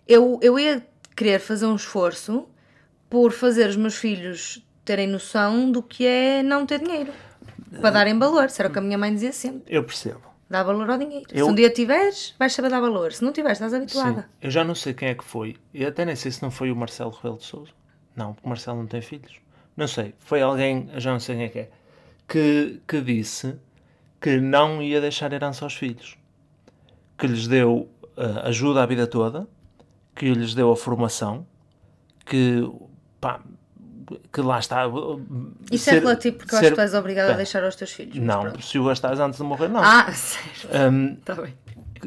eu, 0.06 0.38
eu 0.42 0.58
ia 0.58 0.86
querer 1.16 1.38
fazer 1.40 1.66
um 1.66 1.76
esforço 1.76 2.46
por 3.08 3.32
fazer 3.32 3.68
os 3.68 3.76
meus 3.76 3.96
filhos 3.96 4.64
terem 4.84 5.06
noção 5.06 5.70
do 5.70 5.82
que 5.82 6.06
é 6.06 6.42
não 6.42 6.66
ter 6.66 6.80
dinheiro. 6.80 7.12
Para 7.80 7.90
darem 7.90 8.18
valor. 8.18 8.48
Era 8.58 8.68
o 8.68 8.72
que 8.72 8.78
a 8.78 8.82
minha 8.82 8.98
mãe 8.98 9.12
dizia 9.14 9.32
sempre. 9.32 9.62
eu 9.74 9.82
percebo. 9.84 10.20
Dá 10.48 10.62
valor 10.64 10.90
ao 10.90 10.98
dinheiro. 10.98 11.26
Eu- 11.32 11.46
Se 11.46 11.50
um 11.52 11.54
dia 11.54 11.70
tiveres, 11.70 12.34
vais 12.38 12.52
saber 12.52 12.70
dar 12.70 12.80
valor. 12.80 13.12
Se 13.12 13.22
não 13.24 13.32
tiveres, 13.32 13.56
estás 13.60 13.70
Sim. 13.72 13.78
habituada. 13.78 14.28
Eu 14.42 14.50
já 14.50 14.64
não 14.64 14.74
sei 14.74 14.92
quem 14.92 15.08
é 15.10 15.14
que 15.14 15.24
foi. 15.24 15.56
E 15.72 15.84
até 15.86 16.04
nem 16.04 16.16
sei 16.16 16.30
se 16.32 16.42
não 16.42 16.50
foi 16.50 16.70
o 16.72 16.76
Marcelo 16.76 17.10
Rebelo 17.12 17.36
de 17.38 17.44
Souza. 17.44 17.70
Não, 18.16 18.34
porque 18.34 18.46
o 18.46 18.48
Marcelo 18.48 18.78
não 18.78 18.86
tem 18.86 19.00
filhos. 19.00 19.34
Não 19.76 19.86
sei. 19.86 20.14
Foi 20.18 20.42
alguém, 20.42 20.90
já 20.96 21.12
não 21.12 21.20
sei 21.20 21.36
quem 21.36 21.44
é 21.44 21.48
que 21.48 21.58
é, 21.58 21.70
que, 22.28 22.80
que 22.86 23.00
disse 23.00 23.56
que 24.20 24.38
não 24.38 24.82
ia 24.82 25.00
deixar 25.00 25.32
herança 25.32 25.64
aos 25.64 25.74
filhos. 25.74 26.16
Que 27.16 27.26
lhes 27.26 27.46
deu 27.46 27.88
ah, 28.16 28.48
ajuda 28.48 28.82
a 28.82 28.86
vida 28.86 29.06
toda, 29.06 29.48
que 30.14 30.32
lhes 30.34 30.54
deu 30.54 30.70
a 30.70 30.76
formação, 30.76 31.46
que 32.26 32.70
pá, 33.20 33.40
que 34.32 34.40
lá 34.40 34.58
está. 34.58 34.82
Isso 35.70 35.90
é 35.90 35.94
relativo 35.94 36.36
porque 36.36 36.54
eu 36.54 36.58
acho 36.58 36.68
que 36.68 36.74
tu 36.74 36.80
és 36.80 36.94
obrigada 36.94 37.32
a 37.32 37.36
deixar 37.36 37.64
aos 37.64 37.76
teus 37.76 37.92
filhos. 37.92 38.16
Não, 38.16 38.42
pronto. 38.42 38.62
se 38.62 38.78
o 38.78 38.84
gastares 38.84 39.18
antes 39.20 39.38
de 39.38 39.44
morrer, 39.44 39.68
não. 39.68 39.82
Ah, 39.82 40.10
sério. 40.12 40.92
Hum, 40.92 41.16
Está 41.18 41.34
bem. 41.34 41.54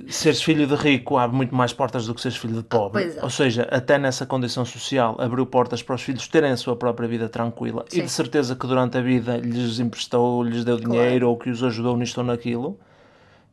Seres 0.10 0.42
filho 0.42 0.66
de 0.68 0.76
rico 0.76 1.18
abre 1.18 1.36
muito 1.36 1.54
mais 1.56 1.74
portas 1.74 2.06
do 2.08 2.14
que 2.16 2.22
seres 2.22 2.38
filho 2.38 2.56
de 2.56 2.64
pobre. 2.64 3.04
pois 3.04 3.18
é. 3.18 3.24
Ou 3.24 3.30
seja, 3.30 3.68
até 3.72 3.98
nessa 3.98 4.26
condição 4.26 4.66
social 4.66 5.16
abriu 5.20 5.46
portas 5.46 5.82
para 5.84 5.96
os 5.96 6.02
filhos 6.02 6.28
terem 6.28 6.52
a 6.52 6.58
sua 6.58 6.76
própria 6.76 7.08
vida 7.08 7.30
tranquila 7.30 7.86
e 7.92 7.96
Sim. 7.96 8.04
de 8.04 8.10
certeza 8.10 8.56
que 8.56 8.66
durante 8.68 8.98
a 8.98 9.02
vida 9.02 9.38
lhes 9.38 9.80
emprestou, 9.80 10.44
lhes 10.44 10.64
deu 10.66 10.78
dinheiro 10.78 11.30
ou 11.30 11.38
que 11.38 11.50
os 11.50 11.64
ajudou 11.64 11.96
nisto 11.98 12.18
ou 12.20 12.24
naquilo 12.24 12.80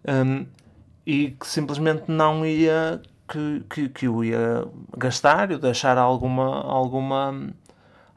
Hum, 0.09 0.47
e 1.07 1.32
que 1.32 1.47
simplesmente 1.47 2.05
não 2.09 2.45
ia 2.47 3.01
que, 3.28 3.62
que, 3.68 3.88
que 3.91 4.09
o 4.09 4.24
ia 4.24 4.64
gastar 4.97 5.53
ou 5.53 5.59
deixar 5.59 5.99
alguma, 5.99 6.62
alguma 6.62 7.51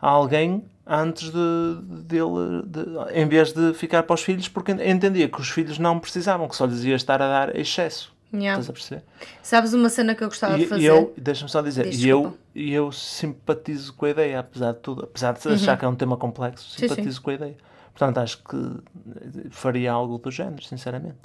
a 0.02 0.10
alguém 0.10 0.64
antes 0.86 1.30
de, 1.30 2.04
dele 2.04 2.64
de- 2.66 3.20
em 3.20 3.28
vez 3.28 3.52
de 3.54 3.74
ficar 3.74 4.04
para 4.04 4.14
os 4.14 4.22
filhos 4.22 4.48
porque 4.48 4.72
entendia 4.72 5.28
que 5.30 5.40
os 5.40 5.50
filhos 5.50 5.78
não 5.78 6.00
precisavam, 6.00 6.48
que 6.48 6.56
só 6.56 6.66
lhes 6.66 6.84
ia 6.84 6.96
estar 6.96 7.22
a 7.22 7.28
dar 7.28 7.56
excesso. 7.56 8.13
Yeah. 8.34 8.60
Estás 8.60 8.70
a 8.70 8.74
perceber? 8.74 9.04
Sabes 9.44 9.74
uma 9.74 9.90
cena 9.90 10.16
que 10.16 10.24
eu 10.24 10.28
gostava 10.28 10.58
de 10.58 10.64
E, 10.64 10.68
fazer? 10.68 10.82
e 10.82 10.86
eu, 10.86 11.14
deixa-me 11.16 11.50
só 11.52 11.62
dizer, 11.62 11.88
Diz, 11.88 12.02
e 12.02 12.10
eu, 12.10 12.36
e 12.56 12.74
eu 12.74 12.92
simpatizo 12.92 13.94
com 13.94 14.06
a 14.06 14.10
ideia, 14.10 14.40
apesar 14.40 14.72
de 14.74 14.80
tudo, 14.80 15.04
apesar 15.04 15.34
de 15.34 15.48
achar 15.50 15.78
que 15.78 15.86
é 15.86 15.88
um 15.88 15.96
tema 15.96 16.18
complexo, 16.18 16.68
Sim, 16.72 16.88
simpatizo 16.88 17.22
com 17.22 17.30
a 17.30 17.34
ideia. 17.36 17.58
Portanto, 17.94 18.18
acho 18.18 18.40
que 18.44 18.56
eh, 18.58 19.50
faria 19.52 19.92
algo 19.92 20.18
do 20.18 20.32
género, 20.32 20.64
sinceramente. 20.64 21.18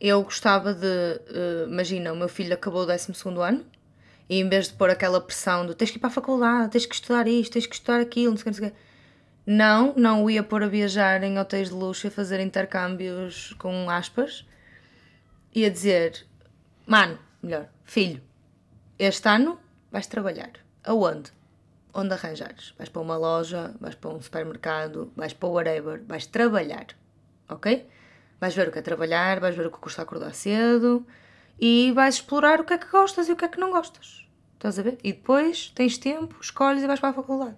Eu 0.00 0.22
gostava 0.22 0.72
de. 0.72 0.86
eh, 0.86 1.66
imagina, 1.68 2.12
o 2.12 2.16
meu 2.16 2.28
filho 2.28 2.54
acabou 2.54 2.82
o 2.82 2.86
12 2.86 3.12
ano 3.42 3.64
e 4.30 4.40
em 4.40 4.48
vez 4.48 4.68
de 4.68 4.74
pôr 4.74 4.88
aquela 4.88 5.20
pressão 5.20 5.66
de 5.66 5.74
tens 5.74 5.90
que 5.90 5.98
ir 5.98 6.00
para 6.00 6.08
a 6.08 6.12
faculdade, 6.12 6.70
tens 6.70 6.86
que 6.86 6.94
estudar 6.94 7.28
isto, 7.28 7.52
tens 7.52 7.66
que 7.66 7.74
estudar 7.74 8.00
aquilo, 8.00 8.30
não 8.30 8.36
sei 8.38 8.50
o 8.50 8.54
que, 8.54 8.60
não 8.62 8.68
sei 8.68 8.68
o 8.68 8.72
quê. 8.72 8.76
Não, 9.46 9.94
não 9.96 10.24
o 10.24 10.30
ia 10.30 10.42
pôr 10.42 10.62
a 10.62 10.68
viajar 10.68 11.22
em 11.22 11.38
hotéis 11.38 11.68
de 11.68 11.74
luxo 11.74 12.06
e 12.06 12.08
a 12.08 12.10
fazer 12.10 12.38
intercâmbios 12.40 13.54
com 13.58 13.88
aspas. 13.90 14.46
Ia 15.54 15.70
dizer: 15.70 16.26
Mano, 16.86 17.18
melhor, 17.42 17.68
filho, 17.84 18.22
este 18.98 19.28
ano 19.28 19.58
vais 19.90 20.06
trabalhar. 20.06 20.52
Aonde? 20.84 21.32
Onde 21.92 22.14
arranjares. 22.14 22.74
Vais 22.76 22.88
para 22.88 23.02
uma 23.02 23.16
loja, 23.16 23.74
vais 23.80 23.94
para 23.94 24.10
um 24.10 24.20
supermercado, 24.20 25.12
vais 25.16 25.32
para 25.32 25.48
o 25.48 25.52
whatever, 25.52 26.02
vais 26.06 26.26
trabalhar. 26.26 26.86
Ok? 27.48 27.88
Vais 28.40 28.54
ver 28.54 28.68
o 28.68 28.72
que 28.72 28.78
é 28.78 28.82
trabalhar, 28.82 29.40
vais 29.40 29.56
ver 29.56 29.66
o 29.66 29.70
que 29.70 29.78
custa 29.78 30.02
acordar 30.02 30.34
cedo 30.34 31.04
e 31.58 31.90
vais 31.92 32.16
explorar 32.16 32.60
o 32.60 32.64
que 32.64 32.74
é 32.74 32.78
que 32.78 32.88
gostas 32.88 33.28
e 33.28 33.32
o 33.32 33.36
que 33.36 33.44
é 33.44 33.48
que 33.48 33.58
não 33.58 33.70
gostas. 33.70 34.26
Estás 34.54 34.78
a 34.78 34.82
ver? 34.82 34.98
E 35.02 35.12
depois 35.12 35.72
tens 35.74 35.98
tempo, 35.98 36.36
escolhes 36.40 36.82
e 36.82 36.86
vais 36.86 37.00
para 37.00 37.10
a 37.10 37.12
faculdade. 37.12 37.56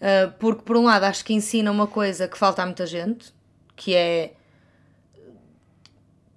Uh, 0.00 0.32
porque, 0.38 0.62
por 0.62 0.76
um 0.76 0.84
lado, 0.84 1.04
acho 1.04 1.24
que 1.24 1.32
ensina 1.32 1.70
uma 1.70 1.86
coisa 1.86 2.28
que 2.28 2.36
falta 2.36 2.62
a 2.62 2.66
muita 2.66 2.86
gente, 2.86 3.32
que 3.74 3.94
é 3.94 4.34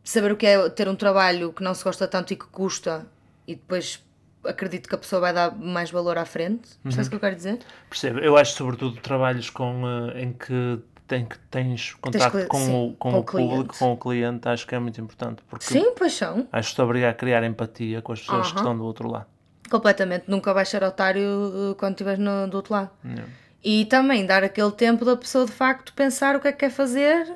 saber 0.10 0.32
o 0.32 0.38
que 0.38 0.45
é 0.45 0.70
ter 0.70 0.88
um 0.88 0.95
trabalho 0.95 1.51
que 1.53 1.64
não 1.64 1.74
se 1.74 1.84
gosta 1.84 2.08
tanto 2.08 2.34
e 2.34 2.36
que 2.36 2.45
custa, 2.47 3.05
e 3.47 3.55
depois 3.55 4.03
acredito 4.43 4.88
que 4.88 4.95
a 4.95 4.97
pessoa 4.97 5.20
vai 5.20 5.34
dar 5.34 5.55
mais 5.58 5.91
valor 5.91 6.18
à 6.18 6.26
frente. 6.26 6.70
Percebes 6.84 7.08
o 7.08 7.10
que 7.10 7.16
eu 7.16 7.20
quero 7.20 7.36
dizer? 7.36 7.60
Percebo. 7.89 8.20
Eu 8.20 8.38
acho, 8.38 8.53
sobretudo, 8.55 8.97
trabalhos 9.01 9.49
com, 9.49 9.84
eh, 10.16 10.22
em 10.24 10.32
que, 10.34 10.80
tem, 11.05 11.26
que 11.26 11.38
tens 11.51 11.93
contacto 11.95 12.32
cli- 12.38 12.47
com, 12.47 12.58
sim, 12.60 12.74
o, 12.74 12.93
com, 12.97 13.12
com 13.12 13.18
o 13.20 13.24
público, 13.24 13.78
com 13.78 13.91
o 13.93 13.97
cliente, 13.97 14.47
acho 14.47 14.66
que 14.66 14.74
é 14.76 14.80
muito 14.80 15.01
importante. 15.01 15.41
Porque 15.49 15.66
Sim, 15.66 15.93
pois 15.97 16.14
são. 16.14 16.47
acho 16.51 16.70
que 16.70 16.76
te 16.76 16.82
obriga 16.82 17.10
a 17.10 17.14
criar 17.14 17.43
empatia 17.43 18.01
com 18.01 18.14
as 18.14 18.22
pessoas 18.22 18.47
que 18.47 18.53
Aham. 18.53 18.62
estão 18.62 18.78
do 18.78 18.86
outro 18.86 19.10
lado. 19.10 19.26
Completamente. 19.70 20.26
Nunca 20.30 20.53
vais 20.53 20.70
ser 20.70 20.82
otário 20.84 21.72
uh, 21.72 21.76
quando 21.76 21.93
estiveres 21.95 22.20
no- 22.20 22.47
do 22.47 22.55
outro 22.55 22.74
lado. 22.74 22.89
Não. 23.03 23.26
E 23.62 23.84
também 23.86 24.26
dar 24.26 24.43
aquele 24.45 24.72
tempo 24.72 25.03
da 25.03 25.18
pessoa 25.18 25.45
de 25.45 25.51
facto 25.51 25.91
pensar 25.93 26.36
o 26.38 26.39
que 26.39 26.47
é 26.47 26.51
que 26.53 26.60
quer 26.60 26.70
fazer 26.72 27.28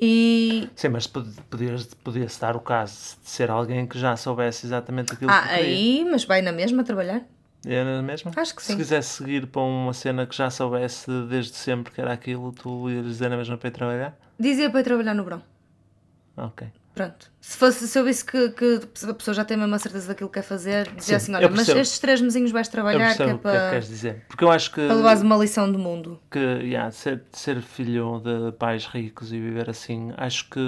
e. 0.00 0.68
Sim, 0.76 0.88
mas 0.88 1.06
pod- 1.06 1.34
podias, 1.50 1.86
podia-se 1.94 2.40
dar 2.40 2.56
o 2.56 2.60
caso 2.60 3.16
de 3.22 3.28
ser 3.30 3.50
alguém 3.50 3.86
que 3.86 3.98
já 3.98 4.16
soubesse 4.16 4.66
exatamente 4.66 5.12
aquilo 5.14 5.30
Ah, 5.30 5.42
que 5.42 5.48
queria. 5.48 5.64
aí, 5.64 6.04
mas 6.10 6.24
vai 6.24 6.42
na 6.42 6.52
mesma 6.52 6.82
trabalhar? 6.84 7.22
Era 7.66 8.02
mesmo? 8.02 8.30
Acho 8.36 8.54
que 8.54 8.62
Se 8.62 8.72
sim. 8.72 8.76
quisesse 8.76 9.08
seguir 9.08 9.46
para 9.46 9.62
uma 9.62 9.92
cena 9.94 10.26
que 10.26 10.36
já 10.36 10.50
soubesse 10.50 11.10
desde 11.28 11.54
sempre 11.54 11.92
que 11.92 12.00
era 12.00 12.12
aquilo, 12.12 12.52
tu 12.52 12.90
ias 12.90 13.04
dizer 13.06 13.30
na 13.30 13.36
mesma 13.38 13.56
para 13.56 13.68
ir 13.68 13.72
trabalhar? 13.72 14.18
Dizia 14.38 14.68
para 14.68 14.80
ir 14.80 14.84
trabalhar 14.84 15.14
no 15.14 15.24
verão. 15.24 15.42
Ok. 16.36 16.66
Pronto. 16.94 17.30
Se, 17.40 17.58
fosse, 17.58 17.88
se 17.88 17.98
eu 17.98 18.04
visse 18.04 18.24
que, 18.24 18.50
que 18.50 18.80
a 19.08 19.14
pessoa 19.14 19.34
já 19.34 19.44
tem 19.44 19.56
mesmo 19.56 19.74
a 19.74 19.78
certeza 19.78 20.08
daquilo 20.08 20.30
que 20.30 20.34
quer 20.40 20.46
fazer, 20.46 20.84
dizia 20.94 21.18
Sim, 21.18 21.32
assim: 21.32 21.34
olha, 21.34 21.50
mas 21.50 21.68
estes 21.68 21.98
três 21.98 22.20
mesinhos 22.20 22.52
vais 22.52 22.68
trabalhar, 22.68 23.14
que 23.16 23.22
é 23.22 23.26
o 23.26 23.28
que 23.28 23.32
é 23.32 23.34
que 23.34 23.42
para, 23.42 23.70
queres 23.70 23.88
dizer. 23.88 24.24
Porque 24.28 24.44
eu 24.44 24.50
acho 24.50 24.70
que, 24.70 24.86
para 24.86 24.94
levares 24.94 25.20
uma 25.22 25.36
lição 25.36 25.70
do 25.70 25.78
mundo. 25.78 26.20
que 26.30 26.38
yeah, 26.38 26.90
ser, 26.90 27.22
ser 27.32 27.60
filho 27.60 28.20
de 28.20 28.52
pais 28.52 28.86
ricos 28.86 29.32
e 29.32 29.40
viver 29.40 29.68
assim, 29.68 30.12
acho 30.16 30.48
que 30.48 30.60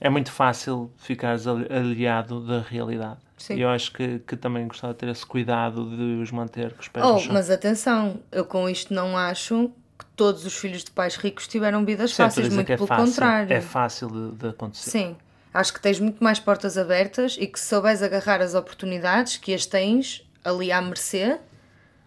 é 0.00 0.08
muito 0.08 0.32
fácil 0.32 0.90
ficares 0.96 1.46
ali- 1.46 1.66
aliado 1.70 2.40
da 2.46 2.60
realidade. 2.60 3.18
Sim. 3.36 3.54
E 3.56 3.60
eu 3.60 3.68
acho 3.68 3.92
que, 3.92 4.18
que 4.20 4.36
também 4.36 4.66
gostava 4.66 4.92
de 4.94 4.98
ter 5.00 5.08
esse 5.08 5.24
cuidado 5.24 5.88
de 5.94 6.20
os 6.22 6.32
manter 6.32 6.72
com 6.72 6.80
os 6.80 6.88
pés 6.88 7.04
Oh, 7.06 7.32
mas 7.32 7.50
atenção, 7.50 8.18
eu 8.32 8.44
com 8.44 8.68
isto 8.68 8.92
não 8.92 9.16
acho 9.16 9.70
que 9.98 10.04
todos 10.16 10.44
os 10.44 10.54
filhos 10.56 10.84
de 10.84 10.90
pais 10.90 11.16
ricos 11.16 11.48
tiveram 11.48 11.84
vidas 11.84 12.12
fáceis, 12.12 12.46
dizer 12.46 12.54
muito 12.54 12.72
é 12.72 12.76
pelo 12.76 12.86
fácil, 12.86 13.04
contrário. 13.06 13.52
É 13.52 13.60
fácil 13.60 14.08
de, 14.08 14.36
de 14.36 14.48
acontecer. 14.48 14.90
Sim, 14.90 15.16
acho 15.52 15.72
que 15.72 15.80
tens 15.80 15.98
muito 15.98 16.22
mais 16.22 16.38
portas 16.38 16.78
abertas 16.78 17.36
e 17.38 17.46
que 17.46 17.58
se 17.58 17.66
souberes 17.66 18.02
agarrar 18.02 18.40
as 18.40 18.54
oportunidades 18.54 19.36
que 19.36 19.52
as 19.52 19.66
tens 19.66 20.24
ali 20.44 20.70
à 20.70 20.80
mercê, 20.80 21.38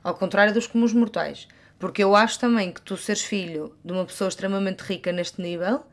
ao 0.03 0.15
contrário 0.15 0.53
dos 0.53 0.67
comuns 0.67 0.93
mortais. 0.93 1.47
Porque 1.77 2.03
eu 2.03 2.15
acho 2.15 2.39
também 2.39 2.71
que 2.71 2.81
tu 2.81 2.95
seres 2.95 3.23
filho 3.23 3.75
de 3.83 3.91
uma 3.91 4.05
pessoa 4.05 4.27
extremamente 4.27 4.81
rica 4.81 5.11
neste 5.11 5.41
nível, 5.41 5.83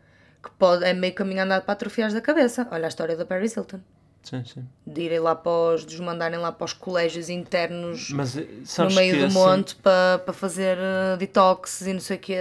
que 0.42 0.50
pode, 0.52 0.84
é 0.84 0.92
meio 0.92 1.14
caminho 1.14 1.42
andado 1.42 1.64
para 1.64 1.72
atrofiares 1.72 2.14
da 2.14 2.20
cabeça. 2.20 2.68
Olha 2.70 2.84
a 2.84 2.88
história 2.88 3.16
da 3.16 3.24
Paris 3.24 3.56
Hilton. 3.56 3.80
Sim, 4.22 4.44
sim. 4.44 4.66
De 4.86 5.00
irem 5.02 5.20
lá 5.20 5.34
para 5.34 5.50
os, 5.74 5.86
de 5.86 5.94
os 5.94 6.00
mandarem 6.00 6.38
lá 6.38 6.52
para 6.52 6.64
os 6.66 6.72
colégios 6.74 7.28
internos 7.30 8.10
Mas 8.10 8.36
eh, 8.36 8.46
no 8.78 8.94
meio 8.94 9.16
do 9.18 9.24
esse- 9.26 9.34
monte 9.34 9.74
para, 9.76 10.18
para 10.18 10.34
fazer 10.34 10.76
eh, 10.78 11.16
detox 11.16 11.80
e 11.82 11.92
não 11.94 12.00
sei 12.00 12.16
o 12.18 12.20
quê. 12.20 12.36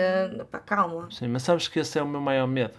Pá, 0.52 0.60
calma. 0.60 1.08
Sim, 1.12 1.30
mas 1.30 1.44
sabes 1.44 1.68
que 1.68 1.80
esse 1.80 1.98
é 1.98 2.04
o 2.04 2.08
meu 2.08 2.20
maior 2.20 2.48
medo. 2.48 2.74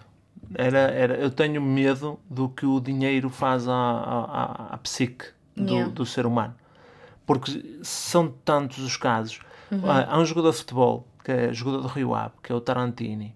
Era, 0.53 0.79
era, 0.91 1.15
eu 1.15 1.29
tenho 1.31 1.61
medo 1.61 2.19
do 2.29 2.49
que 2.49 2.65
o 2.65 2.79
dinheiro 2.79 3.29
faz 3.29 3.67
à, 3.67 3.73
à, 3.73 4.73
à- 4.73 4.77
psique 4.77 5.25
do, 5.55 5.73
Yeah. 5.73 5.91
do 5.93 6.05
ser 6.05 6.25
humano. 6.25 6.55
Porque 7.25 7.79
são 7.83 8.29
tantos 8.45 8.79
os 8.79 8.95
casos. 8.97 9.39
Uhum. 9.71 9.89
Há, 9.89 10.05
há 10.13 10.19
um 10.19 10.25
jogador 10.25 10.51
de 10.51 10.57
futebol, 10.57 11.07
que 11.23 11.31
é 11.31 11.53
jogador 11.53 11.81
do 11.81 11.87
Rio 11.87 12.13
Ave, 12.15 12.33
que 12.43 12.51
é 12.51 12.55
o 12.55 12.61
Tarantini, 12.61 13.35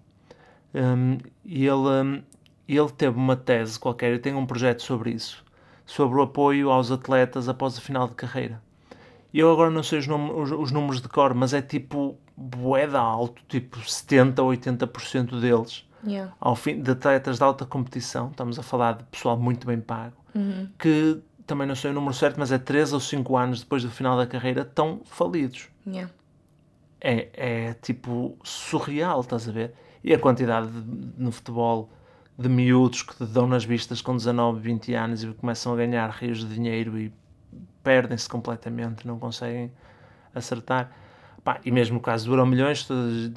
Um, 0.76 1.18
e 1.44 1.64
ele, 1.64 1.72
um, 1.76 2.22
ele 2.66 2.88
teve 2.90 3.16
uma 3.16 3.36
tese 3.36 3.78
qualquer, 3.78 4.12
e 4.14 4.18
tem 4.18 4.34
um 4.34 4.44
projeto 4.44 4.82
sobre 4.82 5.10
isso, 5.12 5.43
sobre 5.86 6.18
o 6.18 6.22
apoio 6.22 6.70
aos 6.70 6.90
atletas 6.90 7.48
após 7.48 7.76
o 7.76 7.80
final 7.80 8.08
de 8.08 8.14
carreira. 8.14 8.62
Eu 9.32 9.50
agora 9.52 9.70
não 9.70 9.82
sei 9.82 9.98
os, 9.98 10.06
num- 10.06 10.40
os- 10.40 10.52
os 10.52 10.70
números 10.70 11.00
de 11.02 11.08
cor, 11.08 11.34
mas 11.34 11.52
é 11.52 11.60
tipo 11.60 12.16
boeda 12.36 12.98
alto, 13.00 13.42
tipo 13.48 13.78
70 13.80 14.42
ou 14.42 14.50
80% 14.50 15.40
deles 15.40 15.84
Yeah. 16.06 16.32
ao 16.38 16.54
fim 16.54 16.82
de 16.82 16.90
atletas 16.90 17.38
de 17.38 17.44
alta 17.44 17.64
competição, 17.64 18.28
estamos 18.28 18.58
a 18.58 18.62
falar 18.62 18.92
de 18.98 19.04
pessoal 19.04 19.38
muito 19.38 19.66
bem 19.66 19.80
pago, 19.80 20.14
que 20.78 21.18
também 21.46 21.66
não 21.66 21.74
sei 21.74 21.90
o 21.90 21.94
número 21.94 22.12
certo, 22.12 22.36
mas 22.38 22.52
é 22.52 22.58
3 22.58 22.92
ou 22.92 23.00
5 23.00 23.36
anos 23.36 23.60
depois 23.60 23.82
do 23.82 23.90
final 23.90 24.16
da 24.16 24.26
carreira, 24.26 24.62
estão 24.62 25.00
falidos. 25.04 25.68
Yeah. 25.86 26.12
É, 27.00 27.28
é 27.68 27.74
tipo 27.74 28.36
surreal, 28.44 29.20
estás 29.20 29.48
a 29.48 29.52
ver? 29.52 29.72
E 30.02 30.12
a 30.14 30.18
quantidade 30.18 30.68
de- 30.68 31.12
no 31.22 31.30
futebol 31.32 31.88
de 32.36 32.48
miúdos 32.48 33.02
que 33.02 33.16
te 33.16 33.24
dão 33.24 33.46
nas 33.46 33.64
vistas 33.64 34.00
com 34.00 34.16
19, 34.16 34.60
20 34.60 34.94
anos 34.94 35.22
e 35.22 35.26
começam 35.28 35.72
a 35.72 35.76
ganhar 35.76 36.10
rios 36.10 36.38
de 36.38 36.54
dinheiro 36.54 36.98
e 36.98 37.12
perdem-se 37.82 38.28
completamente, 38.28 39.06
não 39.06 39.18
conseguem 39.18 39.70
acertar. 40.34 40.90
Pá, 41.44 41.60
e 41.62 41.70
mesmo 41.70 41.98
o 41.98 42.00
caso 42.00 42.24
do 42.24 42.32
Euro 42.32 42.46
Milhões, 42.46 42.88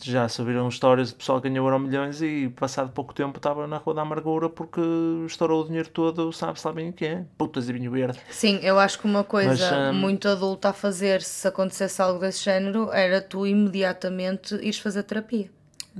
já 0.01 0.29
se 0.29 0.39
ouviram 0.39 0.69
histórias 0.69 1.09
de 1.09 1.15
pessoal 1.15 1.41
que 1.41 1.49
ganhou 1.49 1.67
Euro 1.67 1.77
Milhões 1.77 2.21
e 2.21 2.47
passado 2.55 2.89
pouco 2.93 3.13
tempo 3.13 3.35
estava 3.35 3.67
na 3.67 3.75
rua 3.75 3.93
da 3.95 4.01
amargura 4.01 4.49
porque 4.49 4.79
estourou 5.25 5.61
o 5.61 5.65
dinheiro 5.65 5.89
todo, 5.89 6.31
sabe-se 6.31 6.65
lá 6.65 6.71
bem 6.71 6.89
o 6.89 6.93
que 6.93 7.05
é. 7.05 7.25
Putas 7.37 7.67
e 7.67 7.73
vinho 7.73 7.91
verde. 7.91 8.17
Sim, 8.29 8.59
eu 8.63 8.79
acho 8.79 8.97
que 8.97 9.05
uma 9.05 9.25
coisa 9.25 9.49
Mas, 9.49 9.93
hum, 9.93 9.99
muito 9.99 10.29
adulta 10.29 10.69
a 10.69 10.73
fazer 10.73 11.21
se 11.21 11.45
acontecesse 11.49 12.01
algo 12.01 12.17
desse 12.17 12.45
género 12.45 12.89
era 12.93 13.21
tu 13.21 13.45
imediatamente 13.45 14.55
ires 14.55 14.79
fazer 14.79 15.03
terapia. 15.03 15.49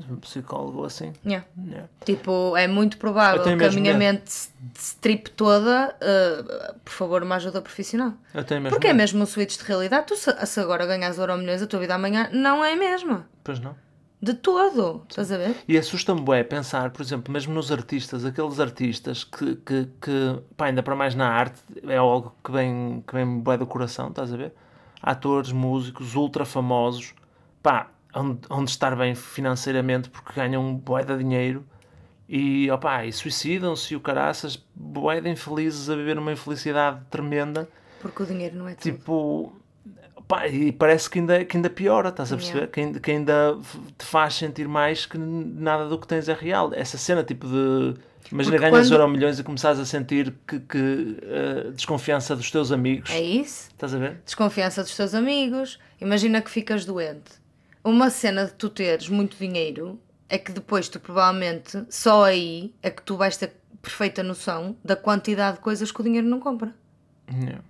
Um 0.10 0.18
psicólogo 0.18 0.86
assim. 0.86 1.12
Yeah. 1.26 1.46
Yeah. 1.66 1.88
Tipo, 2.06 2.56
é 2.56 2.68
muito 2.68 2.98
provável 2.98 3.42
que 3.44 3.50
a 3.50 3.72
minha 3.72 3.94
medo. 3.94 3.98
mente 3.98 4.32
se 4.32 4.50
se 4.76 4.96
tripe 4.98 5.30
toda. 5.32 5.96
uh, 6.02 6.80
por 6.84 6.92
favor, 6.94 7.24
uma 7.24 7.36
ajuda 7.36 7.62
profissional. 7.62 8.14
Eu 8.34 8.44
tenho 8.44 8.62
mesmo 8.62 8.76
Porque 8.76 8.88
é 8.88 8.94
medo. 8.94 8.98
mesmo 8.98 9.24
um 9.24 9.26
switch 9.26 9.58
de 9.58 9.64
realidade. 9.64 10.08
Tu, 10.08 10.16
se, 10.16 10.46
se 10.46 10.60
agora 10.60 10.86
ganhas 10.86 11.18
euro 11.18 11.38
milhões, 11.38 11.62
a 11.62 11.68
tua 11.68 11.80
vida 11.80 11.96
amanhã 11.96 12.30
não 12.32 12.64
é 12.64 12.74
a 12.74 12.76
mesma. 12.76 13.28
Pois 13.44 13.60
não. 13.60 13.76
De 14.22 14.34
todo. 14.34 15.04
Estás 15.10 15.32
a 15.32 15.38
ver? 15.38 15.56
E 15.68 15.78
assusta-me 15.78 16.22
bué 16.22 16.44
pensar, 16.44 16.90
por 16.90 17.02
exemplo, 17.04 17.32
mesmo 17.32 17.54
nos 17.54 17.72
artistas, 17.72 18.26
aqueles 18.26 18.60
artistas 18.60 19.24
que, 19.24 19.56
que, 19.58 19.88
que 20.02 20.40
pá, 20.56 20.66
ainda 20.66 20.82
para 20.82 20.96
mais 20.96 21.14
na 21.14 21.28
arte, 21.30 21.60
é 21.88 21.98
algo 21.98 22.36
que 22.44 22.52
vem, 22.52 23.04
que 23.06 23.14
vem 23.14 23.40
bué 23.40 23.58
do 23.58 23.68
coração, 23.68 24.08
estás 24.10 24.34
a 24.34 24.38
ver? 24.38 24.54
Atores, 25.02 25.52
músicos, 25.52 26.16
ultra 26.16 26.46
famosos, 26.46 27.14
pá, 27.62 27.92
onde, 28.14 28.40
onde 28.50 28.70
estar 28.72 28.96
bem 28.96 29.14
financeiramente 29.16 30.10
porque 30.10 30.34
ganham 30.40 30.76
bué 30.76 31.04
de 31.04 31.18
dinheiro 31.18 31.66
e, 32.30 32.70
opá, 32.72 33.06
e 33.06 33.14
suicidam-se 33.14 33.94
e 33.94 33.98
o 33.98 34.00
caraças, 34.00 34.62
bué 34.76 35.22
de 35.22 35.30
infelizes 35.30 35.90
a 35.90 35.96
viver 35.96 36.18
uma 36.20 36.32
infelicidade 36.32 37.00
tremenda, 37.10 37.68
Porque 38.02 38.24
o 38.24 38.26
dinheiro 38.26 38.56
não 38.58 38.68
é 38.68 38.76
tipo... 38.76 39.54
Pá, 40.28 40.46
e 40.46 40.74
parece 40.74 41.10
que 41.10 41.20
ainda, 41.20 41.46
que 41.46 41.56
ainda 41.56 41.70
piora, 41.70 42.10
estás 42.10 42.34
a 42.34 42.36
perceber? 42.36 42.58
Yeah. 42.58 42.72
Que, 42.74 42.80
ainda, 42.82 43.00
que 43.00 43.12
ainda 43.12 43.58
te 43.98 44.06
faz 44.06 44.34
sentir 44.36 44.68
mais 44.68 45.06
que 45.06 45.18
nada 45.18 45.88
do 45.88 45.98
que 45.98 46.06
tens 46.06 46.28
é 46.28 46.34
real. 46.34 46.72
Essa 46.74 46.98
cena, 46.98 47.24
tipo 47.24 47.48
de. 47.48 47.94
Imagina 48.30 48.58
Porque 48.58 48.70
ganhas 48.72 48.90
quando- 48.90 49.00
euro 49.00 49.08
milhões 49.10 49.40
e 49.40 49.44
começares 49.44 49.80
a 49.80 49.86
sentir 49.86 50.34
que, 50.46 50.60
que 50.60 51.18
eh, 51.22 51.72
desconfiança 51.74 52.36
dos 52.36 52.52
teus 52.52 52.74
amigos. 52.74 53.10
É 53.10 53.22
isso? 53.22 53.70
Estás 53.70 53.94
a 53.94 53.98
ver? 54.00 54.20
Desconfiança 54.26 54.84
dos 54.84 54.94
teus 54.98 55.14
amigos. 55.14 55.80
Imagina 56.02 56.42
que 56.42 56.52
ficas 56.52 56.84
doente. 56.84 57.32
Uma 57.88 58.10
cena 58.10 58.44
de 58.44 58.52
tu 58.52 58.70
teres 58.70 59.08
muito 59.08 59.38
dinheiro 59.38 59.98
é 60.28 60.38
que 60.38 60.52
depois 60.52 60.90
tu 60.90 61.00
provavelmente 61.00 61.86
só 61.90 62.26
aí 62.26 62.76
é 62.84 62.90
que 62.90 63.02
tu 63.02 63.16
vais 63.16 63.38
ter 63.38 63.54
perfeita 63.82 64.22
noção 64.22 64.76
da 64.84 64.94
quantidade 64.94 65.56
de 65.56 65.64
coisas 65.64 65.90
que 65.90 66.02
o 66.02 66.04
dinheiro 66.04 66.28
não 66.28 66.38
compra. 66.38 66.76
Yeah. 67.32 67.64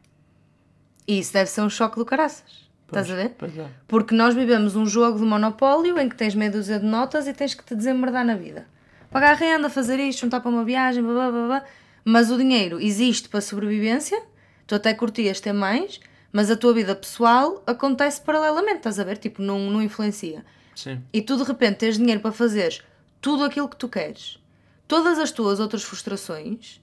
E 1.07 1.19
isso 1.19 1.33
deve 1.33 1.51
ser 1.51 1.61
um 1.61 1.69
choque 1.69 1.97
do 1.97 2.03
caraças. 2.03 2.67
Estás 2.87 3.11
a 3.11 3.13
ver? 3.13 3.35
Pois 3.37 3.55
é. 3.55 3.69
Porque 3.87 4.15
nós 4.15 4.33
vivemos 4.33 4.75
um 4.75 4.87
jogo 4.87 5.19
de 5.19 5.23
monopólio 5.23 5.99
em 5.99 6.09
que 6.09 6.15
tens 6.15 6.33
meia 6.33 6.49
dúzia 6.49 6.79
de 6.79 6.85
notas 6.87 7.27
e 7.27 7.33
tens 7.33 7.53
que 7.53 7.63
te 7.63 7.75
desemmerdar 7.75 8.25
na 8.25 8.33
vida. 8.33 8.65
Pagar 9.11 9.35
renda, 9.35 9.69
fazer 9.69 9.99
isto, 9.99 10.21
juntar 10.21 10.39
para 10.39 10.49
uma 10.49 10.65
viagem, 10.65 11.03
blá 11.03 11.13
blá 11.13 11.31
blá 11.31 11.45
blá. 11.45 11.65
Mas 12.03 12.31
o 12.31 12.37
dinheiro 12.37 12.81
existe 12.81 13.29
para 13.29 13.39
sobrevivência, 13.39 14.19
tu 14.65 14.73
até 14.73 14.95
curtias 14.95 15.39
ter 15.39 15.53
mais, 15.53 15.99
mas 16.31 16.51
a 16.51 16.57
tua 16.57 16.73
vida 16.73 16.95
pessoal 16.95 17.63
acontece 17.65 18.21
paralelamente, 18.21 18.77
estás 18.77 18.99
a 18.99 19.03
ver? 19.03 19.17
Tipo, 19.17 19.41
não, 19.41 19.59
não 19.69 19.81
influencia. 19.81 20.45
Sim. 20.75 21.01
E 21.11 21.21
tu 21.21 21.37
de 21.37 21.43
repente 21.43 21.77
tens 21.77 21.97
dinheiro 21.97 22.21
para 22.21 22.31
fazeres 22.31 22.83
tudo 23.19 23.43
aquilo 23.43 23.67
que 23.67 23.75
tu 23.75 23.89
queres. 23.89 24.39
Todas 24.87 25.17
as 25.19 25.31
tuas 25.31 25.59
outras 25.59 25.83
frustrações 25.83 26.79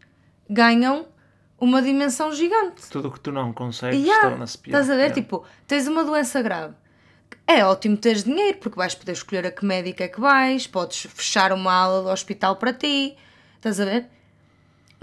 ganham 0.48 1.06
uma 1.58 1.80
dimensão 1.80 2.32
gigante. 2.32 2.88
Tudo 2.90 3.08
o 3.08 3.12
que 3.12 3.20
tu 3.20 3.32
não 3.32 3.52
consegues 3.52 3.98
Yeah, 3.98 4.30
torna-se 4.30 4.58
pior. 4.58 4.80
Estás 4.80 4.90
a 4.90 4.94
ver? 4.94 5.02
Yeah. 5.02 5.22
Tipo, 5.22 5.44
tens 5.66 5.86
uma 5.86 6.04
doença 6.04 6.42
grave. 6.42 6.74
É 7.46 7.64
ótimo 7.64 7.96
teres 7.96 8.24
dinheiro, 8.24 8.58
porque 8.58 8.76
vais 8.76 8.94
poder 8.94 9.12
escolher 9.12 9.46
a 9.46 9.50
que 9.50 9.64
médica 9.64 10.04
é 10.04 10.08
que 10.08 10.20
vais, 10.20 10.66
podes 10.66 11.06
fechar 11.14 11.52
uma 11.52 11.72
ala 11.72 12.02
do 12.02 12.08
hospital 12.08 12.56
para 12.56 12.72
ti. 12.72 13.16
Estás 13.56 13.80
a 13.80 13.84
ver? 13.84 14.06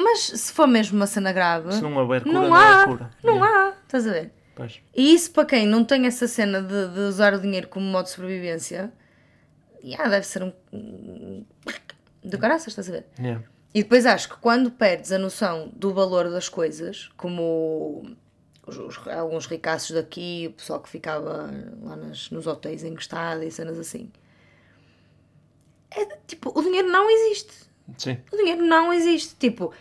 Mas 0.04 0.20
se 0.20 0.54
for 0.54 0.68
mesmo 0.68 0.98
uma 0.98 1.08
cena 1.08 1.32
grave, 1.34 1.72
Se 1.74 1.82
não 1.82 1.96
houver 1.98 2.22
cura, 2.24 2.34
não, 2.34 2.48
não 2.50 2.56
há. 2.56 2.84
há 2.84 2.88
cura. 2.88 3.10
Não 3.24 3.36
Yeah. 3.36 3.68
há. 3.70 3.74
Estás 3.84 4.08
a 4.08 4.12
ver? 4.12 4.32
Pois. 4.56 4.82
E 4.96 5.14
isso 5.14 5.32
para 5.32 5.46
quem 5.46 5.66
não 5.68 5.84
tem 5.84 6.06
essa 6.08 6.28
cena 6.28 6.62
de, 6.62 6.88
de 6.94 7.00
usar 7.02 7.34
o 7.34 7.40
dinheiro 7.40 7.68
como 7.68 7.86
modo 7.86 8.06
de 8.06 8.12
sobrevivência, 8.12 8.92
yeah, 9.84 10.10
deve 10.10 10.26
ser 10.26 10.44
um. 10.44 11.46
do 12.24 12.38
caraças, 12.38 12.68
estás 12.68 12.90
a 12.90 12.92
ver? 12.94 13.06
Yeah. 13.20 13.44
E 13.74 13.84
depois 13.84 14.06
acho 14.06 14.30
que 14.30 14.36
quando 14.38 14.70
perdes 14.72 15.12
a 15.12 15.18
noção 15.18 15.72
do 15.76 15.94
valor 15.94 16.30
das 16.30 16.50
coisas, 16.50 17.10
como 17.16 18.16
os, 18.68 18.78
os- 18.78 19.08
alguns 19.08 19.46
ricaços 19.46 19.92
daqui, 19.92 20.48
o 20.50 20.54
pessoal 20.54 20.80
que 20.82 20.90
ficava 20.90 21.50
lá 21.82 21.96
nas, 21.96 22.30
nos 22.32 22.46
hotéis 22.48 22.84
encostado 22.84 23.44
e 23.44 23.50
cenas 23.52 23.80
assim, 23.80 24.12
é 25.90 26.06
tipo, 26.28 26.52
o 26.58 26.62
dinheiro 26.62 26.90
não 26.90 27.10
existe. 27.10 27.54
Sim. 27.98 28.18
O 28.32 28.38
dinheiro 28.38 28.64
não 28.64 28.94
existe. 28.94 29.36
Tipo, 29.36 29.74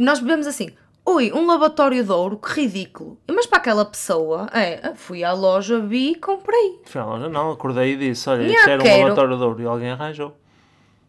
nós 0.00 0.20
bebemos 0.20 0.46
assim, 0.46 0.70
ui, 1.06 1.32
um 1.32 1.46
lavatório 1.46 2.02
de 2.04 2.10
ouro, 2.12 2.36
que 2.38 2.60
ridículo. 2.60 3.18
Mas 3.28 3.46
para 3.46 3.58
aquela 3.58 3.84
pessoa, 3.84 4.48
é, 4.52 4.94
fui 4.94 5.22
à 5.24 5.32
loja, 5.32 5.80
vi 5.80 6.12
e 6.12 6.14
comprei. 6.14 6.80
Fui 6.84 7.00
à 7.00 7.04
loja, 7.04 7.28
não, 7.28 7.50
acordei 7.50 7.94
e 7.94 7.96
disse: 7.96 8.28
Olha, 8.28 8.42
Yeah, 8.42 8.64
quero 8.64 8.82
um 8.82 8.84
quero. 8.84 9.02
lavatório 9.04 9.36
de 9.36 9.42
ouro. 9.42 9.62
E 9.62 9.66
alguém 9.66 9.90
arranjou. 9.90 10.36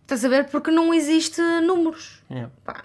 Estás 0.04 0.26
a 0.26 0.30
ver? 0.30 0.46
Porque 0.50 0.72
não 0.72 0.94
existe 0.94 1.42
números. 1.62 2.22
Yeah. 2.30 2.52
Pá, 2.66 2.84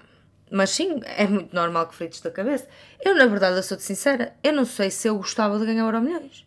mas 0.51 0.71
sim, 0.71 1.01
é 1.05 1.27
muito 1.27 1.55
normal 1.55 1.89
que 1.89 1.95
frites 1.95 2.21
da 2.21 2.31
cabeça. 2.31 2.69
Eu, 3.05 3.17
na 3.17 3.27
verdade, 3.27 3.57
eu 3.57 3.63
sou-te 3.63 3.83
sincera, 3.83 4.35
eu 4.45 4.53
não 4.53 4.65
sei 4.65 4.91
se 4.91 5.09
eu 5.09 5.17
gostava 5.17 5.59
de 5.59 5.67
ganhar 5.67 5.85
euro 5.85 6.01
milhões. 6.01 6.47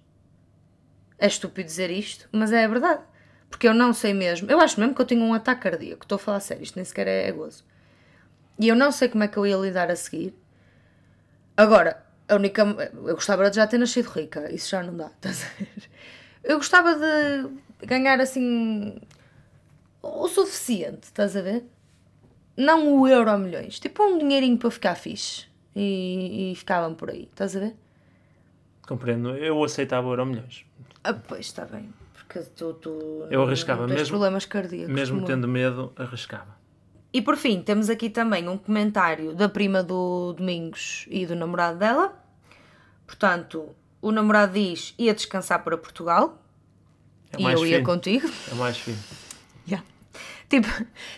É 1.17 1.27
estúpido 1.27 1.67
dizer 1.67 1.89
isto, 1.91 2.29
mas 2.31 2.53
é 2.53 2.63
a 2.63 2.67
verdade. 2.67 3.01
Porque 3.49 3.67
eu 3.67 3.73
não 3.73 3.91
sei 3.91 4.13
mesmo. 4.13 4.49
Eu 4.49 4.59
acho 4.61 4.79
mesmo 4.79 4.95
que 4.95 5.01
eu 5.01 5.05
tenho 5.05 5.21
um 5.21 5.33
ataque 5.33 5.63
cardíaco. 5.63 6.03
Estou 6.05 6.15
a 6.15 6.19
falar 6.19 6.39
sério, 6.39 6.63
isto 6.63 6.75
nem 6.77 6.85
sequer 6.85 7.07
é 7.07 7.29
gozo. 7.31 7.65
E 8.59 8.67
eu 8.67 8.75
não 8.75 8.91
sei 8.91 9.07
como 9.09 9.23
é 9.23 9.27
que 9.27 9.37
eu 9.37 9.47
ia 9.47 9.55
lidar 9.57 9.89
a 9.89 9.95
seguir. 9.95 10.33
Agora, 11.55 12.03
a 12.27 12.35
única. 12.35 12.61
Eu 12.93 13.15
gostava 13.15 13.49
de 13.49 13.55
já 13.55 13.65
ter 13.67 13.77
nascido 13.77 14.07
rica, 14.09 14.53
isso 14.53 14.69
já 14.69 14.83
não 14.83 14.95
dá, 14.95 15.07
estás 15.07 15.43
a 15.45 15.47
ver? 15.57 15.89
Eu 16.43 16.57
gostava 16.57 16.95
de 16.95 17.85
ganhar 17.85 18.19
assim. 18.19 18.99
o 20.01 20.27
suficiente, 20.27 21.03
estás 21.03 21.35
a 21.35 21.41
ver? 21.41 21.65
Não 22.57 22.99
o 22.99 23.07
euro 23.07 23.29
a 23.29 23.37
milhões, 23.37 23.79
tipo 23.79 24.03
um 24.03 24.17
dinheirinho 24.17 24.57
para 24.57 24.69
ficar 24.71 24.95
fixe. 24.95 25.47
E, 25.75 26.51
e 26.51 26.55
ficavam 26.55 26.93
por 26.95 27.09
aí, 27.09 27.23
estás 27.23 27.55
a 27.55 27.59
ver? 27.59 27.75
Compreendo. 28.87 29.35
Eu 29.37 29.63
aceitava 29.63 30.07
o 30.07 30.11
euro 30.11 30.25
milhões. 30.25 30.65
Ah, 31.03 31.13
pois 31.13 31.45
está 31.45 31.63
bem, 31.63 31.93
porque 32.13 32.39
tu, 32.55 32.73
tu 32.73 33.27
Eu 33.29 33.43
arriscava 33.43 33.87
mesmo- 33.87 34.09
problemas 34.09 34.45
cardíacos. 34.45 34.93
Mesmo 34.93 35.17
como 35.17 35.27
tendo 35.27 35.47
medo, 35.47 35.93
arriscava. 35.95 36.58
E 37.11 37.21
por 37.21 37.35
fim, 37.37 37.61
temos 37.61 37.89
aqui 37.89 38.09
também 38.09 38.47
um 38.47 38.57
comentário 38.57 39.33
da 39.33 39.49
prima 39.49 39.81
do 39.81 40.33
Domingos 40.33 41.05
e 41.09 41.25
do 41.25 41.35
namorado 41.35 41.79
dela. 41.79 42.13
Portanto, 43.07 43.75
o 44.01 44.11
namorado 44.11 44.53
diz: 44.53 44.93
ia 44.97 45.13
descansar 45.13 45.63
para 45.63 45.77
Portugal 45.77 46.39
É 47.33 47.41
e 47.41 47.43
eu 47.45 47.65
ia 47.65 47.77
fino. 47.77 47.85
contigo. 47.85 48.29
É 48.51 48.55
mais 48.55 48.77
fino. 48.77 48.99
Yeah. 49.67 49.83
Tipo, 50.47 50.67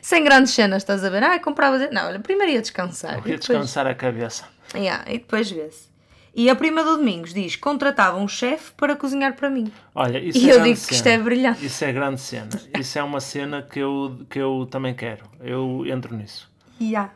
sem 0.02 0.24
grandes 0.24 0.54
cenas, 0.54 0.82
estás 0.84 1.04
a 1.04 1.10
ver? 1.10 1.24
Ah, 1.24 1.40
comprava. 1.40 1.78
Não, 1.92 2.08
olha, 2.08 2.20
primeiro 2.20 2.54
ia 2.54 2.62
descansar. 2.62 3.16
Eu 3.16 3.22
queria 3.22 3.38
depois- 3.38 3.60
descansar 3.60 3.86
a 3.88 3.94
cabeça. 3.96 4.46
Yeah, 4.74 5.04
e 5.12 5.18
depois 5.20 5.52
vê-se. 5.52 5.91
E 6.34 6.50
a 6.50 6.56
prima 6.56 6.84
do 6.84 6.98
Domingos 6.98 7.34
diz: 7.34 7.56
contratava 7.56 8.18
um 8.18 8.28
chefe 8.28 8.72
para 8.78 8.96
cozinhar 8.96 9.36
para 9.36 9.50
mim. 9.50 9.72
Olha, 9.94 10.18
isso 10.18 10.38
E 10.40 10.50
é 10.50 10.54
eu 10.56 10.64
digo 10.64 10.76
que 10.80 10.94
isto 10.94 11.04
cena. 11.04 11.16
é 11.16 11.18
brilhante. 11.18 11.66
Isso 11.66 11.84
é 11.84 11.92
grande 11.92 12.22
cena. 12.22 12.50
Isso 12.80 12.98
é 13.00 13.04
uma 13.04 13.20
cena 13.20 13.62
que 13.62 13.80
eu, 13.80 14.22
que 14.30 14.40
eu 14.40 14.68
também 14.72 14.94
quero. 14.94 15.26
Eu 15.42 15.84
entro 15.86 16.16
nisso. 16.16 16.50
Yeah. 16.80 17.12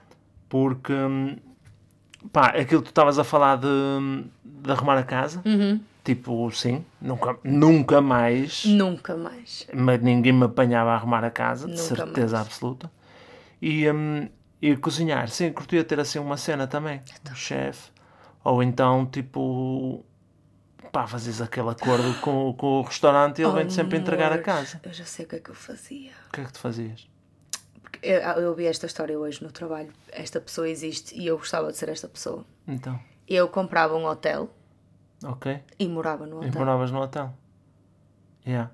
Porque, 0.50 0.94
hum, 0.94 1.38
pá, 2.32 2.48
aquilo 2.48 2.82
que 2.82 2.88
tu 2.88 2.92
estavas 2.92 3.18
a 3.18 3.24
falar 3.24 3.58
de, 3.58 3.68
de 4.44 4.72
arrumar 4.72 4.98
a 4.98 5.04
casa, 5.04 5.42
Uhum. 5.46 5.80
Tipo, 6.04 6.52
sim, 6.52 6.86
nunca, 7.02 7.36
nunca 7.44 8.00
mais. 8.00 8.64
Nunca 8.66 9.18
mais. 9.18 9.66
Mas 9.74 10.00
ninguém 10.04 10.32
me 10.34 10.44
apanhava 10.44 10.92
a 10.92 10.94
arrumar 10.94 11.24
a 11.24 11.32
casa, 11.32 11.66
de 11.66 11.72
Nunca 11.72 11.84
certeza 11.96 12.36
mais. 12.38 12.48
absoluta. 12.48 12.92
E, 13.60 13.90
hum, 13.90 14.30
e 14.62 14.76
cozinhar, 14.76 15.28
sim, 15.30 15.52
curtia 15.52 15.84
ter 15.84 16.00
assim 16.00 16.20
uma 16.20 16.38
cena 16.38 16.68
também, 16.68 17.02
Então. 17.20 17.34
um 17.34 17.36
chefe. 17.36 17.90
Ou 18.46 18.62
então, 18.64 19.06
tipo, 19.08 20.06
pá, 20.92 21.06
fazes 21.08 21.42
aquele 21.42 21.70
acordo 21.70 22.14
com, 22.22 22.54
com 22.54 22.80
o 22.80 22.82
restaurante 22.84 23.40
e 23.40 23.44
ele 23.44 23.52
vem-te 23.54 23.74
sempre 23.74 23.98
entregar 23.98 24.32
a 24.32 24.38
casa. 24.38 24.80
Eu 24.84 24.94
já 24.94 25.04
sei 25.04 25.26
o 25.26 25.28
que 25.28 25.36
é 25.36 25.40
que 25.40 25.50
eu 25.50 25.56
fazia. 25.56 26.12
O 26.30 26.32
que 26.32 26.42
é 26.42 26.46
que 26.46 26.54
tu 26.54 26.60
fazias? 26.60 27.10
Porque 27.82 28.00
Eu, 28.08 28.20
eu 28.22 28.50
ouvi 28.50 28.66
esta 28.68 28.86
história 28.86 29.18
hoje 29.20 29.44
no 29.44 29.52
trabalho. 29.52 29.92
Esta 30.12 30.40
pessoa 30.40 30.70
existe 30.70 31.20
e 31.20 31.26
eu 31.26 31.38
gostava 31.40 31.72
de 31.72 31.78
ser 31.78 31.90
esta 31.90 32.08
pessoa. 32.08 32.46
Então, 32.68 33.00
Eu 33.28 33.48
comprava 33.50 33.96
um 33.96 34.06
hotel 34.06 34.50
ok. 35.26 35.60
e 35.80 35.88
morava 35.88 36.28
no 36.28 36.44
E 36.44 36.48
hotel. 36.48 36.60
moravas 36.60 36.92
no 36.92 37.02
hotel. 37.02 37.34
Yeah. 38.46 38.70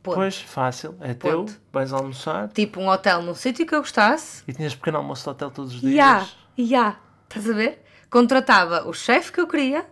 Ponto. 0.00 0.14
Pois, 0.14 0.40
fácil, 0.40 0.94
é 1.00 1.12
teu, 1.12 1.40
Ponto. 1.40 1.60
vais 1.72 1.92
almoçar 1.92 2.48
Tipo 2.50 2.78
um 2.80 2.88
hotel 2.88 3.20
num 3.20 3.34
sítio 3.34 3.66
que 3.66 3.74
eu 3.74 3.80
gostasse. 3.80 4.44
e 4.46 4.52
tinhas 4.52 4.76
pequeno 4.76 4.98
almoço 4.98 5.24
de 5.24 5.30
hotel 5.30 5.50
todos 5.50 5.74
os 5.74 5.80
dias. 5.80 5.92
Ya, 5.92 6.26
ya. 6.56 6.96
Estás 7.28 7.50
a 7.50 7.52
ver? 7.52 7.84
Contratava 8.10 8.88
o 8.88 8.92
chefe 8.92 9.32
que 9.32 9.40
eu 9.40 9.46
queria. 9.46 9.86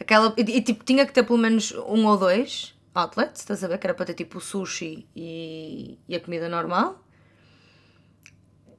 Aquela, 0.00 0.34
e, 0.36 0.42
e, 0.58 0.62
tipo, 0.62 0.84
tinha 0.84 1.04
que 1.06 1.12
ter 1.12 1.22
pelo 1.24 1.38
menos 1.38 1.72
um 1.72 2.06
ou 2.06 2.16
dois 2.16 2.76
outlets, 2.94 3.40
estás 3.40 3.62
a 3.62 3.68
ver? 3.68 3.78
Que 3.78 3.86
era 3.86 3.94
para 3.94 4.06
ter 4.06 4.14
tipo 4.14 4.38
o 4.38 4.40
sushi 4.40 5.06
e, 5.14 5.98
e 6.08 6.16
a 6.16 6.20
comida 6.20 6.48
normal. 6.48 7.04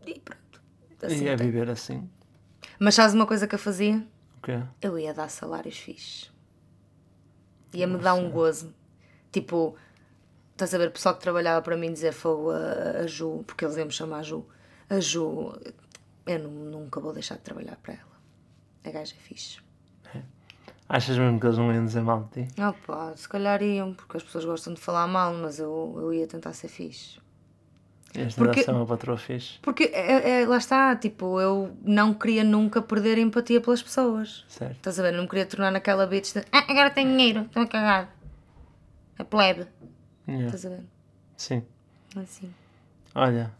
E 0.06 0.20
pronto. 0.20 0.62
Assim, 1.02 1.24
E 1.26 1.28
é 1.28 1.36
tem. 1.38 1.48
viver 1.48 1.70
assim. 1.70 2.10
Mas 2.80 2.96
sabes 2.96 3.14
uma 3.14 3.26
coisa 3.26 3.48
que 3.48 3.56
eu 3.56 3.60
fazia? 3.60 4.06
O 4.38 4.42
quê? 4.42 4.62
Eu 4.82 4.98
ia 4.98 5.14
dar 5.14 5.30
salários 5.30 5.78
fixes. 5.78 6.32
Ia-me 7.74 7.98
dar 7.98 8.14
um 8.16 8.30
gozo. 8.30 8.74
Tipo, 9.32 9.76
estás 10.54 10.74
a 10.74 10.78
ver, 10.78 10.88
o 10.88 10.92
pessoal 10.92 11.16
que 11.16 11.22
trabalhava 11.22 11.62
para 11.62 11.78
mim 11.78 11.92
dizer 11.94 12.14
fogo 12.14 12.52
a, 12.52 13.02
a 13.04 13.08
Ju, 13.08 13.44
porque 13.46 13.64
eles 13.64 13.78
iam 13.78 13.86
me 13.86 13.92
chamar 13.92 14.24
Ju. 14.24 14.46
A 14.90 15.00
Ju, 15.00 15.54
eu 16.26 16.40
nu- 16.40 16.72
nunca 16.72 17.00
vou 17.00 17.14
deixar 17.14 17.36
de 17.36 17.42
trabalhar 17.42 17.76
para 17.78 17.94
ela. 17.94 18.09
A 18.90 18.92
gaja 18.92 19.14
é 19.14 19.22
fixe. 19.22 19.60
Achas 20.88 21.16
mesmo 21.20 21.40
que 21.40 21.46
eles 21.46 21.58
não 21.58 21.72
iam 21.72 21.86
dizer 21.86 22.02
mal 22.02 22.24
de 22.34 22.46
ti? 22.48 22.54
Ah 22.60 22.74
pá, 22.74 23.14
se 23.16 23.30
calhar 23.30 23.62
iam, 23.62 23.94
porque 23.94 24.18
as 24.18 24.24
pessoas 24.24 24.44
gostam 24.44 24.74
de 24.74 24.82
falar 24.82 25.06
mal, 25.08 25.32
mas 25.36 25.60
eu, 25.60 25.96
eu 25.98 26.12
ia 26.12 26.26
tentar 26.26 26.52
ser 26.54 26.68
fixe. 26.68 27.20
Esta 28.16 28.40
Porque- 28.42 28.56
deve 28.56 28.66
ser 28.66 28.72
uma 28.72 28.88
patroa 28.88 29.16
fixe. 29.16 29.60
Porque 29.62 29.84
é, 29.94 30.42
é- 30.42 30.48
lá 30.48 30.58
está, 30.58 30.96
tipo, 30.96 31.40
eu 31.40 31.78
não 31.84 32.12
queria 32.12 32.44
nunca 32.44 32.82
perder 32.82 33.20
a 33.20 33.22
empatia 33.22 33.62
pelas 33.62 33.84
pessoas. 33.84 34.44
Certo. 34.48 34.78
Estás 34.78 35.00
a 35.00 35.04
ver? 35.04 35.10
Eu 35.14 35.18
não 35.18 35.24
me 35.26 35.30
queria 35.30 35.46
tornar 35.46 35.70
naquela 35.72 36.08
bitch 36.08 36.34
de 36.34 36.40
ah, 36.52 36.66
agora 36.68 36.90
tenho 36.90 37.10
dinheiro, 37.12 37.42
estou 37.42 37.62
a 37.62 37.68
cagar. 37.68 38.16
É 39.20 39.24
plebe. 39.24 39.68
Yeah. 40.28 40.46
Estás 40.48 40.66
a 40.66 40.70
ver? 40.70 40.84
Sim. 41.38 41.64
Assim. 42.16 42.52
Olha, 43.14 43.52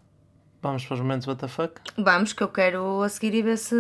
vamos 0.62 0.86
para 0.86 0.94
os 0.94 1.00
momentos 1.00 1.28
WTF. 1.28 1.70
Vamos, 1.98 2.34
que 2.34 2.44
eu 2.44 2.48
quero 2.48 3.02
a 3.02 3.10
seguir 3.10 3.34
e 3.34 3.42
ver 3.42 3.58
se 3.58 3.76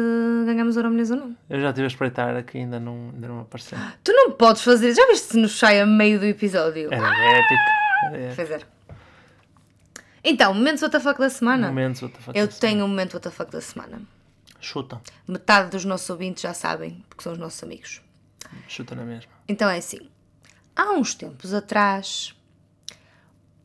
ganhamos 0.45 0.75
Milhões 0.75 1.11
ou 1.11 1.17
não. 1.17 1.37
Eu 1.49 1.59
já 1.59 1.69
estive 1.69 1.85
a 1.85 1.87
espreitar 1.87 2.35
aqui, 2.35 2.59
ainda 2.59 2.79
não, 2.79 3.11
ainda 3.13 3.27
não 3.27 3.41
apareceu. 3.41 3.77
Tu 4.03 4.11
não 4.11 4.31
podes 4.31 4.61
fazer, 4.61 4.93
já 4.93 5.05
viste 5.07 5.31
se 5.31 5.37
nos 5.37 5.57
sai 5.57 5.79
a 5.79 5.85
meio 5.85 6.19
do 6.19 6.25
episódio? 6.25 6.93
Era 6.93 7.07
épico. 7.07 7.61
Era 8.05 8.17
épico. 8.17 8.35
Fazer. 8.35 8.67
Então, 10.23 10.53
momentos 10.53 10.83
WTF 10.83 11.17
da 11.17 11.29
semana. 11.29 11.67
Momentos 11.67 12.01
WTF. 12.01 12.31
Eu 12.33 12.47
tenho 12.47 12.85
um 12.85 12.87
momento 12.87 13.17
WTF 13.17 13.45
da 13.45 13.61
semana. 13.61 14.01
Chuta. 14.59 15.01
Metade 15.27 15.69
dos 15.69 15.85
nossos 15.85 16.09
ouvintes 16.09 16.43
já 16.43 16.53
sabem, 16.53 17.03
porque 17.07 17.23
são 17.23 17.33
os 17.33 17.39
nossos 17.39 17.63
amigos. 17.63 18.01
Chuta 18.67 18.95
na 18.95 19.03
mesma. 19.03 19.31
Então 19.47 19.69
é 19.69 19.77
assim. 19.77 20.09
Há 20.75 20.91
uns 20.91 21.13
tempos 21.13 21.53
atrás, 21.53 22.35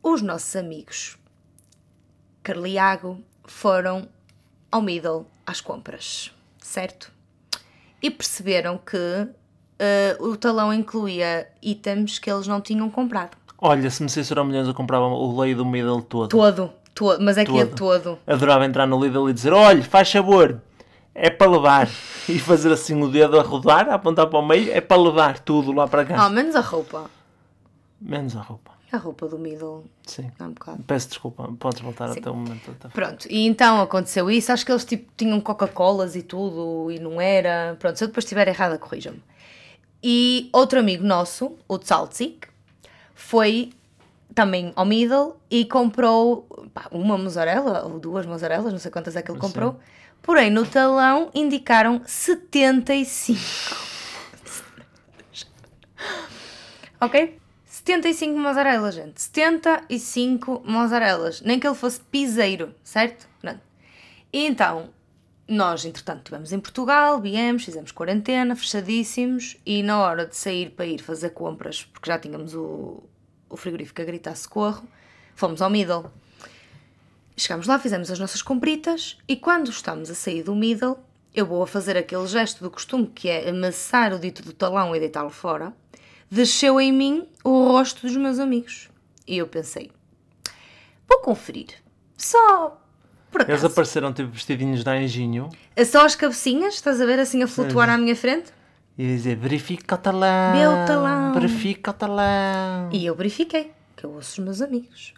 os 0.03 0.21
nossos 0.23 0.55
amigos 0.57 1.17
Carliago 2.45 3.19
foram 3.45 4.07
ao 4.71 4.81
Middle 4.83 5.27
às 5.47 5.61
compras, 5.61 6.31
certo? 6.59 7.11
E 8.03 8.11
perceberam 8.11 8.79
que 8.79 9.27
eh, 9.79 10.17
o 10.21 10.37
talão 10.37 10.73
incluía 10.73 11.49
itens 11.63 12.19
que 12.19 12.31
eles 12.31 12.47
não 12.47 12.61
tinham 12.61 12.89
comprado. 12.91 13.37
Olha, 13.59 13.91
se 13.91 14.03
me 14.03 14.11
censurar 14.11 14.45
milhões, 14.45 14.69
eu 14.69 14.75
comprava 14.75 15.07
o 15.07 15.41
leite 15.41 15.57
do 15.57 15.65
Lidl 15.65 16.03
todo. 16.03 16.29
Todo, 16.29 16.71
todo, 16.95 17.23
mas 17.25 17.39
é 17.39 17.45
que 17.47 17.59
é 17.59 17.65
Todo. 17.65 17.77
todo. 17.77 18.19
Adorava 18.27 18.67
entrar 18.67 18.87
no 18.87 19.03
Lidl 19.03 19.31
e 19.31 19.33
dizer: 19.33 19.53
olha, 19.55 19.83
faz 19.83 20.09
sabor, 20.11 20.61
é 21.15 21.31
para 21.31 21.51
levar. 21.51 21.89
E 22.27 22.39
fazer 22.39 22.73
assim 22.73 22.99
o 23.03 23.09
dedo 23.11 23.39
a 23.39 23.43
rodar, 23.43 23.87
a 23.91 23.97
apontar 23.97 24.27
para 24.29 24.39
o 24.39 24.47
meio, 24.47 24.73
é 24.73 24.81
para 24.81 24.97
levar 24.97 25.39
tudo 25.41 25.73
lá 25.73 25.87
para 25.87 26.01
Ah, 26.01 26.05
cá. 26.07 26.29
menos 26.31 26.57
a 26.57 26.61
roupa. 26.61 27.11
Menos 28.01 28.35
a 28.35 28.41
roupa. 28.41 28.71
A 28.95 28.97
roupa 28.97 29.27
do 29.27 29.37
Middle 29.37 29.85
Sim. 30.07 30.31
é 30.39 30.45
um 30.45 30.53
bocado. 30.53 30.85
Peço 30.85 31.09
desculpa, 31.09 31.53
podes 31.59 31.81
voltar 31.81 32.13
até 32.13 32.31
o 32.31 32.37
momento. 32.37 32.71
WTF. 32.71 32.95
Pronto, 32.95 33.27
e 33.29 33.45
então 33.45 33.81
aconteceu 33.81 34.31
isso. 34.31 34.53
Acho 34.53 34.65
que 34.65 34.71
eles 34.71 34.85
tipo, 34.85 35.11
tinham 35.17 35.41
Coca-Colas 35.41 36.15
e 36.15 36.23
tudo 36.23 36.93
e 36.93 37.01
não 37.01 37.21
era. 37.21 37.77
Pronto, 37.81 37.99
se 37.99 38.05
eu 38.05 38.09
depois 38.09 38.25
estiver 38.25 38.47
errada, 38.47 38.79
corrijam-me. 38.79 39.21
E 40.01 40.49
outro 40.53 40.79
amigo 40.79 41.03
nosso, 41.03 41.57
o 41.67 41.77
Tsaltzik, 41.77 42.47
foi 43.17 43.73
também 44.33 44.73
ao 44.77 44.85
Middle 44.85 45.41
e 45.51 45.65
comprou 45.65 46.43
pá, 46.73 46.87
uma 46.93 47.19
mozzarella 47.19 47.85
ou 47.85 47.99
duas 47.99 48.25
mozzarelas, 48.27 48.73
não 48.73 48.79
sei 48.79 48.93
quantas 48.93 49.17
é 49.17 49.23
que 49.23 49.31
ele 49.33 49.41
comprou. 49.41 49.81
Porém, 50.23 50.51
no 50.51 50.65
talão 50.65 51.33
indicaram 51.35 52.01
75. 52.07 53.41
ok? 57.01 57.44
75 57.85 58.39
mozzarelas, 58.39 58.95
gente. 58.95 59.21
75 59.21 60.63
mozzarelas. 60.65 61.43
Nem 61.43 61.61
que 61.61 61.67
ele 61.67 61.75
fosse 61.75 62.01
piseiro, 62.01 62.75
certo? 62.83 63.29
Pronto. 63.43 63.61
E 64.33 64.47
então, 64.47 64.89
nós, 65.47 65.85
entretanto, 65.85 66.21
estivemos 66.21 66.51
em 66.51 66.59
Portugal, 66.59 67.21
viemos, 67.21 67.65
fizemos 67.65 67.93
quarentena, 67.93 68.57
fechadíssimos, 68.57 69.59
e 69.67 69.83
na 69.83 70.01
hora 70.01 70.25
de 70.25 70.35
sair 70.35 70.71
para 70.71 70.87
ir 70.87 71.03
fazer 71.03 71.31
compras, 71.31 71.85
porque 71.85 72.11
já 72.11 72.19
tínhamos 72.19 72.55
o, 72.55 73.03
o 73.51 73.57
frigorífico 73.57 74.01
a 74.01 74.05
gritar 74.05 74.35
socorro, 74.35 74.89
fomos 75.35 75.61
ao 75.61 75.69
Middle. 75.69 76.11
Chegámos 77.37 77.67
lá, 77.67 77.79
fizemos 77.79 78.11
as 78.11 78.19
nossas 78.19 78.41
compritas, 78.41 79.19
e 79.29 79.37
quando 79.37 79.71
estamos 79.71 80.09
a 80.09 80.15
sair 80.15 80.43
do 80.43 80.55
Middle, 80.55 80.97
eu 81.35 81.45
vou 81.45 81.63
a 81.63 81.67
fazer 81.67 81.99
aquele 81.99 82.27
gesto 82.27 82.65
do 82.65 82.71
costume, 82.71 83.09
que 83.09 83.29
é 83.29 83.51
amassar 83.51 84.15
o 84.15 84.19
dito 84.19 84.43
do 84.43 84.55
talão 84.55 84.97
e 84.97 85.01
deitá-lo 85.01 85.29
fora, 85.29 85.75
desceu 86.35 86.81
em 86.81 86.93
mim 86.93 87.29
o 87.45 87.69
rosto 87.69 88.07
dos 88.07 88.17
meus 88.17 88.39
amigos. 88.39 88.89
E 89.27 89.39
eu 89.39 89.47
pensei, 89.47 89.91
vou 91.09 91.21
conferir, 91.21 91.69
só 92.17 92.81
por 93.31 93.41
Eles 93.43 93.51
acaso. 93.55 93.67
apareceram 93.69 94.13
tipo 94.13 94.31
vestidinhos 94.31 94.85
de 94.85 94.91
anjinho 94.91 95.49
É 95.75 95.85
Só 95.85 96.05
as 96.05 96.15
cabecinhas, 96.15 96.75
estás 96.75 97.01
a 97.01 97.07
ver 97.07 97.19
assim 97.19 97.43
a 97.43 97.47
flutuar 97.49 97.89
à 97.89 97.97
minha 97.97 98.15
frente? 98.17 98.53
e 98.97 99.05
a 99.05 99.09
dizer: 99.09 99.37
verifica 99.37 99.95
o 99.95 99.99
talão. 99.99 100.55
Meu 100.57 100.87
talão." 100.87 101.33
Verifica 101.35 101.91
o 101.91 101.95
talão. 101.95 102.91
E 102.93 103.05
eu 103.07 103.15
verifiquei, 103.15 103.73
que 103.97 104.05
eu 104.05 104.11
ouço 104.13 104.41
os 104.41 104.45
meus 104.45 104.61
amigos. 104.63 105.15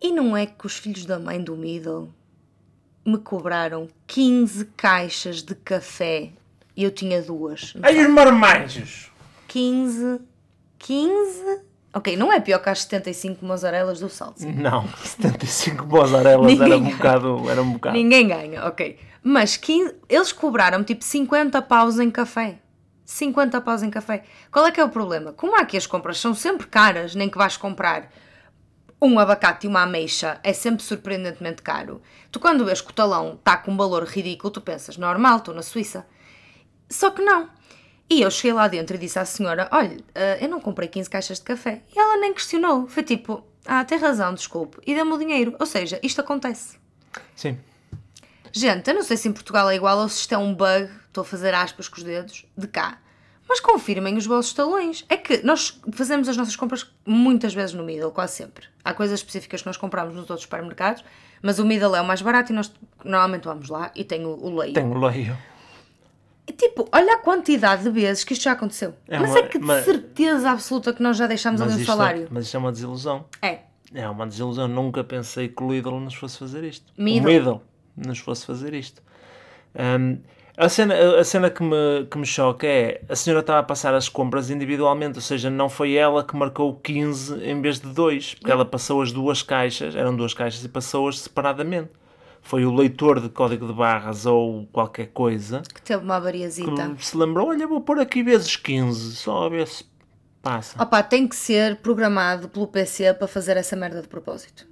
E 0.00 0.10
não 0.12 0.34
é 0.36 0.46
que 0.46 0.66
os 0.66 0.76
filhos 0.76 1.04
da 1.04 1.18
mãe 1.18 1.42
do 1.42 1.54
Middle 1.56 2.14
me 3.04 3.18
cobraram 3.18 3.88
15 4.06 4.64
caixas 4.76 5.42
de 5.42 5.54
café 5.54 6.30
e 6.74 6.82
eu 6.84 6.90
tinha 6.90 7.20
duas. 7.20 7.74
Ai, 7.82 7.98
os 8.00 8.08
marmanjos! 8.10 9.10
15. 9.50 10.20
15? 10.78 11.60
Ok, 11.92 12.16
não 12.16 12.32
é 12.32 12.38
pior 12.38 12.60
que 12.60 12.68
as 12.68 12.82
75 12.82 13.44
mozzarelas 13.44 13.98
do 13.98 14.08
salto. 14.08 14.46
Não, 14.46 14.86
75 15.02 15.86
mozarelas 15.86 16.60
era 16.60 16.76
um 16.76 16.84
bocado. 16.84 17.50
Era 17.50 17.62
um 17.62 17.72
bocado. 17.72 17.96
Ninguém 17.96 18.28
ganha, 18.28 18.64
ok. 18.66 18.96
Mas 19.22 19.56
15, 19.56 19.96
eles 20.08 20.30
cobraram 20.30 20.84
tipo 20.84 21.02
50 21.04 21.60
paus 21.62 21.98
em 21.98 22.10
café. 22.10 22.60
50 23.04 23.60
paus 23.60 23.82
em 23.82 23.90
café. 23.90 24.22
Qual 24.52 24.64
é 24.64 24.70
que 24.70 24.80
é 24.80 24.84
o 24.84 24.88
problema? 24.88 25.32
Como 25.32 25.60
aqui 25.60 25.76
as 25.76 25.86
compras 25.86 26.18
são 26.18 26.32
sempre 26.32 26.68
caras, 26.68 27.16
nem 27.16 27.28
que 27.28 27.36
vais 27.36 27.56
comprar 27.56 28.08
um 29.02 29.18
abacate 29.18 29.66
e 29.66 29.68
uma 29.68 29.82
ameixa 29.82 30.38
é 30.44 30.52
sempre 30.52 30.84
surpreendentemente 30.84 31.60
caro. 31.60 32.00
Tu 32.30 32.38
quando 32.38 32.64
vês 32.64 32.80
que 32.80 32.90
o 32.90 32.94
talão 32.94 33.34
está 33.34 33.56
com 33.56 33.72
um 33.72 33.76
valor 33.76 34.04
ridículo, 34.04 34.52
tu 34.52 34.60
pensas, 34.60 34.96
normal, 34.96 35.38
estou 35.38 35.52
na 35.52 35.62
Suíça. 35.62 36.06
Só 36.88 37.10
que 37.10 37.20
não. 37.20 37.48
E 38.10 38.22
eu 38.22 38.30
cheguei 38.30 38.52
lá 38.52 38.66
dentro 38.66 38.96
e 38.96 38.98
disse 38.98 39.20
à 39.20 39.24
senhora, 39.24 39.68
olha, 39.70 39.96
eh, 40.16 40.44
eu 40.44 40.48
não 40.48 40.60
comprei 40.60 40.88
15 40.88 41.08
caixas 41.08 41.38
de 41.38 41.44
café. 41.44 41.80
E 41.94 41.98
ela 41.98 42.16
nem 42.16 42.34
questionou. 42.34 42.88
Foi 42.88 43.04
tipo, 43.04 43.44
ah, 43.64 43.84
tem 43.84 43.98
razão, 43.98 44.34
desculpe. 44.34 44.78
E 44.84 44.96
deu-me 44.96 45.12
o 45.12 45.18
dinheiro. 45.18 45.54
Ou 45.60 45.64
seja, 45.64 46.00
isto 46.02 46.20
acontece. 46.20 46.76
Sim. 47.36 47.56
Gente, 48.52 48.88
eu 48.88 48.94
não 48.94 49.04
sei 49.04 49.16
se 49.16 49.28
em 49.28 49.32
Portugal 49.32 49.70
é 49.70 49.76
igual 49.76 49.96
ou 49.98 50.08
se 50.08 50.22
isto 50.22 50.34
é 50.34 50.38
um 50.38 50.52
bug, 50.52 50.90
estou 51.06 51.22
a 51.22 51.24
fazer 51.24 51.54
aspas 51.54 51.88
com 51.88 51.98
os 51.98 52.02
dedos, 52.02 52.46
de 52.56 52.66
cá. 52.66 52.98
Mas 53.48 53.60
confirmem 53.60 54.16
os 54.16 54.26
vossos 54.26 54.52
talões. 54.52 55.04
É 55.08 55.16
que 55.16 55.44
nós 55.46 55.80
fazemos 55.92 56.28
as 56.28 56.36
nossas 56.36 56.56
compras 56.56 56.90
muitas 57.06 57.54
vezes 57.54 57.74
no 57.74 57.84
Middle, 57.84 58.10
quase 58.10 58.34
sempre. 58.34 58.66
Há 58.84 58.92
coisas 58.92 59.20
específicas 59.20 59.60
que 59.62 59.66
nós 59.66 59.76
compramos 59.76 60.14
nos 60.14 60.28
outros 60.28 60.42
supermercados, 60.42 61.04
mas 61.40 61.60
o 61.60 61.64
Middle 61.64 61.94
é 61.94 62.00
o 62.00 62.04
mais 62.04 62.22
barato 62.22 62.50
e 62.50 62.54
nós 62.56 62.72
normalmente 63.04 63.44
vamos 63.44 63.68
lá 63.68 63.92
e 63.94 64.02
tem 64.02 64.26
o, 64.26 64.30
o 64.30 64.56
leio. 64.56 64.74
Tenho 64.74 64.98
leio. 64.98 65.38
Tipo, 66.52 66.88
olha 66.92 67.14
a 67.14 67.18
quantidade 67.18 67.82
de 67.82 67.90
vezes 67.90 68.24
que 68.24 68.32
isto 68.32 68.42
já 68.42 68.52
aconteceu. 68.52 68.94
É 69.08 69.18
mas 69.18 69.30
uma- 69.30 69.38
é 69.38 69.42
que 69.42 69.58
de 69.58 69.64
mas- 69.64 69.84
certeza 69.84 70.50
absoluta 70.50 70.92
que 70.92 71.02
nós 71.02 71.16
já 71.16 71.26
deixámos 71.26 71.60
ali 71.60 71.72
um 71.72 71.76
isto, 71.78 71.86
salário. 71.86 72.28
mas 72.30 72.44
isto 72.46 72.56
é 72.56 72.60
uma 72.60 72.72
desilusão. 72.72 73.24
É. 73.42 73.58
É 73.92 74.08
uma 74.08 74.26
desilusão. 74.26 74.68
Nunca 74.68 75.02
pensei 75.02 75.48
que 75.48 75.62
o 75.62 75.70
Lidl 75.72 75.98
nos 76.00 76.14
fosse 76.14 76.38
fazer 76.38 76.62
isto. 76.64 76.92
Middle. 76.96 77.22
O 77.22 77.32
Middle 77.32 77.62
nos 77.96 78.18
fosse 78.18 78.46
fazer 78.46 78.72
isto. 78.74 79.02
Hum, 79.74 80.18
a 80.56 80.68
cena, 80.68 80.94
a 81.18 81.24
cena 81.24 81.48
que, 81.50 81.62
me, 81.62 82.06
que 82.10 82.18
me 82.18 82.26
choca 82.26 82.66
é 82.66 83.00
a 83.08 83.16
senhora 83.16 83.40
estava 83.40 83.60
a 83.60 83.62
passar 83.62 83.94
as 83.94 84.08
compras 84.08 84.50
individualmente, 84.50 85.16
ou 85.16 85.22
seja, 85.22 85.48
não 85.48 85.68
foi 85.68 85.94
ela 85.94 86.22
que 86.24 86.36
marcou 86.36 86.74
15 86.76 87.42
em 87.42 87.60
vez 87.62 87.80
de 87.80 87.88
2, 87.88 88.34
porque 88.34 88.50
ela 88.50 88.64
passou 88.64 89.00
as 89.00 89.10
duas 89.12 89.42
caixas, 89.42 89.94
eram 89.96 90.14
duas 90.14 90.34
caixas, 90.34 90.62
e 90.64 90.68
passou-as 90.68 91.20
separadamente. 91.20 91.88
Foi 92.42 92.64
o 92.64 92.74
leitor 92.74 93.20
de 93.20 93.28
código 93.28 93.66
de 93.66 93.72
barras 93.72 94.26
ou 94.26 94.66
qualquer 94.72 95.08
coisa 95.08 95.62
Que 95.72 95.80
teve 95.82 96.02
uma 96.02 96.16
avariazita. 96.16 96.90
que 96.96 97.06
se 97.06 97.16
lembrou: 97.16 97.48
olha, 97.48 97.66
vou 97.66 97.80
pôr 97.80 98.00
aqui 98.00 98.22
vezes 98.22 98.56
15, 98.56 99.16
só 99.16 99.46
a 99.46 99.48
ver 99.48 99.68
se 99.68 99.84
passa. 100.42 100.82
Opa, 100.82 101.02
tem 101.02 101.28
que 101.28 101.36
ser 101.36 101.76
programado 101.76 102.48
pelo 102.48 102.66
PC 102.66 103.12
para 103.14 103.28
fazer 103.28 103.56
essa 103.56 103.76
merda 103.76 104.00
de 104.02 104.08
propósito. 104.08 104.66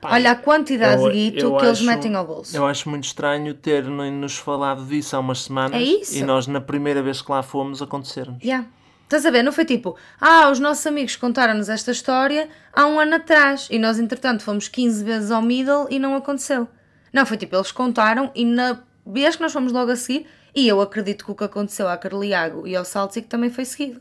Olha 0.00 0.30
a 0.30 0.36
quantidade 0.36 1.02
eu- 1.02 1.10
de 1.10 1.14
guito 1.30 1.56
que 1.56 1.64
eles 1.66 1.78
acho- 1.78 1.84
metem 1.84 2.14
ao 2.14 2.24
bolso. 2.24 2.56
Eu 2.56 2.64
acho 2.64 2.88
muito 2.88 3.02
estranho 3.04 3.52
ter-nos 3.52 4.38
falado 4.38 4.84
disso 4.86 5.16
há 5.16 5.18
umas 5.18 5.42
semanas 5.42 5.74
É 6.14 6.18
e 6.18 6.22
nós, 6.22 6.46
na 6.46 6.60
primeira 6.60 7.02
vez 7.02 7.20
que 7.20 7.30
lá 7.32 7.42
fomos, 7.42 7.82
acontecer-nos. 7.82 8.40
Yeah. 8.42 8.68
Estás 9.02 9.26
a 9.26 9.30
ver? 9.30 9.42
Não 9.42 9.50
foi 9.52 9.64
tipo, 9.64 9.96
ah, 10.20 10.50
os 10.50 10.60
nossos 10.60 10.86
amigos 10.86 11.16
contaram-nos 11.16 11.68
esta 11.68 11.90
história 11.90 12.48
há 12.72 12.86
um 12.86 13.00
ano 13.00 13.16
atrás 13.16 13.66
e 13.72 13.78
nós, 13.78 13.98
entretanto, 13.98 14.42
fomos 14.44 14.68
15 14.68 15.02
vezes 15.02 15.32
ao 15.32 15.42
middle 15.42 15.88
e 15.90 15.98
não 15.98 16.14
aconteceu. 16.14 16.68
Não, 17.12 17.24
foi 17.26 17.36
tipo, 17.36 17.56
eles 17.56 17.72
contaram 17.72 18.30
e 18.34 18.44
na 18.44 18.82
vez 19.06 19.36
que 19.36 19.42
nós 19.42 19.52
fomos 19.52 19.72
logo 19.72 19.90
a 19.90 19.96
seguir, 19.96 20.26
e 20.54 20.68
eu 20.68 20.80
acredito 20.80 21.24
que 21.24 21.30
o 21.30 21.34
que 21.34 21.44
aconteceu 21.44 21.88
à 21.88 21.96
Carliago 21.96 22.66
e 22.66 22.76
ao 22.76 22.84
Saltzic 22.84 23.28
também 23.28 23.50
foi 23.50 23.64
seguido. 23.64 24.00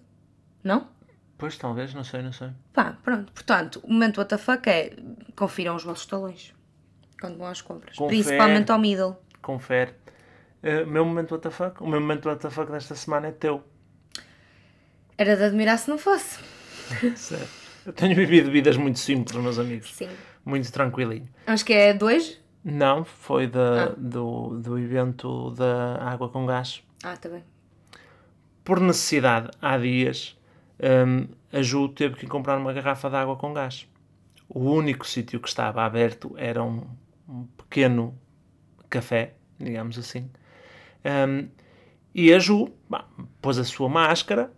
Não? 0.63 0.87
Pois, 1.37 1.57
talvez, 1.57 1.93
não 1.93 2.03
sei, 2.03 2.21
não 2.21 2.33
sei. 2.33 2.49
Pá, 2.73 2.97
pronto. 3.03 3.31
Portanto, 3.31 3.79
o 3.83 3.91
momento 3.91 4.19
WTF 4.19 4.51
é 4.65 4.95
confiram 5.35 5.75
os 5.75 5.83
vossos 5.83 6.05
talões 6.05 6.53
quando 7.19 7.37
vão 7.37 7.47
às 7.47 7.61
compras. 7.61 7.95
Confere. 7.95 8.23
Principalmente 8.23 8.71
ao 8.71 8.79
middle. 8.79 9.17
Confere. 9.41 9.91
Uh, 10.63 10.87
meu 10.87 11.05
momento 11.05 11.35
WTF, 11.35 11.63
o 11.79 11.87
meu 11.87 12.01
momento 12.01 12.27
WTF 12.29 12.65
desta 12.65 12.95
semana 12.95 13.27
é 13.27 13.31
teu. 13.31 13.63
Era 15.17 15.37
de 15.37 15.43
admirar 15.43 15.77
se 15.77 15.89
não 15.89 15.97
fosse. 15.97 16.39
Sério. 17.15 17.47
Eu 17.85 17.93
tenho 17.93 18.15
vivido 18.15 18.51
vidas 18.51 18.75
muito 18.75 18.99
simples, 18.99 19.41
meus 19.41 19.57
amigos. 19.57 19.93
Sim. 19.93 20.09
Muito 20.43 20.71
tranquilinho. 20.71 21.27
Acho 21.45 21.63
que 21.63 21.73
é 21.73 21.93
dois. 21.93 22.39
Não, 22.63 23.05
foi 23.05 23.47
da, 23.47 23.85
Ah. 23.85 23.93
do, 23.97 24.59
do 24.59 24.77
evento 24.77 25.51
da 25.51 25.95
água 26.03 26.27
com 26.29 26.45
gás. 26.45 26.83
Ah, 27.03 27.15
tá 27.15 27.29
bem. 27.29 27.43
Por 28.63 28.79
necessidade, 28.81 29.49
há 29.61 29.77
dias, 29.77 30.37
hum, 30.81 31.27
a 31.53 31.61
Ju 31.61 31.87
teve 31.89 32.15
que 32.15 32.27
comprar 32.27 32.57
uma 32.57 32.73
garrafa 32.73 33.09
de 33.09 33.15
água 33.15 33.35
com 33.37 33.53
gás. 33.53 33.87
O 34.49 34.59
único 34.59 35.07
sítio 35.07 35.39
que 35.39 35.47
estava 35.47 35.83
aberto 35.85 36.33
era 36.37 36.61
um, 36.63 36.85
um 37.27 37.45
pequeno 37.57 38.17
café, 38.89 39.35
digamos 39.57 39.97
assim. 39.97 40.29
Hum, 41.05 41.47
e 42.13 42.33
a 42.33 42.39
Ju 42.39 42.69
bah, 42.89 43.05
pôs 43.41 43.57
a 43.57 43.63
sua 43.63 43.87
máscara 43.87 44.51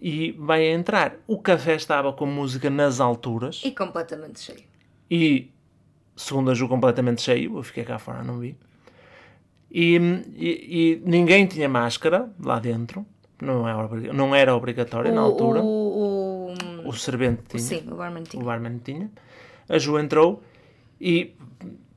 e 0.00 0.32
vai 0.32 0.64
entrar. 0.66 1.16
O 1.26 1.40
café 1.40 1.74
estava 1.76 2.12
com 2.12 2.26
música 2.26 2.68
nas 2.70 2.98
alturas 3.00 3.62
E 3.64 3.70
completamente 3.70 4.40
cheio. 4.40 4.64
e, 5.10 5.52
segundo 6.18 6.50
a 6.50 6.54
Ju, 6.54 6.68
completamente 6.68 7.22
cheio. 7.22 7.56
Eu 7.58 7.62
fiquei 7.62 7.84
cá 7.84 7.98
fora, 7.98 8.22
não 8.22 8.38
vi. 8.38 8.54
E, 9.70 9.96
e- 10.36 10.66
e 10.70 11.02
ninguém 11.04 11.46
tinha 11.46 11.68
máscara 11.68 12.28
lá 12.42 12.58
dentro. 12.58 13.06
Não 13.40 13.68
era, 13.68 13.78
obri- 13.78 14.12
não 14.12 14.34
era 14.34 14.54
obrigatório 14.54 15.14
na 15.14 15.20
altura. 15.20 15.60
O, 15.62 16.54
o, 16.84 16.88
O 16.88 16.92
servente 16.92 17.42
tinha. 17.48 17.62
sim, 17.62 17.84
o 17.90 17.94
barman 17.94 18.22
tinha. 18.24 18.42
O 18.42 18.46
barman 18.46 18.78
tinha. 18.82 19.10
A 19.68 19.78
Ju 19.78 19.98
entrou 19.98 20.42
e 21.00 21.34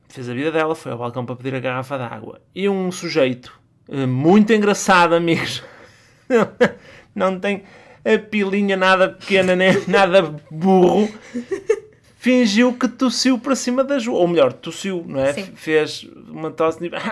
fez 0.08 0.28
a 0.28 0.34
vida 0.34 0.52
dela, 0.52 0.74
foi 0.74 0.92
ao 0.92 0.98
balcão 0.98 1.24
para 1.26 1.34
pedir 1.36 1.54
a 1.54 1.60
garrafa 1.60 1.96
de 1.96 2.04
água. 2.04 2.40
E 2.54 2.68
um 2.68 2.92
sujeito 2.92 3.58
eh, 3.88 4.06
muito 4.06 4.52
engraçado, 4.52 5.14
amigos. 5.14 5.64
Não 7.14 7.40
tem 7.40 7.62
a 8.04 8.18
pilinha 8.18 8.76
nada 8.76 9.08
pequena, 9.08 9.56
nem 9.56 9.72
nada 9.88 10.22
burro. 10.50 11.08
Fingiu 12.22 12.72
que 12.72 12.86
tossiu 12.86 13.36
para 13.36 13.56
cima 13.56 13.82
da 13.82 13.98
Ju. 13.98 14.12
Ou 14.12 14.28
melhor, 14.28 14.52
tossiu, 14.52 15.04
não 15.08 15.18
é? 15.18 15.32
Sim. 15.32 15.52
Fez 15.56 16.08
uma 16.28 16.52
tosse 16.52 16.78
tipo. 16.78 16.94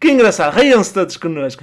Que 0.00 0.10
engraçado, 0.10 0.52
reiam-se 0.52 0.92
todos 0.92 1.16
connosco. 1.16 1.62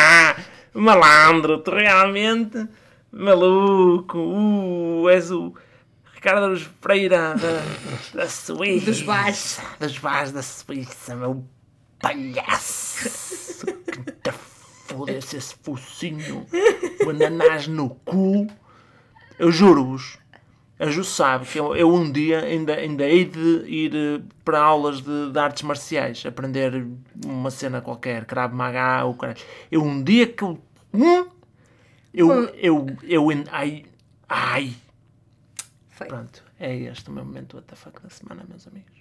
Malandro, 0.72 1.58
tu 1.58 1.72
realmente 1.72 2.66
maluco. 3.12 4.16
Uh, 4.16 5.10
és 5.10 5.30
o 5.30 5.52
Ricardo 6.14 6.46
Aruz 6.46 6.66
Freira 6.80 7.34
da, 7.34 8.22
da 8.22 8.28
Suíça. 8.30 8.86
Dos 8.86 9.02
bares. 9.02 9.60
Dos 9.78 9.98
bares 9.98 10.32
da 10.32 10.42
Suíça, 10.42 11.14
meu 11.14 11.44
palhaço. 12.00 13.66
Que 13.66 14.10
te 14.10 14.32
foda-se 14.86 15.36
esse 15.36 15.54
focinho. 15.62 16.46
O 17.04 17.10
ananás 17.10 17.68
no 17.68 17.90
cu. 17.90 18.46
Eu 19.38 19.52
juro-vos. 19.52 20.21
A 20.82 20.90
Ju 20.90 21.04
sabe 21.04 21.46
que 21.46 21.60
eu, 21.60 21.76
eu 21.76 21.94
um 21.94 22.10
dia 22.10 22.40
ainda, 22.40 22.74
ainda 22.74 23.04
hei 23.04 23.24
de 23.24 23.64
ir 23.68 23.94
eh, 23.94 24.20
para 24.44 24.60
aulas 24.60 25.00
de, 25.00 25.30
de 25.30 25.38
artes 25.38 25.62
marciais, 25.62 26.26
aprender 26.26 26.84
uma 27.24 27.52
cena 27.52 27.80
qualquer, 27.80 28.24
Krav 28.24 28.52
Maga 28.52 29.04
ou 29.04 29.14
caralho. 29.14 29.38
Eu 29.70 29.80
um 29.84 30.02
dia 30.02 30.26
que 30.26 30.42
eu. 30.42 30.60
Hum, 30.92 31.28
eu. 32.12 32.32
Eu. 32.32 32.50
eu, 32.56 32.96
eu 33.04 33.28
ai. 33.52 33.84
Ai. 34.28 34.74
Foi. 35.90 36.08
Pronto, 36.08 36.42
é 36.58 36.74
este 36.74 37.10
o 37.10 37.12
meu 37.12 37.24
momento 37.24 37.58
WTF 37.58 38.02
da 38.02 38.10
semana, 38.10 38.44
meus 38.48 38.66
amigos. 38.66 38.98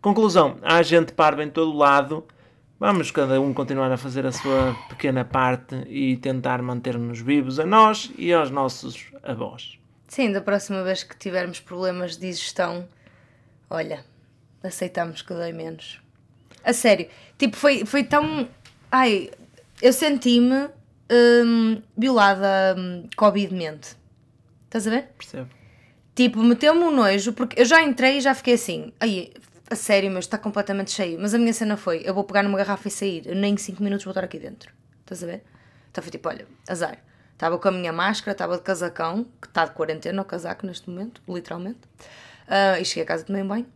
Conclusão: 0.00 0.58
há 0.62 0.80
gente 0.84 1.12
parva 1.14 1.42
em 1.42 1.50
todo 1.50 1.76
lado. 1.76 2.24
Vamos 2.78 3.10
cada 3.10 3.40
um 3.40 3.52
continuar 3.52 3.90
a 3.90 3.96
fazer 3.96 4.24
a 4.24 4.30
sua 4.30 4.76
pequena 4.88 5.24
parte 5.24 5.74
e 5.88 6.16
tentar 6.16 6.62
manter-nos 6.62 7.18
vivos 7.18 7.58
a 7.58 7.66
nós 7.66 8.12
e 8.16 8.32
aos 8.32 8.52
nossos 8.52 9.12
avós. 9.20 9.82
Sim, 10.08 10.32
da 10.32 10.40
próxima 10.40 10.82
vez 10.82 11.02
que 11.02 11.16
tivermos 11.16 11.60
problemas 11.60 12.16
de 12.16 12.28
digestão, 12.28 12.88
olha, 13.68 14.04
aceitamos 14.62 15.22
que 15.22 15.32
dói 15.34 15.52
menos. 15.52 16.00
A 16.62 16.72
sério, 16.72 17.08
tipo, 17.36 17.56
foi, 17.56 17.84
foi 17.84 18.04
tão. 18.04 18.48
Ai, 18.90 19.30
eu 19.82 19.92
senti-me 19.92 20.68
hum, 21.10 21.82
violada 21.96 22.74
hum, 22.78 23.08
Covid-mente. 23.16 23.96
Estás 24.66 24.86
a 24.86 24.90
ver? 24.90 25.08
Percebo? 25.18 25.48
Tipo, 26.14 26.38
meteu-me 26.42 26.84
um 26.84 26.90
nojo, 26.90 27.32
porque 27.32 27.60
eu 27.60 27.64
já 27.64 27.82
entrei 27.82 28.18
e 28.18 28.20
já 28.20 28.34
fiquei 28.34 28.54
assim, 28.54 28.92
ai, 29.00 29.32
a 29.68 29.74
sério, 29.74 30.10
mas 30.10 30.24
está 30.24 30.38
completamente 30.38 30.92
cheio. 30.92 31.18
Mas 31.20 31.34
a 31.34 31.38
minha 31.38 31.52
cena 31.52 31.76
foi, 31.76 32.02
eu 32.04 32.14
vou 32.14 32.24
pegar 32.24 32.42
numa 32.42 32.56
garrafa 32.56 32.88
e 32.88 32.90
sair, 32.90 33.26
eu 33.26 33.34
nem 33.34 33.56
5 33.56 33.82
minutos 33.82 34.04
vou 34.04 34.12
estar 34.12 34.24
aqui 34.24 34.38
dentro. 34.38 34.72
Estás 35.00 35.22
a 35.22 35.26
ver? 35.26 35.42
Então 35.90 36.02
foi 36.02 36.10
tipo, 36.10 36.28
olha, 36.28 36.46
azar. 36.68 36.98
Estava 37.34 37.58
com 37.58 37.68
a 37.68 37.72
minha 37.72 37.92
máscara, 37.92 38.32
estava 38.32 38.56
de 38.56 38.62
casacão, 38.62 39.26
que 39.40 39.48
está 39.48 39.66
de 39.66 39.72
quarentena 39.72 40.22
o 40.22 40.24
casaco 40.24 40.66
neste 40.66 40.88
momento, 40.88 41.20
literalmente. 41.28 41.80
Ah, 42.48 42.78
e 42.80 42.84
cheguei 42.84 43.02
a 43.02 43.06
casa, 43.06 43.26
um 43.28 43.46
banho. 43.46 43.66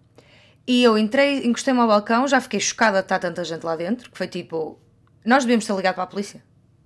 E 0.66 0.82
eu 0.82 0.96
entrei, 0.96 1.46
encostei-me 1.46 1.80
ao 1.80 1.88
balcão, 1.88 2.28
já 2.28 2.40
fiquei 2.40 2.60
chocada 2.60 2.98
de 2.98 3.04
estar 3.04 3.18
tanta 3.18 3.42
gente 3.42 3.64
lá 3.64 3.74
dentro, 3.74 4.10
que 4.10 4.16
foi 4.16 4.28
tipo, 4.28 4.78
nós 5.24 5.44
devíamos 5.44 5.66
ter 5.66 5.74
ligado 5.74 5.94
para 5.94 6.04
a 6.04 6.06
polícia. 6.06 6.42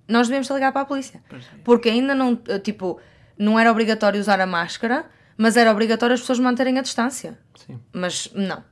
Nós 0.07 0.27
devíamos 0.27 0.47
ter 0.47 0.53
ligado 0.53 0.73
para 0.73 0.81
a 0.81 0.85
polícia. 0.85 1.21
Porque 1.63 1.89
ainda 1.89 2.15
não, 2.15 2.41
eh, 2.47 2.59
tipo, 2.59 2.99
não 3.37 3.59
era 3.59 3.71
obrigatório 3.71 4.19
usar 4.19 4.39
a 4.39 4.45
máscara, 4.45 5.05
mas 5.37 5.57
era 5.57 5.71
obrigatório 5.71 6.13
as 6.13 6.21
pessoas 6.21 6.39
manterem 6.39 6.79
a 6.79 6.81
distância. 6.81 7.37
Sim. 7.55 7.79
Mas 7.91 8.31
não. 8.33 8.63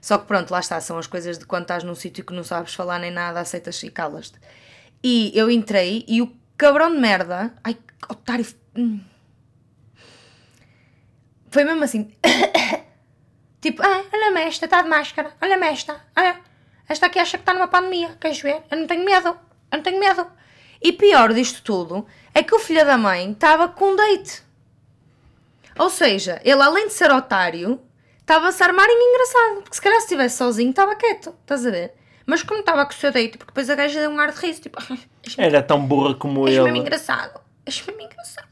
Só 0.00 0.18
que 0.18 0.26
pronto, 0.26 0.50
lá 0.50 0.60
está, 0.60 0.80
são 0.80 0.98
as 0.98 1.06
coisas 1.06 1.38
de 1.38 1.46
quando 1.46 1.62
estás 1.62 1.82
num 1.82 1.94
sítio 1.94 2.24
que 2.24 2.32
não 2.32 2.44
sabes 2.44 2.74
falar 2.74 2.98
nem 2.98 3.10
nada, 3.10 3.40
aceitas 3.40 3.82
e 3.82 3.90
calas-te. 3.90 4.38
E 5.02 5.32
eu 5.34 5.50
entrei 5.50 6.04
e 6.06 6.22
o 6.22 6.32
cabrão 6.56 6.90
de 6.90 6.98
merda, 6.98 7.54
ai, 7.62 7.76
otário, 8.08 8.46
hum. 8.76 9.00
foi 11.50 11.64
mesmo 11.64 11.84
assim, 11.84 12.12
tipo, 13.60 13.82
ah, 13.82 14.04
olha-me 14.12 14.42
esta, 14.42 14.64
está 14.64 14.82
de 14.82 14.88
máscara, 14.88 15.32
olha-me 15.40 15.66
esta, 15.66 16.04
olha, 16.16 16.40
esta 16.88 17.06
aqui 17.06 17.18
acha 17.18 17.36
que 17.36 17.42
está 17.42 17.52
numa 17.52 17.68
pandemia, 17.68 18.16
queres 18.20 18.40
ver? 18.40 18.62
Eu 18.70 18.78
não 18.78 18.86
tenho 18.86 19.04
medo, 19.04 19.28
eu 19.28 19.38
não 19.76 19.82
tenho 19.82 19.98
medo. 19.98 20.26
E 20.80 20.92
pior 20.92 21.32
disto 21.32 21.62
tudo 21.62 22.06
é 22.32 22.42
que 22.42 22.54
o 22.54 22.58
filho 22.60 22.84
da 22.84 22.96
mãe 22.96 23.32
estava 23.32 23.68
com 23.68 23.92
um 23.92 23.96
date. 23.96 24.42
Ou 25.78 25.90
seja, 25.90 26.40
ele 26.44 26.62
além 26.62 26.86
de 26.86 26.92
ser 26.92 27.10
otário, 27.10 27.80
estava-se 28.20 28.62
a 28.62 28.66
armar 28.66 28.88
em 28.88 29.10
engraçado. 29.10 29.62
Porque 29.62 29.74
se 29.74 29.82
calhar 29.82 29.98
se 30.00 30.06
estivesse 30.06 30.36
sozinho, 30.36 30.70
estava 30.70 30.94
quieto. 30.94 31.34
Estás 31.42 31.66
a 31.66 31.70
ver? 31.70 31.94
Mas 32.26 32.42
como 32.42 32.60
estava 32.60 32.84
com 32.84 32.92
o 32.92 32.94
seu 32.94 33.12
date, 33.12 33.38
porque 33.38 33.52
depois 33.52 33.70
a 33.70 33.74
gaja 33.76 34.00
deu 34.00 34.10
um 34.10 34.18
ar 34.18 34.32
de 34.32 34.40
riso, 34.40 34.60
tipo, 34.60 34.78
és 35.22 35.38
Era 35.38 35.62
tão 35.62 35.86
burra 35.86 36.14
como 36.14 36.44
mesmo 36.44 36.66
ele. 36.66 36.78
engraçado. 36.78 37.40
És 37.64 37.80
mesmo 37.86 38.02
engraçado. 38.02 38.48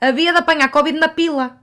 Havia 0.00 0.32
de 0.32 0.38
apanhar 0.38 0.70
Covid 0.70 0.98
na 0.98 1.08
pila. 1.08 1.58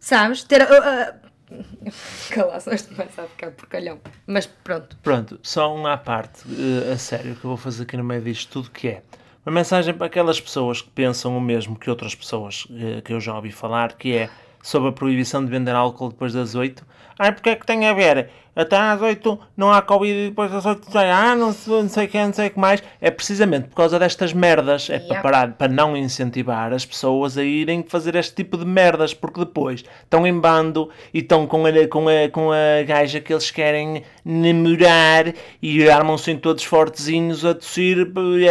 Sabes? 0.00 0.42
Ter, 0.44 0.62
uh, 0.62 0.64
uh, 0.64 1.28
isto 2.74 2.94
começa 2.94 3.22
a 3.22 3.26
ficar 3.26 3.50
porcalhão. 3.50 4.00
Mas 4.26 4.46
pronto. 4.46 4.96
Pronto, 5.02 5.38
só 5.42 5.74
um 5.74 5.86
à 5.86 5.96
parte, 5.96 6.42
eh, 6.48 6.92
a 6.92 6.98
sério, 6.98 7.34
que 7.34 7.44
eu 7.44 7.48
vou 7.48 7.56
fazer 7.56 7.82
aqui 7.84 7.96
no 7.96 8.04
meio 8.04 8.22
disto 8.22 8.50
tudo, 8.50 8.70
que 8.70 8.88
é 8.88 9.02
uma 9.44 9.52
mensagem 9.54 9.94
para 9.94 10.06
aquelas 10.06 10.40
pessoas 10.40 10.82
que 10.82 10.90
pensam 10.90 11.36
o 11.36 11.40
mesmo 11.40 11.78
que 11.78 11.88
outras 11.88 12.14
pessoas 12.14 12.66
eh, 12.70 13.00
que 13.00 13.12
eu 13.12 13.20
já 13.20 13.34
ouvi 13.34 13.50
falar, 13.50 13.94
que 13.94 14.14
é 14.14 14.30
sobre 14.62 14.88
a 14.88 14.92
proibição 14.92 15.44
de 15.44 15.50
vender 15.50 15.74
álcool 15.74 16.08
depois 16.10 16.32
das 16.32 16.54
8. 16.54 16.84
Ai, 17.18 17.32
porque 17.32 17.50
é 17.50 17.56
que 17.56 17.66
tem 17.66 17.86
a 17.86 17.92
ver? 17.92 18.30
Até 18.54 18.76
às 18.76 19.00
8 19.00 19.38
não 19.56 19.72
há 19.72 19.80
Covid 19.82 20.12
e 20.12 20.28
depois 20.30 20.50
das 20.50 20.66
8 20.66 20.90
sai, 20.90 21.10
ah, 21.10 21.34
não, 21.36 21.52
sei- 21.52 21.82
não 21.82 21.88
sei 21.88 22.06
o 22.06 22.08
que, 22.08 22.18
não 22.18 22.32
sei 22.32 22.48
o 22.48 22.50
que 22.50 22.58
mais. 22.58 22.82
É 23.00 23.08
precisamente 23.10 23.68
por 23.68 23.76
causa 23.76 23.98
destas 24.00 24.32
merdas. 24.32 24.88
É 24.90 24.98
para, 24.98 25.06
Yeah. 25.06 25.22
parar, 25.22 25.52
para 25.52 25.72
não 25.72 25.96
incentivar 25.96 26.72
as 26.72 26.84
pessoas 26.84 27.38
a 27.38 27.42
irem 27.44 27.84
fazer 27.88 28.14
este 28.16 28.34
tipo 28.34 28.56
de 28.56 28.64
merdas, 28.64 29.14
porque 29.14 29.40
depois 29.40 29.84
estão 30.02 30.26
em 30.26 30.38
bando 30.38 30.90
e 31.14 31.18
estão 31.20 31.46
com 31.46 31.66
a, 31.66 31.70
com 31.88 32.08
a, 32.08 32.28
com 32.30 32.50
a 32.52 32.82
gaja 32.84 33.20
que 33.20 33.32
eles 33.32 33.50
querem 33.50 34.02
namorar 34.24 35.32
e 35.62 35.88
armam-se 35.88 36.30
em 36.30 36.36
todos 36.38 36.64
fortezinhos 36.64 37.44
a 37.44 37.54
tossir, 37.54 37.98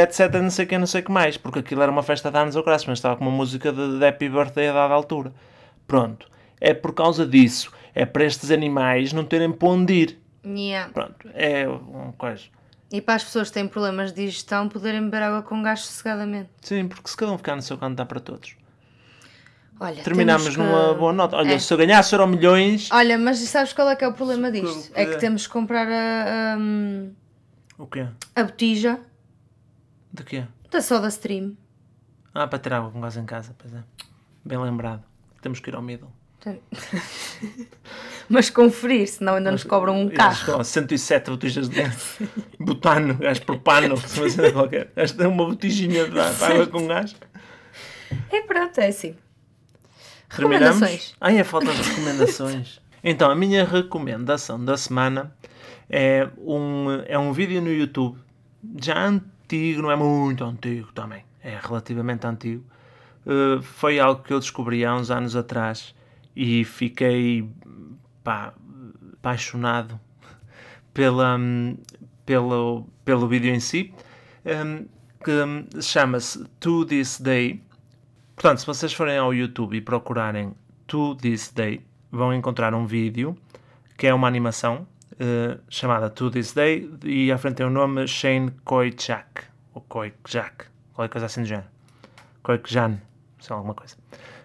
etc. 0.02 0.34
Não 0.42 0.50
sei 0.50 0.66
o 0.66 0.68
que, 0.68 0.78
não 0.78 0.88
sei 0.88 1.02
o 1.02 1.04
que 1.04 1.12
mais. 1.12 1.36
Porque 1.38 1.60
aquilo 1.60 1.82
era 1.82 1.92
uma 1.92 2.04
festa 2.04 2.32
de 2.32 2.38
anos 2.38 2.56
ao 2.56 2.64
graças, 2.64 2.88
mas 2.88 2.98
estava 2.98 3.16
com 3.18 3.24
uma 3.26 3.32
música 3.32 3.72
de, 3.74 4.00
de 4.00 4.06
Happy 4.06 4.30
Birthday 4.30 4.70
a 4.70 4.74
dada 4.74 4.94
altura. 4.94 5.32
Pronto. 5.88 6.30
É 6.60 6.74
por 6.74 6.94
causa 6.94 7.26
disso. 7.26 7.72
É 7.96 8.06
para 8.06 8.24
estes 8.26 8.52
animais 8.52 9.14
não 9.14 9.24
terem 9.26 9.52
para 9.52 9.68
onde 9.70 9.94
ir. 9.94 10.20
Yeah. 10.46 10.92
Pronto. 10.94 11.28
É 11.34 11.68
uma 11.68 12.14
coisa. 12.14 12.44
E 12.92 13.02
para 13.02 13.16
as 13.16 13.24
pessoas 13.24 13.48
que 13.50 13.56
têm 13.56 13.68
problemas 13.68 14.12
de 14.14 14.26
digestão 14.26 14.70
poderem 14.70 15.02
beber 15.04 15.24
água 15.24 15.42
com 15.42 15.62
gás 15.62 15.82
sossegadamente. 15.82 16.50
Sim, 16.62 16.88
porque 16.88 17.10
se 17.10 17.18
cada 17.18 17.32
um 17.32 17.38
ficar 17.38 17.56
no 17.56 17.62
seu 17.62 17.78
canto 17.78 17.96
dá 17.96 18.06
para 18.06 18.20
todos. 18.20 18.56
Olha, 19.80 20.02
Terminamos 20.04 20.44
temos 20.44 20.58
que- 20.58 20.64
numa 20.64 20.94
boa 20.94 21.14
nota. 21.14 21.36
Olha, 21.36 21.54
É. 21.54 21.60
se 21.60 21.72
eu 21.72 21.78
ganhasse 21.78 22.14
euro 22.16 22.28
milhões. 22.28 22.90
Olha, 22.92 23.18
mas 23.18 23.40
sabes 23.40 23.74
qual 23.74 23.90
é 23.90 23.96
que 23.96 24.04
é 24.04 24.08
o 24.08 24.14
problema 24.14 24.50
disto? 24.52 24.92
que- 24.92 25.00
É 25.00 25.06
que 25.06 25.18
temos 25.18 25.46
que 25.46 25.54
comprar 25.54 25.88
a, 25.88 26.56
a, 26.56 26.58
O 27.78 27.86
quê? 27.86 28.08
a 28.36 28.44
botija 28.44 29.00
De 30.12 30.24
quê? 30.24 30.46
da 30.72 30.82
Soda 30.82 31.08
Stream. 31.10 31.56
Ah, 32.34 32.48
para 32.48 32.58
ter 32.60 32.74
água 32.74 32.90
com 32.90 33.02
gás 33.02 33.18
em 33.18 33.26
casa, 33.26 33.54
pois 33.58 33.74
é. 33.74 33.84
Bem 34.46 34.58
lembrado. 34.58 35.04
Temos 35.42 35.60
que 35.60 35.70
ir 35.70 35.76
ao 35.76 35.82
middle. 35.82 36.12
Mas 38.30 38.50
conferir, 38.50 39.08
senão 39.08 39.36
ainda 39.36 39.52
nos 39.52 39.64
cobram 39.64 40.00
um 40.00 40.10
carro. 40.10 40.34
estão 40.34 40.60
a 40.60 40.64
107 40.64 41.30
botijas 41.30 41.70
de 41.70 41.82
gás. 41.82 42.20
Butano, 42.60 43.16
gás 43.16 43.40
propano, 43.40 43.96
qualquer. 44.54 44.92
Esta 44.96 45.24
é 45.24 45.28
uma 45.28 45.46
botijinha 45.46 46.08
de 46.08 46.20
água 46.20 46.68
com 46.68 46.88
gás. 46.88 47.16
É 48.32 48.42
pronto, 48.42 48.78
é 48.80 48.88
assim. 48.88 49.16
Recomendações. 50.30 51.16
Ai, 51.22 51.38
é 51.40 51.44
falta 51.44 51.72
de 51.72 51.82
recomendações. 51.82 52.82
então, 53.04 53.32
a 53.32 53.36
minha 53.36 53.64
recomendação 53.64 54.64
da 54.64 54.78
semana 54.78 55.34
é 55.90 56.28
um, 56.38 57.02
é 57.06 57.18
um 57.18 57.32
vídeo 57.32 57.62
no 57.62 57.72
YouTube, 57.72 58.20
já 58.82 59.08
antigo, 59.08 59.82
não 59.82 59.92
é 59.92 59.96
muito 59.96 60.44
antigo 60.44 60.92
também, 60.92 61.24
é 61.42 61.58
relativamente 61.62 62.28
antigo. 62.28 62.66
Uh, 63.28 63.62
foi 63.62 64.00
algo 64.00 64.24
que 64.24 64.32
eu 64.32 64.40
descobri 64.40 64.86
há 64.86 64.96
uns 64.96 65.12
anos 65.12 65.36
atrás 65.36 65.94
e 66.34 66.64
fiquei 66.64 67.46
pá, 68.24 68.54
apaixonado 69.14 70.00
pela, 70.94 71.38
pelo, 72.26 72.88
pelo 73.04 73.28
vídeo 73.28 73.54
em 73.54 73.60
si, 73.60 73.94
hum, 74.46 74.86
que 75.22 75.32
hum, 75.32 75.68
chama-se 75.82 76.46
To 76.62 76.86
This 76.86 77.20
Day. 77.20 77.62
Portanto, 78.34 78.60
se 78.60 78.66
vocês 78.66 78.94
forem 78.94 79.18
ao 79.18 79.34
YouTube 79.34 79.76
e 79.76 79.82
procurarem 79.82 80.54
To 80.88 81.14
This 81.16 81.52
Day, 81.52 81.86
vão 82.10 82.34
encontrar 82.34 82.74
um 82.74 82.86
vídeo 82.86 83.38
que 83.98 84.08
é 84.08 84.14
uma 84.14 84.28
animação 84.28 84.88
eh, 85.20 85.58
chamada 85.68 86.10
To 86.12 86.30
This 86.30 86.54
Day 86.54 86.90
e 87.04 87.32
à 87.32 87.38
frente 87.40 87.56
tem 87.56 87.66
o 87.66 87.70
nome 87.72 88.08
Shane 88.08 88.52
Koichak, 88.64 89.46
ou 89.74 89.82
Koichak, 89.82 90.66
qualquer 90.94 91.12
coisa 91.12 91.26
assim 91.26 91.42
do 91.42 91.48
género. 91.48 91.68
Koikjan, 92.44 93.02
sei 93.48 93.56
alguma 93.56 93.74
coisa. 93.74 93.96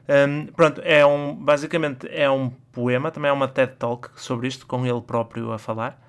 Um, 0.09 0.46
pronto, 0.46 0.80
é 0.84 1.05
um, 1.05 1.34
basicamente 1.34 2.09
é 2.11 2.30
um 2.30 2.50
poema, 2.72 3.11
também 3.11 3.28
é 3.28 3.32
uma 3.32 3.48
TED 3.48 3.74
Talk 3.76 4.09
sobre 4.16 4.46
isto, 4.48 4.66
com 4.66 4.86
ele 4.86 5.00
próprio 5.00 5.53
a 5.53 5.59
falar. 5.59 6.00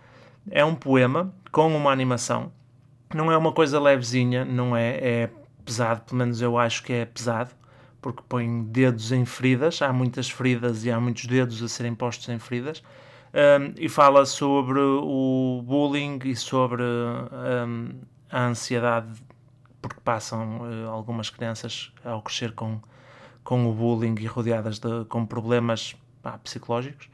É 0.50 0.64
um 0.64 0.76
poema 0.76 1.34
com 1.52 1.76
uma 1.76 1.92
animação. 1.92 2.52
Não 3.14 3.32
é 3.32 3.38
uma 3.38 3.52
coisa 3.52 3.80
levezinha, 3.80 4.44
não 4.46 4.76
é, 4.76 4.98
é 4.98 5.30
pesado, 5.64 6.02
pelo 6.02 6.18
menos 6.18 6.42
eu 6.42 6.58
acho 6.58 6.84
que 6.84 6.94
é 6.94 7.06
pesado, 7.06 7.52
porque 8.02 8.22
põe 8.28 8.64
dedos 8.64 9.12
em 9.12 9.26
feridas, 9.26 9.82
há 9.82 9.94
muitas 9.94 10.30
feridas 10.30 10.84
e 10.86 10.92
há 10.92 11.00
muitos 11.00 11.26
dedos 11.26 11.62
a 11.64 11.68
serem 11.68 11.96
postos 11.96 12.28
em 12.30 12.40
feridas. 12.40 12.84
Um, 13.34 13.74
e 13.78 13.90
fala 13.90 14.26
sobre 14.26 14.80
o 14.80 15.64
bullying 15.66 16.20
e 16.24 16.36
sobre 16.36 16.84
um, 16.84 17.90
a 18.30 18.46
ansiedade 18.46 19.10
porque 19.84 20.00
passam 20.00 20.62
eh, 20.66 20.88
algumas 20.88 21.30
crianças 21.30 21.92
ao 22.06 22.22
crescer 22.22 22.54
com, 22.54 22.80
com 23.44 23.68
o 23.70 23.74
bullying 23.74 24.16
e 24.18 24.26
rodeadas 24.26 24.80
de, 24.80 25.06
com 25.10 25.26
problemas 25.26 25.94
pá, 26.22 26.38
psicológicos. 26.38 27.10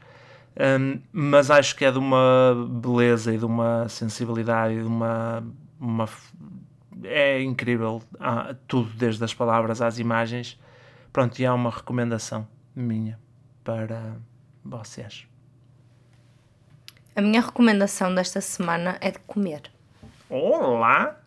Um, 0.56 1.00
mas 1.12 1.50
acho 1.50 1.76
que 1.76 1.84
é 1.84 1.92
de 1.92 1.98
uma 1.98 2.54
beleza 2.82 3.34
e 3.34 3.38
de 3.38 3.44
uma 3.44 3.88
sensibilidade 3.88 4.74
e 4.74 4.78
de 4.78 4.86
uma, 4.86 5.44
uma 5.78 6.08
é 7.04 7.40
incrível 7.42 8.02
há 8.18 8.54
tudo 8.66 8.90
desde 8.90 9.22
as 9.24 9.32
palavras 9.32 9.80
às 9.80 9.98
imagens 9.98 10.58
pronto 11.12 11.38
e 11.38 11.46
há 11.46 11.54
uma 11.54 11.70
recomendação 11.70 12.48
minha 12.74 13.18
para 13.62 14.16
vocês 14.64 15.26
A 17.14 17.22
minha 17.22 17.40
recomendação 17.40 18.12
desta 18.12 18.40
semana 18.40 18.98
é 19.00 19.12
de 19.12 19.20
comer. 19.20 19.62
Olá 20.28 21.19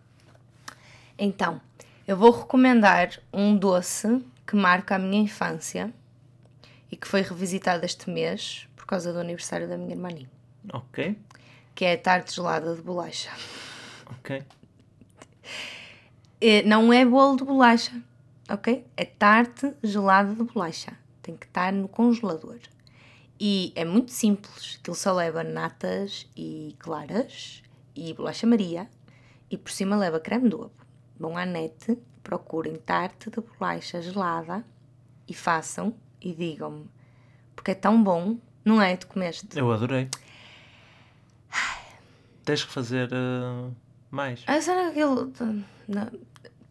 Então, 1.25 1.61
eu 2.05 2.17
vou 2.17 2.31
recomendar 2.31 3.17
um 3.31 3.55
doce 3.55 4.21
que 4.45 4.57
marca 4.57 4.95
a 4.95 4.99
minha 4.99 5.21
infância 5.21 5.93
e 6.91 6.97
que 6.97 7.07
foi 7.07 7.21
revisitado 7.21 7.85
este 7.85 8.09
mês 8.09 8.67
por 8.75 8.85
causa 8.85 9.13
do 9.13 9.19
aniversário 9.19 9.65
da 9.69 9.77
minha 9.77 9.93
irmãinha, 9.93 10.29
ok 10.73 11.17
que 11.73 11.85
é 11.85 11.93
a 11.93 11.97
tarte 11.97 12.35
gelada 12.35 12.75
de 12.75 12.81
bolacha. 12.81 13.31
ok 14.07 14.43
Eh, 16.41 16.61
Não 16.63 16.91
é 16.91 17.05
bolo 17.05 17.37
de 17.37 17.45
bolacha, 17.45 17.93
ok? 18.49 18.85
É 18.97 19.05
tarte 19.05 19.73
gelada 19.81 20.35
de 20.35 20.43
bolacha. 20.43 20.91
Tem 21.21 21.37
que 21.37 21.45
estar 21.45 21.71
no 21.71 21.87
congelador. 21.87 22.59
E 23.39 23.71
é 23.75 23.85
muito 23.85 24.11
simples. 24.11 24.77
Aquilo 24.79 24.95
só 24.95 25.13
leva 25.13 25.41
natas 25.41 26.27
e 26.35 26.75
claras 26.79 27.63
e 27.95 28.13
bolacha 28.13 28.45
Maria. 28.45 28.89
E 29.49 29.57
por 29.57 29.71
cima 29.71 29.95
leva 29.95 30.19
creme 30.19 30.49
de 30.49 30.55
ovo. 30.55 30.82
Vão 31.19 31.37
à 31.37 31.45
net, 31.45 31.97
procurem 32.21 32.75
tarte 32.75 33.29
de 33.29 33.39
bolacha 33.39 34.01
gelada 34.01 34.65
e 35.27 35.33
façam 35.33 35.93
e 36.21 36.33
digam-me. 36.33 36.89
Porque 37.55 37.71
é 37.71 37.75
tão 37.75 38.03
bom, 38.03 38.37
não 38.63 38.81
é? 38.81 38.95
Tu 38.95 39.07
comeste. 39.07 39.47
eu 39.57 39.71
adorei 39.71 40.09
tens 42.43 42.63
que 42.63 42.71
fazer 42.71 43.09
eh, 43.11 43.71
mais 44.11 44.43
A 44.47 44.61
cena 44.61 44.81
é 44.81 44.83
que 44.91 45.01
aquilo. 45.01 45.31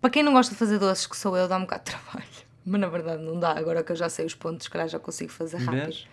Para 0.00 0.10
quem 0.10 0.22
não 0.22 0.32
gosta 0.32 0.52
de 0.52 0.58
fazer 0.58 0.78
doces, 0.78 1.06
que 1.06 1.16
sou 1.16 1.36
eu, 1.36 1.48
dá 1.48 1.56
um 1.56 1.62
bocado 1.62 1.84
de 1.84 1.90
trabalho. 1.92 2.30
Mas 2.64 2.80
na 2.80 2.88
verdade 2.88 3.22
não 3.22 3.38
dá. 3.38 3.52
Agora 3.52 3.82
que 3.82 3.92
eu 3.92 3.96
já 3.96 4.08
sei 4.08 4.24
os 4.24 4.34
pontos, 4.34 4.68
calhar 4.68 4.88
já 4.88 4.98
consigo 4.98 5.30
fazer 5.30 5.58
rápido. 5.58 5.84
Vês? 5.84 6.08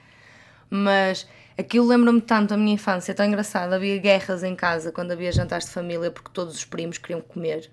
Mas 0.70 1.28
aquilo 1.58 1.88
lembra-me 1.88 2.22
tanto 2.22 2.50
da 2.50 2.58
minha 2.58 2.74
infância, 2.74 3.12
é 3.12 3.16
tão 3.16 3.26
engraçado. 3.26 3.74
Havia 3.74 3.98
guerras 3.98 4.44
em 4.44 4.56
casa 4.56 4.92
quando 4.92 5.12
havia 5.12 5.32
jantares 5.32 5.66
de 5.66 5.72
família 5.72 6.12
porque 6.12 6.30
todos 6.32 6.56
os 6.56 6.66
primos 6.66 6.98
queriam 6.98 7.22
comer 7.22 7.72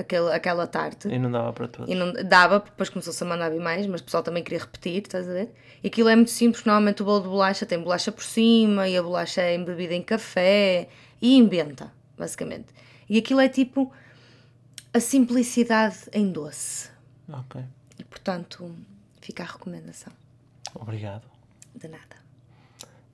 aquele, 0.00 0.32
aquela 0.32 0.66
tarte. 0.66 1.08
e 1.08 1.18
não 1.18 1.30
dava 1.30 1.52
para 1.52 1.68
todos 1.68 1.90
E 1.90 1.94
não 1.94 2.12
dava, 2.12 2.60
porque 2.60 2.72
depois 2.72 2.88
começou-se 2.88 3.22
a 3.22 3.26
mandar 3.26 3.50
vir 3.50 3.60
mais, 3.60 3.86
mas 3.86 4.00
o 4.00 4.04
pessoal 4.04 4.22
também 4.22 4.42
queria 4.42 4.58
repetir, 4.60 5.02
estás 5.02 5.28
a 5.28 5.32
ver? 5.32 5.54
E 5.82 5.88
aquilo 5.88 6.08
é 6.08 6.16
muito 6.16 6.30
simples, 6.30 6.64
normalmente 6.64 7.02
o 7.02 7.04
bolo 7.04 7.22
de 7.22 7.28
bolacha 7.28 7.64
tem 7.66 7.80
bolacha 7.82 8.10
por 8.12 8.22
cima 8.24 8.88
e 8.88 8.96
a 8.96 9.02
bolacha 9.02 9.40
é 9.42 9.54
embebida 9.54 9.94
em 9.94 10.02
café 10.02 10.88
e 11.22 11.36
inventa, 11.36 11.92
basicamente. 12.18 12.66
E 13.08 13.18
aquilo 13.18 13.40
é 13.40 13.48
tipo 13.48 13.92
a 14.92 15.00
simplicidade 15.00 15.98
em 16.12 16.30
doce. 16.32 16.90
ok 17.32 17.62
E 17.98 18.04
portanto, 18.04 18.74
fica 19.20 19.42
a 19.42 19.46
recomendação. 19.46 20.12
obrigado 20.74 21.24
De 21.74 21.88
nada. 21.88 22.16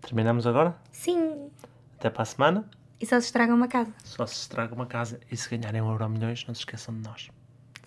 terminamos 0.00 0.46
agora 0.46 0.74
Sim, 0.92 1.50
até 1.98 2.10
para 2.10 2.22
a 2.22 2.26
semana 2.26 2.68
e 3.00 3.06
só 3.06 3.20
se 3.20 3.26
estraga 3.26 3.54
uma 3.54 3.68
casa. 3.68 3.92
Só 4.04 4.26
se 4.26 4.34
estraga 4.34 4.74
uma 4.74 4.86
casa 4.86 5.20
e 5.30 5.36
se 5.36 5.48
ganharem 5.48 5.82
um 5.82 5.90
euro 5.90 6.08
milhões, 6.08 6.44
não 6.46 6.54
se 6.54 6.60
esqueçam 6.60 6.94
de 6.94 7.02
nós. 7.02 7.28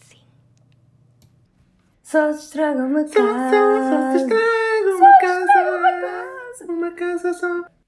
Sim. 0.01 0.19
Só 2.03 2.31
se 2.33 2.45
estraga 2.45 2.83
uma 2.83 3.03
casa. 3.03 3.55
uma 4.95 5.19
casa, 5.21 6.65
uma 6.67 6.91
casa 6.91 7.33
só. 7.33 7.78